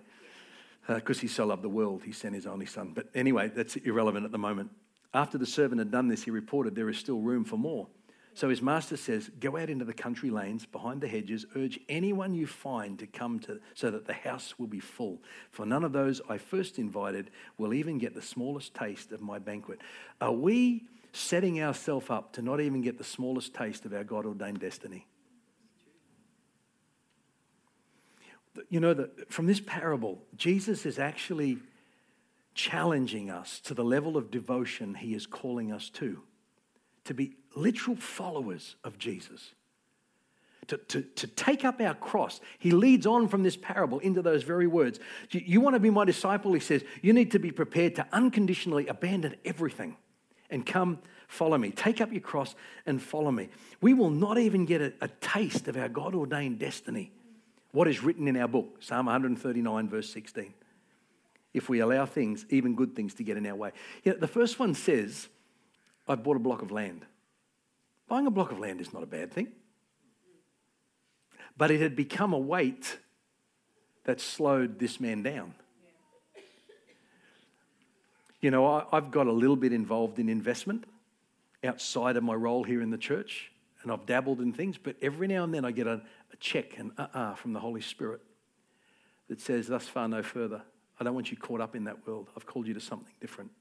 because 0.87 1.19
uh, 1.19 1.21
he 1.21 1.27
so 1.27 1.45
loved 1.45 1.61
the 1.61 1.69
world, 1.69 2.01
he 2.03 2.13
sent 2.13 2.33
his 2.33 2.47
only 2.47 2.65
son. 2.65 2.93
But 2.95 3.09
anyway, 3.13 3.51
that's 3.53 3.75
irrelevant 3.75 4.25
at 4.25 4.31
the 4.31 4.39
moment. 4.39 4.71
After 5.13 5.37
the 5.37 5.45
servant 5.45 5.77
had 5.77 5.91
done 5.91 6.07
this, 6.07 6.23
he 6.23 6.31
reported, 6.31 6.73
There 6.73 6.89
is 6.89 6.97
still 6.97 7.19
room 7.19 7.43
for 7.43 7.57
more. 7.57 7.87
So 8.35 8.49
his 8.49 8.61
master 8.61 8.97
says, 8.97 9.29
Go 9.39 9.57
out 9.57 9.69
into 9.69 9.85
the 9.85 9.93
country 9.93 10.29
lanes 10.29 10.65
behind 10.65 11.01
the 11.01 11.07
hedges, 11.07 11.45
urge 11.55 11.79
anyone 11.87 12.33
you 12.33 12.47
find 12.47 12.97
to 12.99 13.07
come 13.07 13.39
to, 13.41 13.59
so 13.75 13.91
that 13.91 14.05
the 14.05 14.13
house 14.13 14.57
will 14.57 14.67
be 14.67 14.79
full. 14.79 15.21
For 15.51 15.65
none 15.65 15.83
of 15.83 15.93
those 15.93 16.21
I 16.27 16.37
first 16.37 16.79
invited 16.79 17.29
will 17.57 17.73
even 17.73 17.99
get 17.99 18.15
the 18.15 18.21
smallest 18.21 18.73
taste 18.73 19.11
of 19.11 19.21
my 19.21 19.39
banquet. 19.39 19.79
Are 20.19 20.31
we 20.31 20.85
setting 21.11 21.61
ourselves 21.61 22.09
up 22.09 22.33
to 22.33 22.41
not 22.41 22.59
even 22.59 22.81
get 22.81 22.97
the 22.97 23.03
smallest 23.03 23.53
taste 23.53 23.85
of 23.85 23.93
our 23.93 24.03
God 24.03 24.25
ordained 24.25 24.59
destiny? 24.59 25.05
You 28.69 28.79
know, 28.79 28.93
that 28.93 29.31
from 29.31 29.45
this 29.45 29.59
parable, 29.59 30.23
Jesus 30.35 30.85
is 30.85 30.99
actually 30.99 31.57
challenging 32.55 33.29
us 33.29 33.59
to 33.61 33.73
the 33.73 33.83
level 33.83 34.15
of 34.17 34.29
devotion 34.29 34.95
he 34.95 35.13
is 35.13 35.25
calling 35.25 35.71
us 35.71 35.89
to 35.89 36.21
to 37.05 37.13
be 37.13 37.35
literal 37.55 37.95
followers 37.95 38.75
of 38.83 38.97
Jesus. 38.97 39.53
To, 40.67 40.77
to, 40.77 41.01
to 41.01 41.27
take 41.27 41.65
up 41.65 41.81
our 41.81 41.93
cross. 41.93 42.39
He 42.57 42.71
leads 42.71 43.05
on 43.05 43.27
from 43.27 43.43
this 43.43 43.57
parable 43.57 43.99
into 43.99 44.21
those 44.21 44.43
very 44.43 44.65
words. 44.65 44.97
You, 45.29 45.41
you 45.45 45.59
want 45.59 45.75
to 45.75 45.79
be 45.79 45.89
my 45.89 46.05
disciple, 46.05 46.53
he 46.53 46.61
says, 46.61 46.85
you 47.01 47.11
need 47.11 47.31
to 47.31 47.39
be 47.39 47.51
prepared 47.51 47.95
to 47.95 48.07
unconditionally 48.13 48.87
abandon 48.87 49.35
everything 49.43 49.97
and 50.49 50.65
come 50.65 50.99
follow 51.27 51.57
me. 51.57 51.71
Take 51.71 51.99
up 51.99 52.11
your 52.13 52.21
cross 52.21 52.55
and 52.85 53.01
follow 53.01 53.31
me. 53.31 53.49
We 53.81 53.93
will 53.93 54.09
not 54.09 54.37
even 54.37 54.65
get 54.65 54.81
a, 54.81 54.93
a 55.01 55.07
taste 55.19 55.67
of 55.67 55.75
our 55.75 55.89
God 55.89 56.15
ordained 56.15 56.59
destiny, 56.59 57.11
what 57.71 57.87
is 57.87 58.03
written 58.03 58.27
in 58.27 58.37
our 58.37 58.47
book, 58.47 58.77
Psalm 58.79 59.07
139, 59.07 59.89
verse 59.89 60.09
16, 60.11 60.53
if 61.53 61.69
we 61.69 61.79
allow 61.79 62.05
things, 62.05 62.45
even 62.49 62.75
good 62.75 62.95
things, 62.95 63.15
to 63.15 63.23
get 63.23 63.35
in 63.35 63.45
our 63.47 63.55
way. 63.55 63.71
You 64.03 64.13
know, 64.13 64.19
the 64.19 64.27
first 64.27 64.59
one 64.59 64.75
says, 64.75 65.27
"I've 66.07 66.23
bought 66.23 66.37
a 66.37 66.39
block 66.39 66.61
of 66.61 66.71
land. 66.71 67.05
Buying 68.07 68.27
a 68.27 68.31
block 68.31 68.51
of 68.51 68.59
land 68.59 68.81
is 68.81 68.93
not 68.93 69.03
a 69.03 69.07
bad 69.07 69.31
thing. 69.31 69.47
But 71.55 71.71
it 71.71 71.81
had 71.81 71.95
become 71.95 72.33
a 72.33 72.39
weight 72.39 72.97
that 74.05 74.19
slowed 74.19 74.79
this 74.79 74.99
man 74.99 75.23
down. 75.23 75.53
You 78.41 78.51
know, 78.51 78.67
I, 78.67 78.85
have 78.91 79.11
got 79.11 79.27
a 79.27 79.31
little 79.31 79.55
bit 79.55 79.71
involved 79.71 80.19
in 80.19 80.27
investment 80.27 80.83
outside 81.63 82.17
of 82.17 82.23
my 82.23 82.33
role 82.33 82.63
here 82.63 82.81
in 82.81 82.89
the 82.89 82.97
church, 82.97 83.51
and 83.81 83.91
I've 83.91 84.05
dabbled 84.05 84.41
in 84.41 84.51
things, 84.51 84.77
but 84.77 84.97
every 85.01 85.27
now 85.27 85.45
and 85.45 85.53
then 85.53 85.63
I 85.63 85.71
get 85.71 85.87
a, 85.87 86.01
a 86.33 86.35
check, 86.39 86.77
and 86.77 86.91
uh 86.97 87.07
uh 87.13 87.35
from 87.35 87.53
the 87.53 87.61
Holy 87.61 87.79
Spirit 87.79 88.19
that 89.29 89.39
says, 89.39 89.67
Thus 89.67 89.87
far, 89.87 90.09
no 90.09 90.21
further. 90.21 90.61
I 90.99 91.03
don't 91.03 91.15
want 91.15 91.31
you 91.31 91.37
caught 91.37 91.61
up 91.61 91.75
in 91.75 91.85
that 91.85 92.05
world. 92.05 92.29
I've 92.35 92.45
called 92.45 92.67
you 92.67 92.73
to 92.73 92.81
something 92.81 93.13
different. 93.21 93.51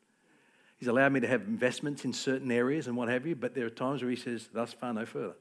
He's 0.83 0.89
allowed 0.89 1.13
me 1.13 1.21
to 1.21 1.29
have 1.29 1.43
investments 1.43 2.05
in 2.05 2.13
certain 2.13 2.51
areas 2.51 2.89
and 2.89 2.97
what 2.97 3.09
have 3.09 3.25
you, 3.25 3.37
but 3.37 3.55
there 3.55 3.65
are 3.65 3.71
times 3.71 4.03
where 4.03 4.11
he 4.11 4.17
says, 4.17 4.49
thus 4.53 4.73
far, 4.73 4.93
no 4.93 5.07
further. 5.07 5.37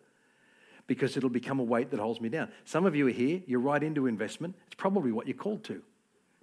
Because 0.85 1.17
it'll 1.17 1.31
become 1.31 1.59
a 1.59 1.63
weight 1.63 1.89
that 1.89 1.99
holds 1.99 2.21
me 2.21 2.29
down. 2.29 2.51
Some 2.63 2.85
of 2.85 2.95
you 2.95 3.07
are 3.07 3.11
here, 3.11 3.41
you're 3.47 3.59
right 3.59 3.81
into 3.81 4.05
investment. 4.05 4.53
It's 4.67 4.75
probably 4.75 5.11
what 5.11 5.25
you're 5.25 5.35
called 5.35 5.63
to. 5.63 5.81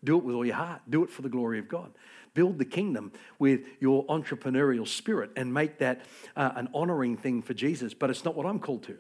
Do 0.03 0.19
it 0.19 0.25
with 0.25 0.35
all 0.35 0.45
your 0.45 0.57
heart, 0.57 0.81
do 0.91 1.05
it 1.05 1.11
for 1.11 1.23
the 1.23 1.29
glory 1.29 1.61
of 1.61 1.69
God. 1.69 1.93
Build 2.35 2.59
the 2.59 2.65
kingdom 2.65 3.13
with 3.39 3.61
your 3.79 4.05
entrepreneurial 4.07 4.89
spirit 4.89 5.31
and 5.37 5.55
make 5.55 5.79
that 5.79 6.01
uh, 6.35 6.51
an 6.57 6.69
honoring 6.75 7.17
thing 7.17 7.41
for 7.41 7.55
Jesus, 7.55 7.95
but 7.95 8.11
it's 8.11 8.25
not 8.25 8.35
what 8.35 8.47
I'm 8.47 8.59
called 8.59 8.83
to. 8.83 8.99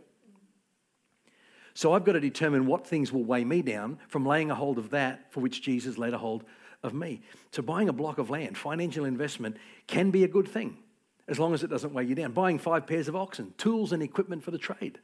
So 1.74 1.92
I've 1.92 2.04
got 2.04 2.12
to 2.12 2.20
determine 2.20 2.66
what 2.66 2.87
things 2.87 3.12
will 3.12 3.24
weigh 3.24 3.44
me 3.44 3.62
down 3.62 3.98
from 4.06 4.24
laying 4.24 4.52
a 4.52 4.54
hold 4.54 4.78
of 4.78 4.90
that 4.90 5.32
for 5.32 5.40
which 5.40 5.61
Jesus 5.61 5.98
laid 5.98 6.14
a 6.14 6.18
hold 6.18 6.44
of 6.82 6.94
me. 6.94 7.22
So 7.50 7.62
buying 7.62 7.88
a 7.88 7.92
block 7.92 8.18
of 8.18 8.30
land, 8.30 8.56
financial 8.56 9.04
investment, 9.04 9.56
can 9.86 10.10
be 10.10 10.24
a 10.24 10.28
good 10.28 10.48
thing 10.48 10.78
as 11.26 11.38
long 11.38 11.52
as 11.54 11.62
it 11.62 11.70
doesn't 11.70 11.92
weigh 11.92 12.04
you 12.04 12.14
down. 12.14 12.32
Buying 12.32 12.58
five 12.58 12.86
pairs 12.86 13.08
of 13.08 13.16
oxen, 13.16 13.54
tools 13.58 13.92
and 13.92 14.02
equipment 14.02 14.42
for 14.42 14.50
the 14.50 14.58
trade, 14.58 14.98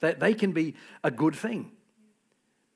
that 0.00 0.20
they 0.20 0.34
can 0.34 0.52
be 0.52 0.74
a 1.02 1.10
good 1.10 1.34
thing 1.34 1.72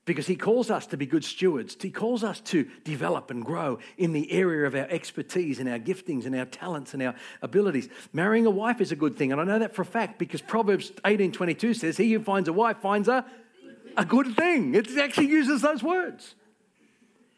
because 0.04 0.26
he 0.26 0.36
calls 0.36 0.70
us 0.70 0.86
to 0.88 0.96
be 0.96 1.06
good 1.06 1.24
stewards. 1.24 1.76
He 1.80 1.90
calls 1.90 2.22
us 2.22 2.40
to 2.42 2.68
develop 2.84 3.30
and 3.30 3.44
grow 3.44 3.78
in 3.96 4.12
the 4.12 4.30
area 4.32 4.66
of 4.66 4.74
our 4.74 4.86
expertise 4.90 5.58
and 5.58 5.68
our 5.68 5.78
giftings 5.78 6.26
and 6.26 6.36
our 6.36 6.44
talents 6.44 6.92
and 6.92 7.02
our 7.02 7.14
abilities. 7.40 7.88
Marrying 8.12 8.46
a 8.46 8.50
wife 8.50 8.80
is 8.80 8.92
a 8.92 8.96
good 8.96 9.16
thing, 9.16 9.32
and 9.32 9.40
I 9.40 9.44
know 9.44 9.58
that 9.58 9.74
for 9.74 9.82
a 9.82 9.86
fact 9.86 10.18
because 10.18 10.42
Proverbs 10.42 10.92
18:22 11.04 11.74
says, 11.74 11.96
"He 11.96 12.12
who 12.12 12.20
finds 12.20 12.48
a 12.48 12.52
wife 12.52 12.78
finds 12.78 13.08
a 13.08 13.24
a 13.96 14.04
good 14.04 14.36
thing." 14.36 14.74
It 14.74 14.96
actually 14.98 15.28
uses 15.28 15.62
those 15.62 15.82
words. 15.82 16.34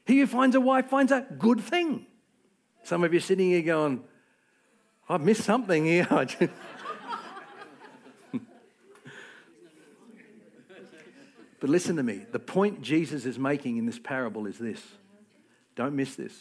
He 0.07 0.21
who 0.21 0.27
finds 0.27 0.55
a 0.55 0.61
wife 0.61 0.87
finds 0.87 1.11
a 1.13 1.27
good 1.37 1.61
thing. 1.61 2.07
Some 2.85 3.03
of 3.03 3.13
you 3.13 3.21
sitting 3.21 3.51
here 3.51 3.63
going, 3.63 4.05
I've 5.09 5.21
missed 5.21 5.43
something 5.43 5.85
here. 5.85 6.07
but 11.61 11.69
listen 11.69 11.97
to 11.97 12.05
me. 12.05 12.25
The 12.31 12.39
point 12.39 12.83
Jesus 12.83 13.27
is 13.27 13.39
making 13.39 13.79
in 13.79 13.87
this 13.87 13.99
parable 13.99 14.47
is 14.47 14.59
this 14.59 14.81
don't 15.75 15.95
miss 15.95 16.15
this. 16.15 16.33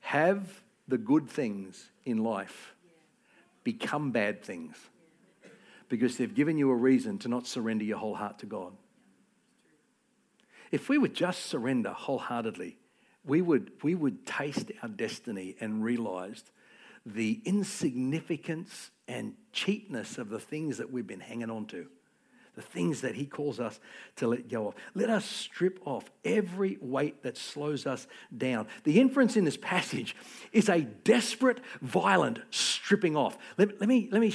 Have 0.00 0.62
the 0.88 0.98
good 0.98 1.28
things 1.28 1.90
in 2.04 2.24
life 2.24 2.74
become 3.64 4.12
bad 4.12 4.42
things 4.42 4.76
because 5.88 6.16
they've 6.16 6.34
given 6.34 6.56
you 6.56 6.70
a 6.70 6.74
reason 6.74 7.18
to 7.18 7.28
not 7.28 7.46
surrender 7.46 7.84
your 7.84 7.98
whole 7.98 8.14
heart 8.14 8.38
to 8.38 8.46
God. 8.46 8.72
If 10.70 10.88
we 10.88 10.98
would 10.98 11.14
just 11.14 11.46
surrender 11.46 11.90
wholeheartedly, 11.90 12.76
we 13.24 13.42
would, 13.42 13.72
we 13.82 13.94
would 13.94 14.26
taste 14.26 14.72
our 14.82 14.88
destiny 14.88 15.56
and 15.60 15.84
realize 15.84 16.44
the 17.04 17.40
insignificance 17.44 18.90
and 19.08 19.34
cheapness 19.52 20.18
of 20.18 20.28
the 20.28 20.38
things 20.38 20.78
that 20.78 20.92
we've 20.92 21.06
been 21.06 21.20
hanging 21.20 21.50
on 21.50 21.66
to, 21.66 21.86
the 22.54 22.62
things 22.62 23.00
that 23.00 23.14
He 23.14 23.26
calls 23.26 23.58
us 23.58 23.80
to 24.16 24.28
let 24.28 24.48
go 24.48 24.68
of. 24.68 24.74
Let 24.94 25.10
us 25.10 25.24
strip 25.24 25.80
off 25.84 26.10
every 26.24 26.78
weight 26.80 27.22
that 27.22 27.36
slows 27.36 27.86
us 27.86 28.06
down. 28.36 28.68
The 28.84 29.00
inference 29.00 29.36
in 29.36 29.44
this 29.44 29.56
passage 29.56 30.14
is 30.52 30.68
a 30.68 30.82
desperate, 30.82 31.60
violent 31.82 32.40
stripping 32.50 33.16
off. 33.16 33.36
Let, 33.58 33.80
let 33.80 33.88
me, 33.88 34.08
let 34.12 34.20
me 34.20 34.34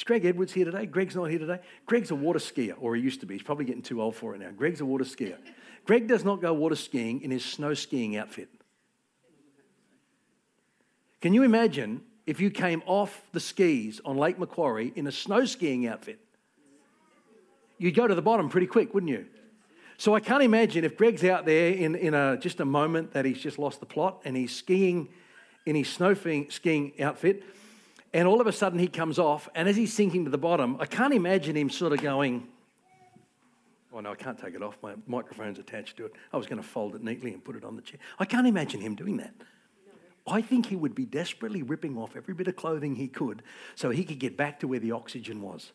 is 0.00 0.04
Greg 0.04 0.24
Edwards 0.24 0.52
here 0.52 0.64
today? 0.64 0.86
Greg's 0.86 1.14
not 1.14 1.24
here 1.24 1.38
today. 1.38 1.58
Greg's 1.84 2.10
a 2.10 2.14
water 2.14 2.38
skier, 2.38 2.74
or 2.80 2.96
he 2.96 3.02
used 3.02 3.20
to 3.20 3.26
be. 3.26 3.34
He's 3.34 3.42
probably 3.42 3.66
getting 3.66 3.82
too 3.82 4.00
old 4.00 4.16
for 4.16 4.34
it 4.34 4.38
now. 4.38 4.50
Greg's 4.50 4.80
a 4.80 4.86
water 4.86 5.04
skier. 5.04 5.36
Greg 5.84 6.08
does 6.08 6.24
not 6.24 6.40
go 6.40 6.54
water 6.54 6.74
skiing 6.74 7.20
in 7.20 7.30
his 7.30 7.44
snow 7.44 7.74
skiing 7.74 8.16
outfit. 8.16 8.48
Can 11.20 11.34
you 11.34 11.42
imagine 11.42 12.00
if 12.26 12.40
you 12.40 12.50
came 12.50 12.82
off 12.86 13.22
the 13.32 13.40
skis 13.40 14.00
on 14.06 14.16
Lake 14.16 14.38
Macquarie 14.38 14.90
in 14.96 15.06
a 15.06 15.12
snow 15.12 15.44
skiing 15.44 15.86
outfit? 15.86 16.18
You'd 17.76 17.94
go 17.94 18.06
to 18.06 18.14
the 18.14 18.22
bottom 18.22 18.48
pretty 18.48 18.68
quick, 18.68 18.94
wouldn't 18.94 19.10
you? 19.10 19.26
So 19.98 20.14
I 20.14 20.20
can't 20.20 20.42
imagine 20.42 20.82
if 20.82 20.96
Greg's 20.96 21.24
out 21.24 21.44
there 21.44 21.74
in, 21.74 21.94
in 21.94 22.14
a, 22.14 22.38
just 22.38 22.60
a 22.60 22.64
moment 22.64 23.12
that 23.12 23.26
he's 23.26 23.38
just 23.38 23.58
lost 23.58 23.80
the 23.80 23.86
plot 23.86 24.22
and 24.24 24.34
he's 24.34 24.56
skiing 24.56 25.08
in 25.66 25.76
his 25.76 25.90
snow 25.90 26.14
skiing 26.14 26.92
outfit, 27.02 27.44
and 28.12 28.26
all 28.26 28.40
of 28.40 28.46
a 28.46 28.52
sudden 28.52 28.78
he 28.78 28.88
comes 28.88 29.18
off, 29.18 29.48
and 29.54 29.68
as 29.68 29.76
he's 29.76 29.92
sinking 29.92 30.24
to 30.24 30.30
the 30.30 30.38
bottom, 30.38 30.76
I 30.80 30.86
can't 30.86 31.14
imagine 31.14 31.56
him 31.56 31.70
sort 31.70 31.92
of 31.92 32.00
going, 32.00 32.48
Oh, 33.92 33.98
no, 33.98 34.12
I 34.12 34.14
can't 34.14 34.38
take 34.38 34.54
it 34.54 34.62
off. 34.62 34.78
My 34.82 34.94
microphone's 35.06 35.58
attached 35.58 35.96
to 35.96 36.06
it. 36.06 36.12
I 36.32 36.36
was 36.36 36.46
going 36.46 36.62
to 36.62 36.66
fold 36.66 36.94
it 36.94 37.02
neatly 37.02 37.32
and 37.32 37.44
put 37.44 37.56
it 37.56 37.64
on 37.64 37.74
the 37.74 37.82
chair. 37.82 37.98
I 38.20 38.24
can't 38.24 38.46
imagine 38.46 38.80
him 38.80 38.94
doing 38.94 39.16
that. 39.16 39.34
I 40.26 40.42
think 40.42 40.66
he 40.66 40.76
would 40.76 40.94
be 40.94 41.06
desperately 41.06 41.62
ripping 41.62 41.96
off 41.96 42.14
every 42.14 42.34
bit 42.34 42.46
of 42.46 42.54
clothing 42.54 42.94
he 42.94 43.08
could 43.08 43.42
so 43.74 43.90
he 43.90 44.04
could 44.04 44.20
get 44.20 44.36
back 44.36 44.60
to 44.60 44.68
where 44.68 44.78
the 44.78 44.92
oxygen 44.92 45.42
was. 45.42 45.72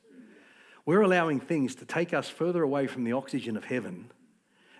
We're 0.86 1.02
allowing 1.02 1.40
things 1.40 1.76
to 1.76 1.86
take 1.86 2.14
us 2.14 2.30
further 2.30 2.64
away 2.64 2.88
from 2.88 3.04
the 3.04 3.12
oxygen 3.12 3.58
of 3.58 3.66
heaven 3.66 4.12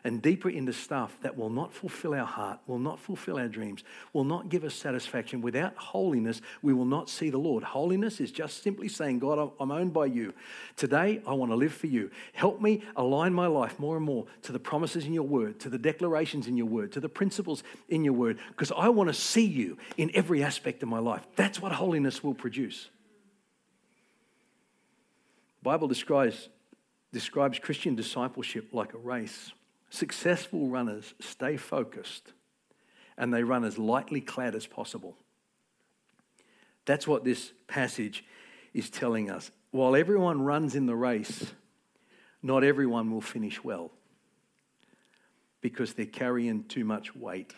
and 0.06 0.22
deeper 0.22 0.50
into 0.50 0.72
stuff 0.72 1.18
that 1.24 1.36
will 1.36 1.50
not 1.50 1.74
fulfill 1.74 2.14
our 2.14 2.28
heart, 2.28 2.60
will 2.68 2.78
not 2.78 3.00
fulfill 3.00 3.40
our 3.40 3.48
dreams, 3.48 3.84
will 4.14 4.24
not 4.24 4.50
give 4.50 4.64
us 4.64 4.76
satisfaction. 4.76 5.42
Without 5.42 5.76
holiness, 5.76 6.42
we 6.62 6.74
will 6.74 6.86
not 6.86 7.10
see 7.10 7.32
the 7.32 7.40
Lord. 7.40 7.64
Holiness 7.64 8.22
is 8.22 8.32
just 8.32 8.62
simply 8.62 8.88
saying, 8.88 9.18
God, 9.18 9.52
I'm 9.60 9.72
owned 9.72 9.94
by 9.94 10.06
you. 10.06 10.36
Today, 10.76 11.24
I 11.26 11.34
want 11.34 11.52
to 11.52 11.56
live 11.56 11.74
for 11.74 11.88
you. 11.88 12.12
Help 12.34 12.62
me 12.62 12.84
align 12.96 13.34
my 13.34 13.48
life 13.48 13.80
more 13.80 13.98
and 13.98 14.06
more 14.06 14.28
to 14.44 14.52
the 14.52 14.60
promises 14.60 15.06
in 15.06 15.14
your 15.14 15.24
word, 15.24 15.60
to 15.62 15.70
the 15.70 15.80
declarations 15.80 16.46
in 16.46 16.56
your 16.56 16.68
word, 16.68 16.92
to 16.92 17.00
the 17.00 17.10
principles 17.10 17.64
in 17.90 18.06
your 18.06 18.14
word, 18.14 18.38
because 18.50 18.72
I 18.78 18.90
want 18.90 19.10
to 19.10 19.14
see 19.14 19.46
you 19.46 19.80
in 19.98 20.12
every 20.14 20.44
aspect 20.44 20.84
of 20.84 20.90
my 20.90 21.00
life. 21.00 21.26
That's 21.36 21.60
what 21.60 21.72
holiness 21.72 22.24
will 22.24 22.36
produce. 22.36 22.90
The 25.64 25.72
Bible 25.72 25.88
describes, 25.88 26.48
describes 27.12 27.58
Christian 27.58 27.96
discipleship 27.96 28.68
like 28.72 28.94
a 28.94 29.00
race. 29.00 29.52
Successful 29.90 30.68
runners 30.68 31.14
stay 31.20 31.58
focused 31.58 32.34
and 33.18 33.34
they 33.34 33.44
run 33.44 33.64
as 33.64 33.78
lightly 33.78 34.22
clad 34.22 34.56
as 34.56 34.68
possible. 34.68 35.18
That's 36.86 37.08
what 37.08 37.24
this 37.24 37.54
passage 37.68 38.24
is 38.74 38.90
telling 38.90 39.30
us. 39.30 39.52
While 39.72 39.96
everyone 39.96 40.42
runs 40.42 40.76
in 40.76 40.86
the 40.86 40.96
race, 40.96 41.54
not 42.42 42.64
everyone 42.64 43.12
will 43.12 43.22
finish 43.22 43.64
well 43.64 43.92
because 45.62 45.94
they're 45.94 46.06
carrying 46.06 46.64
too 46.66 46.86
much 46.86 47.16
weight. 47.16 47.54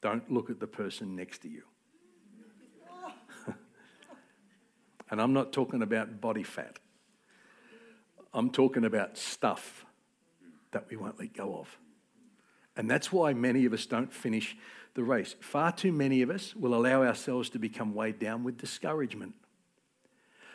Don't 0.00 0.30
look 0.30 0.48
at 0.48 0.60
the 0.60 0.66
person 0.66 1.16
next 1.16 1.42
to 1.42 1.48
you. 1.48 1.62
and 5.10 5.20
I'm 5.20 5.32
not 5.32 5.52
talking 5.52 5.82
about 5.82 6.20
body 6.20 6.44
fat, 6.44 6.78
I'm 8.32 8.50
talking 8.50 8.84
about 8.84 9.18
stuff 9.18 9.84
that 10.72 10.86
we 10.90 10.96
won't 10.96 11.18
let 11.18 11.32
go 11.32 11.58
of. 11.58 11.78
And 12.76 12.90
that's 12.90 13.12
why 13.12 13.34
many 13.34 13.64
of 13.64 13.72
us 13.72 13.86
don't 13.86 14.12
finish 14.12 14.56
the 14.94 15.02
race. 15.02 15.34
Far 15.40 15.72
too 15.72 15.92
many 15.92 16.22
of 16.22 16.30
us 16.30 16.54
will 16.54 16.74
allow 16.74 17.02
ourselves 17.02 17.50
to 17.50 17.58
become 17.58 17.94
weighed 17.94 18.18
down 18.18 18.44
with 18.44 18.58
discouragement. 18.58 19.34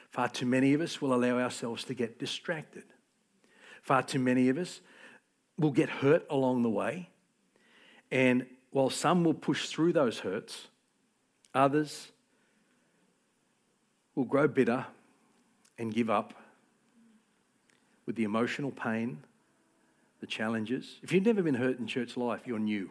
Far 0.10 0.30
too 0.30 0.46
many 0.46 0.74
of 0.74 0.82
us 0.82 1.02
will 1.02 1.14
allow 1.14 1.40
ourselves 1.40 1.84
to 1.86 1.94
get 1.94 2.20
distracted. 2.20 2.84
Far 3.82 4.02
too 4.02 4.20
many 4.20 4.50
of 4.50 4.58
us 4.58 4.82
will 5.58 5.72
get 5.72 5.90
hurt 5.90 6.26
along 6.30 6.64
the 6.64 6.70
way. 6.70 7.10
And 8.12 8.46
while 8.72 8.90
some 8.90 9.24
will 9.24 9.34
push 9.34 9.68
through 9.68 9.94
those 9.94 10.20
hurts, 10.20 10.68
others 11.54 12.12
will 14.16 14.26
grow 14.26 14.48
bitter 14.48 14.86
and 15.78 15.94
give 15.94 16.10
up 16.10 16.34
with 18.06 18.16
the 18.16 18.24
emotional 18.24 18.72
pain 18.72 19.24
the 20.26 20.32
challenges. 20.32 20.98
If 21.04 21.12
you've 21.12 21.24
never 21.24 21.44
been 21.44 21.54
hurt 21.54 21.78
in 21.78 21.86
church 21.86 22.18
life, 22.18 22.48
you're 22.48 22.58
new. 22.58 22.90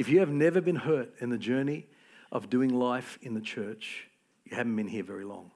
if 0.00 0.08
you 0.08 0.18
have 0.18 0.30
never 0.30 0.60
been 0.60 0.74
hurt 0.74 1.14
in 1.20 1.30
the 1.30 1.38
journey 1.38 1.86
of 2.32 2.50
doing 2.50 2.74
life 2.74 3.16
in 3.22 3.34
the 3.34 3.40
church, 3.40 4.08
you 4.44 4.56
haven't 4.56 4.74
been 4.74 4.88
here 4.88 5.04
very 5.04 5.22
long. 5.22 5.52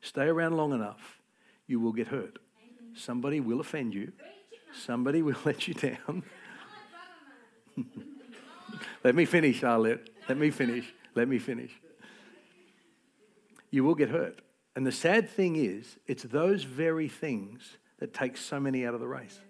Stay 0.00 0.24
around 0.24 0.56
long 0.56 0.72
enough, 0.72 1.20
you 1.66 1.78
will 1.78 1.92
get 1.92 2.08
hurt. 2.08 2.38
Somebody 2.94 3.38
will 3.38 3.60
offend 3.60 3.92
you, 3.92 4.12
somebody 4.72 5.20
will 5.20 5.36
let 5.44 5.68
you 5.68 5.74
down. 5.74 6.22
Let 9.04 9.14
me 9.14 9.26
finish, 9.26 9.60
Arlette. 9.60 10.08
Let 10.26 10.38
me 10.38 10.50
finish. 10.50 10.94
Let 11.14 11.28
me 11.28 11.38
finish 11.38 11.70
you 13.70 13.84
will 13.84 13.94
get 13.94 14.10
hurt. 14.10 14.40
And 14.74 14.86
the 14.86 14.92
sad 14.92 15.28
thing 15.28 15.56
is, 15.56 15.98
it's 16.06 16.22
those 16.22 16.64
very 16.64 17.08
things 17.08 17.76
that 17.98 18.12
take 18.12 18.36
so 18.36 18.60
many 18.60 18.86
out 18.86 18.94
of 18.94 19.00
the 19.00 19.08
race. 19.08 19.40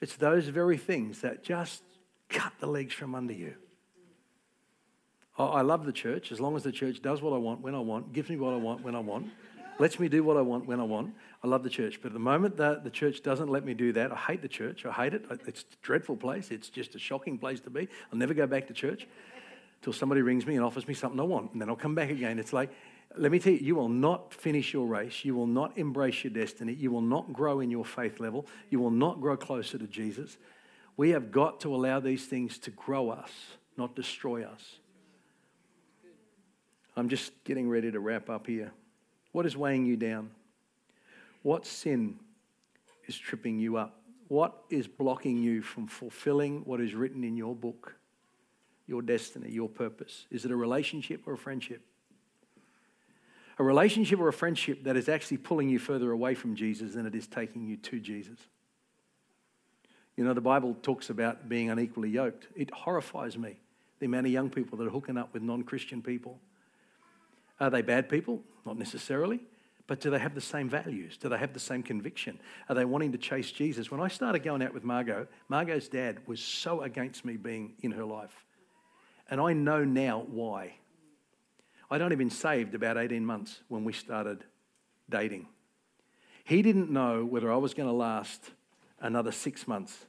It's 0.00 0.16
those 0.16 0.48
very 0.48 0.76
things 0.76 1.20
that 1.20 1.44
just 1.44 1.82
cut 2.28 2.52
the 2.58 2.66
legs 2.66 2.92
from 2.92 3.14
under 3.14 3.32
you. 3.32 3.54
I 5.38 5.62
love 5.62 5.84
the 5.84 5.92
church 5.92 6.30
as 6.30 6.40
long 6.40 6.54
as 6.56 6.62
the 6.62 6.72
church 6.72 7.02
does 7.02 7.22
what 7.22 7.32
I 7.32 7.38
want 7.38 7.60
when 7.60 7.74
I 7.74 7.80
want, 7.80 8.12
gives 8.12 8.28
me 8.28 8.36
what 8.36 8.52
I 8.52 8.56
want 8.56 8.82
when 8.82 8.94
I 8.94 9.00
want, 9.00 9.30
lets 9.78 9.98
me 9.98 10.08
do 10.08 10.22
what 10.22 10.36
I 10.36 10.42
want 10.42 10.66
when 10.66 10.78
I 10.78 10.84
want. 10.84 11.14
I 11.42 11.48
love 11.48 11.62
the 11.62 11.70
church. 11.70 12.00
But 12.00 12.08
at 12.08 12.12
the 12.12 12.20
moment 12.20 12.56
that 12.58 12.84
the 12.84 12.90
church 12.90 13.22
doesn't 13.22 13.48
let 13.48 13.64
me 13.64 13.74
do 13.74 13.92
that, 13.94 14.12
I 14.12 14.16
hate 14.16 14.42
the 14.42 14.48
church. 14.48 14.84
I 14.86 14.92
hate 14.92 15.14
it. 15.14 15.24
It's 15.46 15.62
a 15.62 15.64
dreadful 15.82 16.16
place. 16.16 16.50
It's 16.50 16.68
just 16.68 16.94
a 16.94 16.98
shocking 16.98 17.38
place 17.38 17.60
to 17.60 17.70
be. 17.70 17.88
I'll 18.12 18.18
never 18.18 18.34
go 18.34 18.46
back 18.46 18.68
to 18.68 18.74
church 18.74 19.06
till 19.84 19.92
somebody 19.92 20.22
rings 20.22 20.46
me 20.46 20.56
and 20.56 20.64
offers 20.64 20.88
me 20.88 20.94
something 20.94 21.20
I 21.20 21.24
want. 21.24 21.52
And 21.52 21.60
then 21.60 21.68
I'll 21.68 21.76
come 21.76 21.94
back 21.94 22.08
again. 22.08 22.38
It's 22.38 22.54
like, 22.54 22.70
let 23.18 23.30
me 23.30 23.38
tell 23.38 23.52
you, 23.52 23.58
you 23.58 23.74
will 23.74 23.90
not 23.90 24.32
finish 24.32 24.72
your 24.72 24.86
race. 24.86 25.26
You 25.26 25.34
will 25.34 25.46
not 25.46 25.76
embrace 25.76 26.24
your 26.24 26.32
destiny. 26.32 26.72
You 26.72 26.90
will 26.90 27.02
not 27.02 27.34
grow 27.34 27.60
in 27.60 27.70
your 27.70 27.84
faith 27.84 28.18
level. 28.18 28.46
You 28.70 28.80
will 28.80 28.90
not 28.90 29.20
grow 29.20 29.36
closer 29.36 29.76
to 29.76 29.86
Jesus. 29.86 30.38
We 30.96 31.10
have 31.10 31.30
got 31.30 31.60
to 31.60 31.74
allow 31.74 32.00
these 32.00 32.24
things 32.24 32.56
to 32.60 32.70
grow 32.70 33.10
us, 33.10 33.30
not 33.76 33.94
destroy 33.94 34.44
us. 34.44 34.78
I'm 36.96 37.10
just 37.10 37.32
getting 37.44 37.68
ready 37.68 37.92
to 37.92 38.00
wrap 38.00 38.30
up 38.30 38.46
here. 38.46 38.72
What 39.32 39.44
is 39.44 39.54
weighing 39.54 39.84
you 39.84 39.96
down? 39.96 40.30
What 41.42 41.66
sin 41.66 42.18
is 43.06 43.18
tripping 43.18 43.58
you 43.58 43.76
up? 43.76 44.00
What 44.28 44.54
is 44.70 44.88
blocking 44.88 45.42
you 45.42 45.60
from 45.60 45.88
fulfilling 45.88 46.62
what 46.64 46.80
is 46.80 46.94
written 46.94 47.22
in 47.22 47.36
your 47.36 47.54
book? 47.54 47.96
Your 48.86 49.02
destiny, 49.02 49.50
your 49.50 49.68
purpose? 49.68 50.26
Is 50.30 50.44
it 50.44 50.50
a 50.50 50.56
relationship 50.56 51.22
or 51.26 51.34
a 51.34 51.38
friendship? 51.38 51.82
A 53.58 53.64
relationship 53.64 54.18
or 54.18 54.28
a 54.28 54.32
friendship 54.32 54.84
that 54.84 54.96
is 54.96 55.08
actually 55.08 55.36
pulling 55.36 55.68
you 55.68 55.78
further 55.78 56.10
away 56.10 56.34
from 56.34 56.56
Jesus 56.56 56.94
than 56.94 57.06
it 57.06 57.14
is 57.14 57.26
taking 57.26 57.64
you 57.66 57.76
to 57.76 58.00
Jesus. 58.00 58.38
You 60.16 60.24
know, 60.24 60.34
the 60.34 60.40
Bible 60.40 60.76
talks 60.82 61.10
about 61.10 61.48
being 61.48 61.70
unequally 61.70 62.10
yoked. 62.10 62.48
It 62.56 62.72
horrifies 62.72 63.36
me, 63.36 63.56
the 64.00 64.06
amount 64.06 64.26
of 64.26 64.32
young 64.32 64.50
people 64.50 64.78
that 64.78 64.86
are 64.86 64.90
hooking 64.90 65.16
up 65.16 65.32
with 65.32 65.42
non 65.42 65.62
Christian 65.62 66.02
people. 66.02 66.40
Are 67.60 67.70
they 67.70 67.82
bad 67.82 68.08
people? 68.08 68.42
Not 68.66 68.78
necessarily. 68.78 69.40
But 69.86 70.00
do 70.00 70.10
they 70.10 70.18
have 70.18 70.34
the 70.34 70.40
same 70.40 70.68
values? 70.68 71.18
Do 71.18 71.28
they 71.28 71.36
have 71.36 71.52
the 71.52 71.60
same 71.60 71.82
conviction? 71.82 72.40
Are 72.68 72.74
they 72.74 72.86
wanting 72.86 73.12
to 73.12 73.18
chase 73.18 73.52
Jesus? 73.52 73.90
When 73.90 74.00
I 74.00 74.08
started 74.08 74.42
going 74.42 74.62
out 74.62 74.72
with 74.72 74.82
Margot, 74.82 75.26
Margot's 75.48 75.88
dad 75.88 76.20
was 76.26 76.40
so 76.40 76.82
against 76.82 77.24
me 77.24 77.36
being 77.36 77.74
in 77.82 77.90
her 77.90 78.04
life. 78.04 78.44
And 79.30 79.40
I 79.40 79.52
know 79.52 79.84
now 79.84 80.24
why. 80.28 80.74
I'd 81.90 82.02
only 82.02 82.16
been 82.16 82.30
saved 82.30 82.74
about 82.74 82.96
18 82.96 83.24
months 83.24 83.60
when 83.68 83.84
we 83.84 83.92
started 83.92 84.44
dating. 85.08 85.48
He 86.44 86.62
didn't 86.62 86.90
know 86.90 87.24
whether 87.24 87.52
I 87.52 87.56
was 87.56 87.74
going 87.74 87.88
to 87.88 87.94
last 87.94 88.50
another 89.00 89.32
six 89.32 89.66
months 89.66 90.06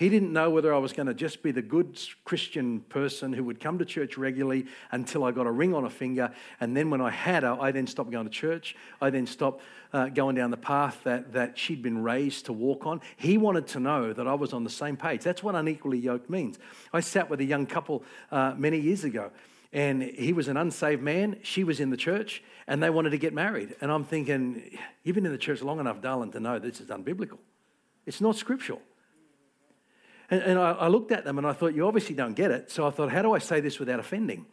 he 0.00 0.08
didn't 0.08 0.32
know 0.32 0.48
whether 0.48 0.72
I 0.72 0.78
was 0.78 0.94
going 0.94 1.08
to 1.08 1.14
just 1.14 1.42
be 1.42 1.50
the 1.50 1.60
good 1.60 2.00
Christian 2.24 2.80
person 2.88 3.34
who 3.34 3.44
would 3.44 3.60
come 3.60 3.78
to 3.80 3.84
church 3.84 4.16
regularly 4.16 4.64
until 4.92 5.24
I 5.24 5.30
got 5.30 5.46
a 5.46 5.50
ring 5.50 5.74
on 5.74 5.84
a 5.84 5.90
finger. 5.90 6.32
And 6.58 6.74
then 6.74 6.88
when 6.88 7.02
I 7.02 7.10
had 7.10 7.42
her, 7.42 7.58
I 7.60 7.70
then 7.70 7.86
stopped 7.86 8.10
going 8.10 8.24
to 8.24 8.30
church. 8.30 8.74
I 9.02 9.10
then 9.10 9.26
stopped 9.26 9.62
uh, 9.92 10.06
going 10.06 10.36
down 10.36 10.50
the 10.50 10.56
path 10.56 11.02
that, 11.04 11.34
that 11.34 11.58
she'd 11.58 11.82
been 11.82 12.02
raised 12.02 12.46
to 12.46 12.54
walk 12.54 12.86
on. 12.86 13.02
He 13.18 13.36
wanted 13.36 13.66
to 13.68 13.78
know 13.78 14.14
that 14.14 14.26
I 14.26 14.32
was 14.32 14.54
on 14.54 14.64
the 14.64 14.70
same 14.70 14.96
page. 14.96 15.22
That's 15.22 15.42
what 15.42 15.54
unequally 15.54 15.98
yoked 15.98 16.30
means. 16.30 16.58
I 16.94 17.00
sat 17.00 17.28
with 17.28 17.40
a 17.40 17.44
young 17.44 17.66
couple 17.66 18.02
uh, 18.30 18.54
many 18.56 18.80
years 18.80 19.04
ago. 19.04 19.30
And 19.70 20.02
he 20.02 20.32
was 20.32 20.48
an 20.48 20.56
unsaved 20.56 21.02
man. 21.02 21.40
She 21.42 21.62
was 21.62 21.78
in 21.78 21.90
the 21.90 21.98
church, 21.98 22.42
and 22.66 22.82
they 22.82 22.88
wanted 22.88 23.10
to 23.10 23.18
get 23.18 23.34
married. 23.34 23.76
And 23.82 23.92
I'm 23.92 24.04
thinking, 24.04 24.78
you've 25.04 25.14
been 25.14 25.26
in 25.26 25.32
the 25.32 25.38
church 25.38 25.60
long 25.60 25.78
enough, 25.78 26.00
darling, 26.00 26.32
to 26.32 26.40
know 26.40 26.58
this 26.58 26.80
is 26.80 26.88
unbiblical. 26.88 27.36
It's 28.06 28.22
not 28.22 28.36
scriptural. 28.36 28.80
And, 30.30 30.42
and 30.42 30.58
I, 30.58 30.72
I 30.72 30.88
looked 30.88 31.12
at 31.12 31.24
them 31.24 31.38
and 31.38 31.46
I 31.46 31.52
thought, 31.52 31.74
you 31.74 31.86
obviously 31.86 32.14
don't 32.14 32.34
get 32.34 32.50
it. 32.50 32.70
So 32.70 32.86
I 32.86 32.90
thought, 32.90 33.10
how 33.10 33.22
do 33.22 33.32
I 33.32 33.38
say 33.38 33.60
this 33.60 33.78
without 33.78 33.98
offending? 34.00 34.46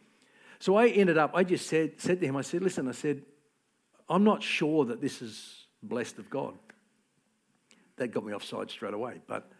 So 0.58 0.76
I 0.76 0.88
ended 0.88 1.16
up, 1.16 1.30
I 1.34 1.44
just 1.44 1.68
said, 1.68 2.00
said 2.00 2.20
to 2.20 2.26
him, 2.26 2.36
I 2.36 2.42
said, 2.42 2.62
listen, 2.62 2.88
I 2.88 2.92
said, 2.92 3.22
I'm 4.08 4.24
not 4.24 4.42
sure 4.42 4.84
that 4.86 5.00
this 5.00 5.22
is 5.22 5.66
blessed 5.82 6.18
of 6.18 6.28
God. 6.28 6.54
That 7.96 8.08
got 8.08 8.24
me 8.24 8.32
offside 8.34 8.70
straight 8.70 8.94
away. 8.94 9.20
But 9.26 9.50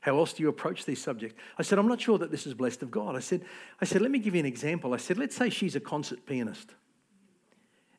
How 0.00 0.16
else 0.16 0.32
do 0.32 0.42
you 0.42 0.48
approach 0.48 0.86
these 0.86 1.00
subjects? 1.00 1.38
I 1.58 1.62
said, 1.62 1.78
I'm 1.78 1.88
not 1.88 2.00
sure 2.00 2.18
that 2.18 2.30
this 2.30 2.46
is 2.46 2.54
blessed 2.54 2.82
of 2.82 2.90
God. 2.90 3.16
I 3.16 3.20
said, 3.20 3.42
I 3.80 3.84
said, 3.84 4.00
let 4.00 4.10
me 4.10 4.18
give 4.18 4.34
you 4.34 4.40
an 4.40 4.46
example. 4.46 4.94
I 4.94 4.96
said, 4.96 5.18
let's 5.18 5.36
say 5.36 5.50
she's 5.50 5.76
a 5.76 5.80
concert 5.80 6.24
pianist. 6.24 6.74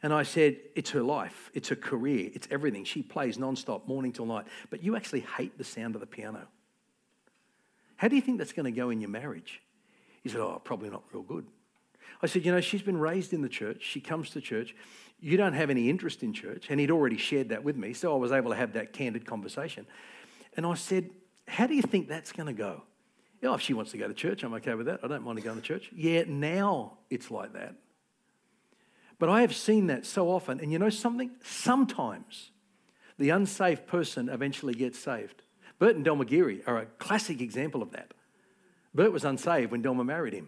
And 0.04 0.12
I 0.12 0.24
said, 0.24 0.58
it's 0.76 0.90
her 0.92 1.04
life, 1.04 1.52
it's 1.54 1.70
her 1.70 1.76
career, 1.76 2.32
it's 2.34 2.48
everything. 2.50 2.86
She 2.86 3.04
plays 3.04 3.38
nonstop, 3.38 3.88
morning 3.88 4.12
till 4.12 4.26
night. 4.26 4.46
But 4.72 4.84
you 4.84 4.96
actually 4.96 5.20
hate 5.38 5.60
the 5.60 5.64
sound 5.64 5.94
of 5.94 6.02
the 6.02 6.08
piano. 6.08 6.48
How 8.02 8.08
do 8.08 8.16
you 8.16 8.22
think 8.24 8.40
that's 8.40 8.52
going 8.52 8.66
to 8.66 8.72
go 8.72 8.90
in 8.90 9.00
your 9.00 9.12
marriage? 9.12 9.62
He 10.24 10.30
said, 10.30 10.42
Oh, 10.42 10.60
probably 10.64 10.90
not 10.90 11.04
real 11.14 11.22
good. 11.22 11.46
I 12.24 12.26
said, 12.26 12.44
You 12.44 12.52
know, 12.52 12.60
she's 12.60 12.82
been 12.82 12.98
raised 12.98 13.32
in 13.32 13.44
the 13.44 13.48
church. 13.48 13.84
She 13.84 14.02
comes 14.02 14.32
to 14.32 14.42
church. 14.42 14.76
You 15.20 15.38
don't 15.38 15.54
have 15.54 15.70
any 15.70 15.88
interest 15.88 16.24
in 16.24 16.34
church. 16.34 16.72
And 16.72 16.80
he'd 16.80 16.90
already 16.90 17.18
shared 17.18 17.50
that 17.50 17.64
with 17.64 17.78
me. 17.78 17.94
So 17.94 18.12
I 18.12 18.18
was 18.18 18.32
able 18.32 18.50
to 18.50 18.58
have 18.58 18.74
that 18.74 18.92
candid 18.92 19.28
conversation. 19.28 19.86
And 20.58 20.66
I 20.66 20.74
said, 20.74 21.12
How 21.48 21.68
do 21.68 21.76
you 21.76 21.84
think 21.84 22.08
that's 22.08 22.32
going 22.32 22.48
to 22.48 22.54
go? 22.54 22.82
Oh, 23.44 23.54
if 23.54 23.62
she 23.62 23.76
wants 23.76 23.92
to 23.92 24.00
go 24.00 24.08
to 24.08 24.16
church, 24.16 24.42
I'm 24.42 24.56
okay 24.56 24.74
with 24.74 24.88
that. 24.88 25.02
I 25.04 25.08
don't 25.08 25.24
mind 25.24 25.38
her 25.38 25.46
going 25.46 25.58
to 25.58 25.62
church. 25.62 25.92
Yeah, 25.96 26.24
now 26.26 26.98
it's 27.12 27.30
like 27.30 27.54
that. 27.54 27.76
But 29.20 29.30
I 29.30 29.42
have 29.42 29.56
seen 29.56 29.86
that 29.88 30.08
so 30.08 30.32
often. 30.32 30.60
And 30.60 30.72
you 30.72 30.80
know 30.80 30.90
something? 30.90 31.30
Sometimes 31.44 32.50
the 33.20 33.30
unsafe 33.30 33.86
person 33.86 34.28
eventually 34.28 34.74
gets 34.74 34.98
saved. 34.98 35.44
Bert 35.82 35.96
and 35.96 36.06
Delma 36.06 36.28
Geary 36.28 36.62
are 36.68 36.78
a 36.78 36.86
classic 37.00 37.42
example 37.42 37.82
of 37.82 37.90
that. 37.94 38.14
Bert 38.94 39.12
was 39.12 39.26
unsaved 39.26 39.72
when 39.72 39.82
Delma 39.82 40.06
married 40.06 40.34
him. 40.34 40.48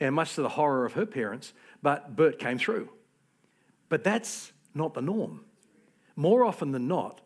And 0.00 0.16
much 0.16 0.34
to 0.34 0.42
the 0.42 0.48
horror 0.48 0.84
of 0.84 0.94
her 0.94 1.06
parents, 1.06 1.52
but 1.80 2.16
Bert 2.16 2.40
came 2.40 2.58
through. 2.58 2.88
But 3.88 4.02
that's 4.02 4.50
not 4.74 4.94
the 4.94 5.00
norm. 5.00 5.44
More 6.16 6.44
often 6.44 6.72
than 6.72 6.88
not, 6.88 7.20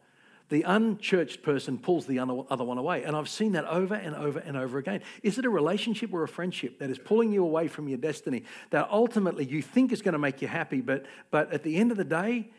the 0.51 0.61
unchurched 0.61 1.42
person 1.42 1.78
pulls 1.78 2.05
the 2.05 2.18
other 2.18 2.64
one 2.64 2.76
away. 2.76 3.05
And 3.05 3.16
I've 3.16 3.30
seen 3.30 3.53
that 3.53 3.64
over 3.64 3.94
and 3.94 4.14
over 4.14 4.38
and 4.38 4.59
over 4.59 4.76
again. 4.76 5.01
Is 5.22 5.38
it 5.38 5.46
a 5.46 5.51
relationship 5.51 6.12
or 6.12 6.22
a 6.22 6.28
friendship 6.28 6.80
that 6.80 6.90
is 6.90 6.98
pulling 6.98 7.32
you 7.32 7.42
away 7.42 7.66
from 7.68 7.88
your 7.88 7.96
destiny 7.96 8.44
that 8.72 8.90
ultimately 8.90 9.46
you 9.46 9.62
think 9.62 9.90
is 9.90 10.03
going 10.03 10.12
to 10.12 10.18
make 10.18 10.42
you 10.42 10.48
happy, 10.48 10.82
but, 10.82 11.07
but 11.30 11.51
at 11.51 11.62
the 11.62 11.76
end 11.76 11.92
of 11.92 11.96
the 11.96 12.05
day, 12.05 12.51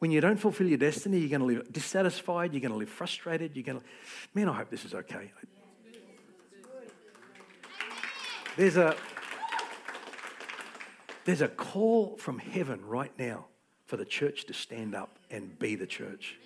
when 0.00 0.10
you 0.10 0.20
don't 0.20 0.38
fulfill 0.38 0.66
your 0.66 0.78
destiny, 0.78 1.18
you're 1.18 1.28
going 1.28 1.40
to 1.40 1.46
live 1.46 1.72
dissatisfied, 1.72 2.52
you're 2.52 2.60
going 2.60 2.72
to 2.72 2.78
live 2.78 2.88
frustrated, 2.88 3.54
you're 3.54 3.62
going 3.62 3.78
to. 3.78 3.84
Man, 4.34 4.48
I 4.48 4.54
hope 4.54 4.70
this 4.70 4.84
is 4.84 4.94
okay. 4.94 5.30
There's 8.56 8.76
a, 8.76 8.96
there's 11.24 11.42
a 11.42 11.48
call 11.48 12.16
from 12.16 12.38
heaven 12.38 12.84
right 12.84 13.12
now 13.18 13.46
for 13.86 13.96
the 13.96 14.06
church 14.06 14.46
to 14.46 14.54
stand 14.54 14.94
up 14.94 15.18
and 15.30 15.58
be 15.58 15.74
the 15.76 15.86
church. 15.86 16.38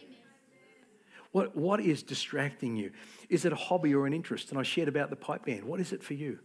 What, 1.31 1.57
what 1.57 1.81
is 1.81 2.03
distracting 2.03 2.77
you? 2.77 2.91
Is 3.29 3.45
it 3.45 3.53
a 3.53 3.57
hobby 3.57 3.95
or 3.95 4.07
an 4.07 4.13
interest? 4.13 4.51
And 4.51 4.59
I 4.59 4.63
shared 4.65 4.89
about 4.89 5.11
the 5.11 5.17
pipe 5.17 5.47
band. 5.47 5.65
What 5.65 5.81
is 5.81 5.93
it 5.93 6.03
for 6.03 6.15
you? 6.15 6.39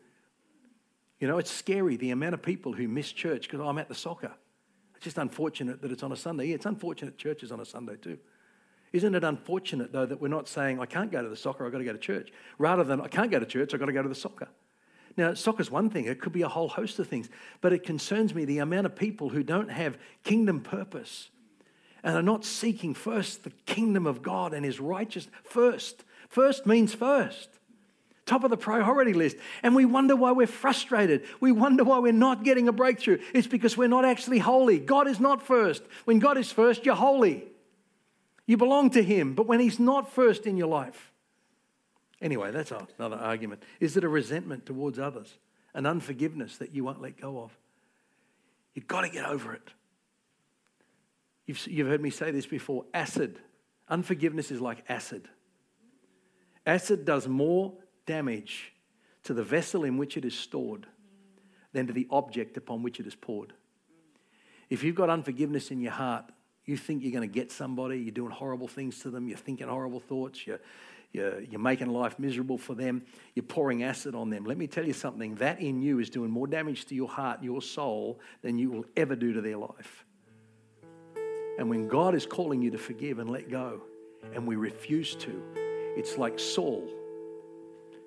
You 1.19 1.27
know, 1.27 1.37
it's 1.37 1.51
scary 1.51 1.97
the 1.97 2.11
amount 2.11 2.35
of 2.35 2.41
people 2.41 2.73
who 2.73 2.87
miss 2.87 3.11
church 3.11 3.43
because 3.49 3.59
I'm 3.59 3.77
at 3.77 3.89
the 3.89 3.95
soccer. 3.95 4.31
It's 4.99 5.05
just 5.05 5.17
unfortunate 5.17 5.81
that 5.81 5.93
it's 5.93 6.03
on 6.03 6.11
a 6.11 6.15
Sunday. 6.17 6.47
Yeah, 6.47 6.55
it's 6.55 6.65
unfortunate 6.65 7.17
church 7.17 7.41
is 7.41 7.53
on 7.53 7.61
a 7.61 7.65
Sunday 7.65 7.95
too. 7.95 8.17
Isn't 8.91 9.15
it 9.15 9.23
unfortunate, 9.23 9.93
though, 9.93 10.05
that 10.05 10.19
we're 10.19 10.27
not 10.27 10.49
saying, 10.49 10.81
I 10.81 10.87
can't 10.87 11.09
go 11.09 11.23
to 11.23 11.29
the 11.29 11.37
soccer, 11.37 11.65
I've 11.65 11.71
got 11.71 11.77
to 11.77 11.85
go 11.85 11.93
to 11.93 11.97
church, 11.97 12.33
rather 12.57 12.83
than, 12.83 12.99
I 12.99 13.07
can't 13.07 13.31
go 13.31 13.39
to 13.39 13.45
church, 13.45 13.73
I've 13.73 13.79
got 13.79 13.85
to 13.85 13.93
go 13.93 14.03
to 14.03 14.09
the 14.09 14.15
soccer? 14.15 14.49
Now, 15.15 15.35
soccer's 15.35 15.71
one 15.71 15.89
thing, 15.89 16.03
it 16.03 16.19
could 16.19 16.33
be 16.33 16.41
a 16.41 16.49
whole 16.49 16.67
host 16.67 16.99
of 16.99 17.07
things, 17.07 17.29
but 17.61 17.71
it 17.71 17.83
concerns 17.83 18.35
me 18.35 18.43
the 18.43 18.57
amount 18.57 18.87
of 18.87 18.95
people 18.97 19.29
who 19.29 19.41
don't 19.41 19.69
have 19.69 19.97
kingdom 20.25 20.59
purpose 20.59 21.29
and 22.03 22.17
are 22.17 22.21
not 22.21 22.43
seeking 22.43 22.93
first 22.93 23.45
the 23.45 23.51
kingdom 23.65 24.05
of 24.05 24.21
God 24.21 24.53
and 24.53 24.65
his 24.65 24.81
righteousness. 24.81 25.33
First. 25.43 26.03
First 26.27 26.65
means 26.65 26.93
first. 26.93 27.58
Top 28.29 28.43
of 28.43 28.51
the 28.51 28.57
priority 28.57 29.13
list. 29.13 29.37
And 29.63 29.75
we 29.75 29.85
wonder 29.85 30.15
why 30.15 30.33
we're 30.33 30.45
frustrated. 30.45 31.23
We 31.39 31.51
wonder 31.51 31.83
why 31.83 31.97
we're 31.97 32.13
not 32.13 32.43
getting 32.43 32.67
a 32.67 32.71
breakthrough. 32.71 33.17
It's 33.33 33.47
because 33.47 33.75
we're 33.75 33.87
not 33.87 34.05
actually 34.05 34.37
holy. 34.37 34.77
God 34.77 35.07
is 35.07 35.19
not 35.19 35.41
first. 35.41 35.81
When 36.05 36.19
God 36.19 36.37
is 36.37 36.51
first, 36.51 36.85
you're 36.85 36.93
holy. 36.93 37.45
You 38.45 38.55
belong 38.55 38.91
to 38.91 39.01
him. 39.01 39.33
But 39.33 39.47
when 39.47 39.59
he's 39.59 39.79
not 39.79 40.11
first 40.11 40.45
in 40.45 40.57
your 40.57 40.67
life, 40.67 41.11
anyway, 42.21 42.51
that's 42.51 42.71
another 42.99 43.15
argument. 43.15 43.63
Is 43.79 43.97
it 43.97 44.03
a 44.03 44.07
resentment 44.07 44.67
towards 44.67 44.99
others? 44.99 45.39
An 45.73 45.87
unforgiveness 45.87 46.57
that 46.57 46.75
you 46.75 46.83
won't 46.83 47.01
let 47.01 47.19
go 47.19 47.39
of? 47.39 47.57
You've 48.75 48.87
got 48.87 49.01
to 49.01 49.09
get 49.09 49.25
over 49.25 49.53
it. 49.53 49.69
You've, 51.47 51.65
you've 51.65 51.87
heard 51.87 52.01
me 52.01 52.11
say 52.11 52.29
this 52.29 52.45
before 52.45 52.85
acid. 52.93 53.39
Unforgiveness 53.87 54.51
is 54.51 54.61
like 54.61 54.83
acid. 54.87 55.27
Acid 56.67 57.05
does 57.05 57.27
more 57.27 57.73
damage 58.09 58.73
to 59.21 59.35
the 59.35 59.43
vessel 59.43 59.83
in 59.83 59.95
which 59.99 60.17
it 60.17 60.25
is 60.25 60.33
stored 60.33 60.87
than 61.73 61.85
to 61.85 61.93
the 61.93 62.07
object 62.09 62.57
upon 62.57 62.81
which 62.81 62.99
it 62.99 63.05
is 63.05 63.13
poured. 63.13 63.53
If 64.67 64.83
you've 64.83 64.95
got 64.95 65.11
unforgiveness 65.11 65.69
in 65.69 65.79
your 65.79 65.91
heart, 65.91 66.25
you 66.65 66.75
think 66.75 67.03
you're 67.03 67.11
going 67.11 67.29
to 67.29 67.33
get 67.33 67.51
somebody, 67.51 67.99
you're 67.99 68.11
doing 68.11 68.31
horrible 68.31 68.67
things 68.67 68.97
to 69.01 69.11
them, 69.11 69.27
you're 69.27 69.37
thinking 69.37 69.67
horrible 69.67 69.99
thoughts, 69.99 70.47
you're, 70.47 70.59
you're, 71.11 71.41
you're, 71.41 71.59
making 71.59 71.89
life 71.89 72.17
miserable 72.17 72.57
for 72.57 72.73
them, 72.73 73.03
you're 73.35 73.43
pouring 73.43 73.83
acid 73.83 74.15
on 74.15 74.31
them. 74.31 74.43
Let 74.43 74.57
me 74.57 74.65
tell 74.65 74.87
you 74.87 74.93
something 74.93 75.35
that 75.35 75.59
in 75.59 75.79
you 75.79 75.99
is 75.99 76.09
doing 76.09 76.31
more 76.31 76.47
damage 76.47 76.85
to 76.85 76.95
your 76.95 77.09
heart, 77.09 77.43
your 77.43 77.61
soul, 77.61 78.19
than 78.41 78.57
you 78.57 78.71
will 78.71 78.85
ever 78.97 79.15
do 79.15 79.33
to 79.33 79.41
their 79.41 79.57
life. 79.57 80.03
And 81.59 81.69
when 81.69 81.87
God 81.87 82.15
is 82.15 82.25
calling 82.25 82.63
you 82.63 82.71
to 82.71 82.79
forgive 82.79 83.19
and 83.19 83.29
let 83.29 83.51
go, 83.51 83.83
and 84.33 84.47
we 84.47 84.55
refuse 84.55 85.13
to, 85.15 85.43
it's 85.95 86.17
like 86.17 86.39
Saul, 86.39 86.89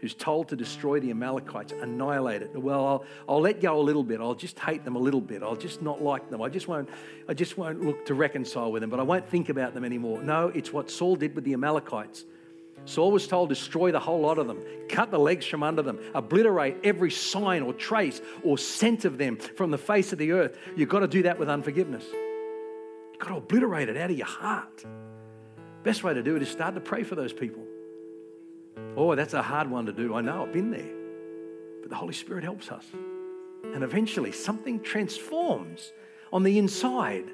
who's 0.02 0.14
told 0.14 0.48
to 0.48 0.56
destroy 0.56 0.98
the 0.98 1.10
Amalekites, 1.10 1.72
annihilate 1.80 2.42
it. 2.42 2.50
Well, 2.54 2.84
I'll, 2.84 3.04
I'll 3.28 3.40
let 3.40 3.60
go 3.60 3.78
a 3.78 3.80
little 3.80 4.02
bit. 4.02 4.20
I'll 4.20 4.34
just 4.34 4.58
hate 4.58 4.84
them 4.84 4.96
a 4.96 4.98
little 4.98 5.20
bit. 5.20 5.44
I'll 5.44 5.56
just 5.56 5.80
not 5.80 6.02
like 6.02 6.28
them. 6.28 6.42
I 6.42 6.48
just 6.48 6.66
won't. 6.66 6.88
I 7.28 7.34
just 7.34 7.56
won't 7.56 7.82
look 7.82 8.04
to 8.06 8.14
reconcile 8.14 8.72
with 8.72 8.82
them. 8.82 8.90
But 8.90 8.98
I 8.98 9.04
won't 9.04 9.28
think 9.28 9.48
about 9.48 9.74
them 9.74 9.84
anymore. 9.84 10.20
No, 10.20 10.48
it's 10.48 10.72
what 10.72 10.90
Saul 10.90 11.14
did 11.14 11.36
with 11.36 11.44
the 11.44 11.52
Amalekites. 11.54 12.26
Saul 12.84 13.12
was 13.12 13.28
told, 13.28 13.48
destroy 13.48 13.92
the 13.92 14.00
whole 14.00 14.20
lot 14.20 14.38
of 14.38 14.48
them, 14.48 14.60
cut 14.88 15.12
the 15.12 15.18
legs 15.18 15.46
from 15.46 15.62
under 15.62 15.82
them, 15.82 16.00
obliterate 16.14 16.78
every 16.82 17.12
sign 17.12 17.62
or 17.62 17.72
trace 17.72 18.20
or 18.42 18.58
scent 18.58 19.04
of 19.04 19.18
them 19.18 19.36
from 19.36 19.70
the 19.70 19.78
face 19.78 20.12
of 20.12 20.18
the 20.18 20.32
earth. 20.32 20.58
You've 20.74 20.88
got 20.88 21.00
to 21.00 21.06
do 21.06 21.22
that 21.22 21.38
with 21.38 21.48
unforgiveness 21.48 22.04
You've 23.12 23.20
got 23.20 23.28
to 23.28 23.36
obliterate 23.36 23.88
it 23.88 23.96
out 23.96 24.10
of 24.10 24.18
your 24.18 24.26
heart. 24.26 24.84
Best 25.84 26.02
way 26.02 26.12
to 26.12 26.24
do 26.24 26.34
it 26.34 26.42
is 26.42 26.48
start 26.48 26.74
to 26.74 26.80
pray 26.80 27.04
for 27.04 27.14
those 27.14 27.32
people. 27.32 27.62
Oh, 28.96 29.14
that's 29.14 29.34
a 29.34 29.42
hard 29.42 29.70
one 29.70 29.86
to 29.86 29.92
do. 29.92 30.14
I 30.14 30.20
know, 30.20 30.42
I've 30.42 30.52
been 30.52 30.70
there. 30.70 30.90
But 31.80 31.90
the 31.90 31.96
Holy 31.96 32.12
Spirit 32.12 32.44
helps 32.44 32.70
us. 32.70 32.84
And 33.74 33.82
eventually, 33.82 34.32
something 34.32 34.80
transforms 34.80 35.92
on 36.32 36.42
the 36.42 36.58
inside 36.58 37.24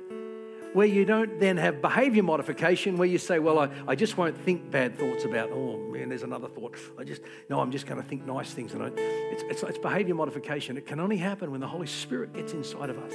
where 0.75 0.87
you 0.87 1.05
don't 1.05 1.41
then 1.41 1.57
have 1.57 1.81
behavior 1.81 2.23
modification 2.23 2.97
where 2.99 3.09
you 3.09 3.19
say, 3.19 3.39
Well, 3.39 3.59
I, 3.59 3.71
I 3.87 3.95
just 3.95 4.17
won't 4.17 4.37
think 4.37 4.71
bad 4.71 4.99
thoughts 4.99 5.25
about, 5.25 5.51
oh 5.51 5.79
man, 5.79 6.11
there's 6.11 6.23
another 6.23 6.49
thought. 6.49 6.77
I 6.99 7.05
just, 7.05 7.23
no, 7.49 7.61
I'm 7.61 7.73
just 7.73 7.87
going 7.87 8.01
to 8.01 8.07
think 8.07 8.27
nice 8.27 8.53
things. 8.53 8.75
And 8.75 8.83
I, 8.83 8.91
it's, 8.97 9.43
it's, 9.45 9.63
it's 9.63 9.79
behavior 9.79 10.15
modification. 10.15 10.77
It 10.77 10.87
can 10.87 11.01
only 11.01 11.17
happen 11.17 11.51
when 11.51 11.61
the 11.61 11.67
Holy 11.67 11.87
Spirit 11.87 12.35
gets 12.35 12.53
inside 12.53 12.91
of 12.91 12.99
us 12.99 13.13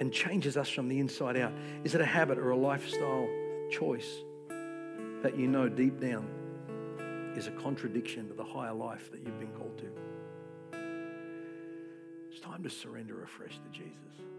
and 0.00 0.10
changes 0.10 0.56
us 0.56 0.68
from 0.68 0.88
the 0.88 0.98
inside 0.98 1.36
out? 1.36 1.52
Is 1.84 1.94
it 1.94 2.00
a 2.00 2.06
habit 2.06 2.38
or 2.38 2.50
a 2.50 2.56
lifestyle 2.56 3.28
choice 3.70 4.22
that 5.22 5.36
you 5.36 5.46
know 5.46 5.68
deep 5.68 6.00
down 6.00 6.26
is 7.36 7.46
a 7.46 7.52
contradiction 7.52 8.28
to 8.28 8.34
the 8.34 8.44
higher 8.44 8.74
life 8.74 9.10
that 9.12 9.20
you've 9.24 9.38
been 9.38 9.52
called 9.52 9.78
to? 9.78 9.90
It's 12.30 12.40
time 12.40 12.62
to 12.62 12.70
surrender 12.70 13.22
afresh 13.22 13.58
to 13.58 13.70
Jesus. 13.70 14.29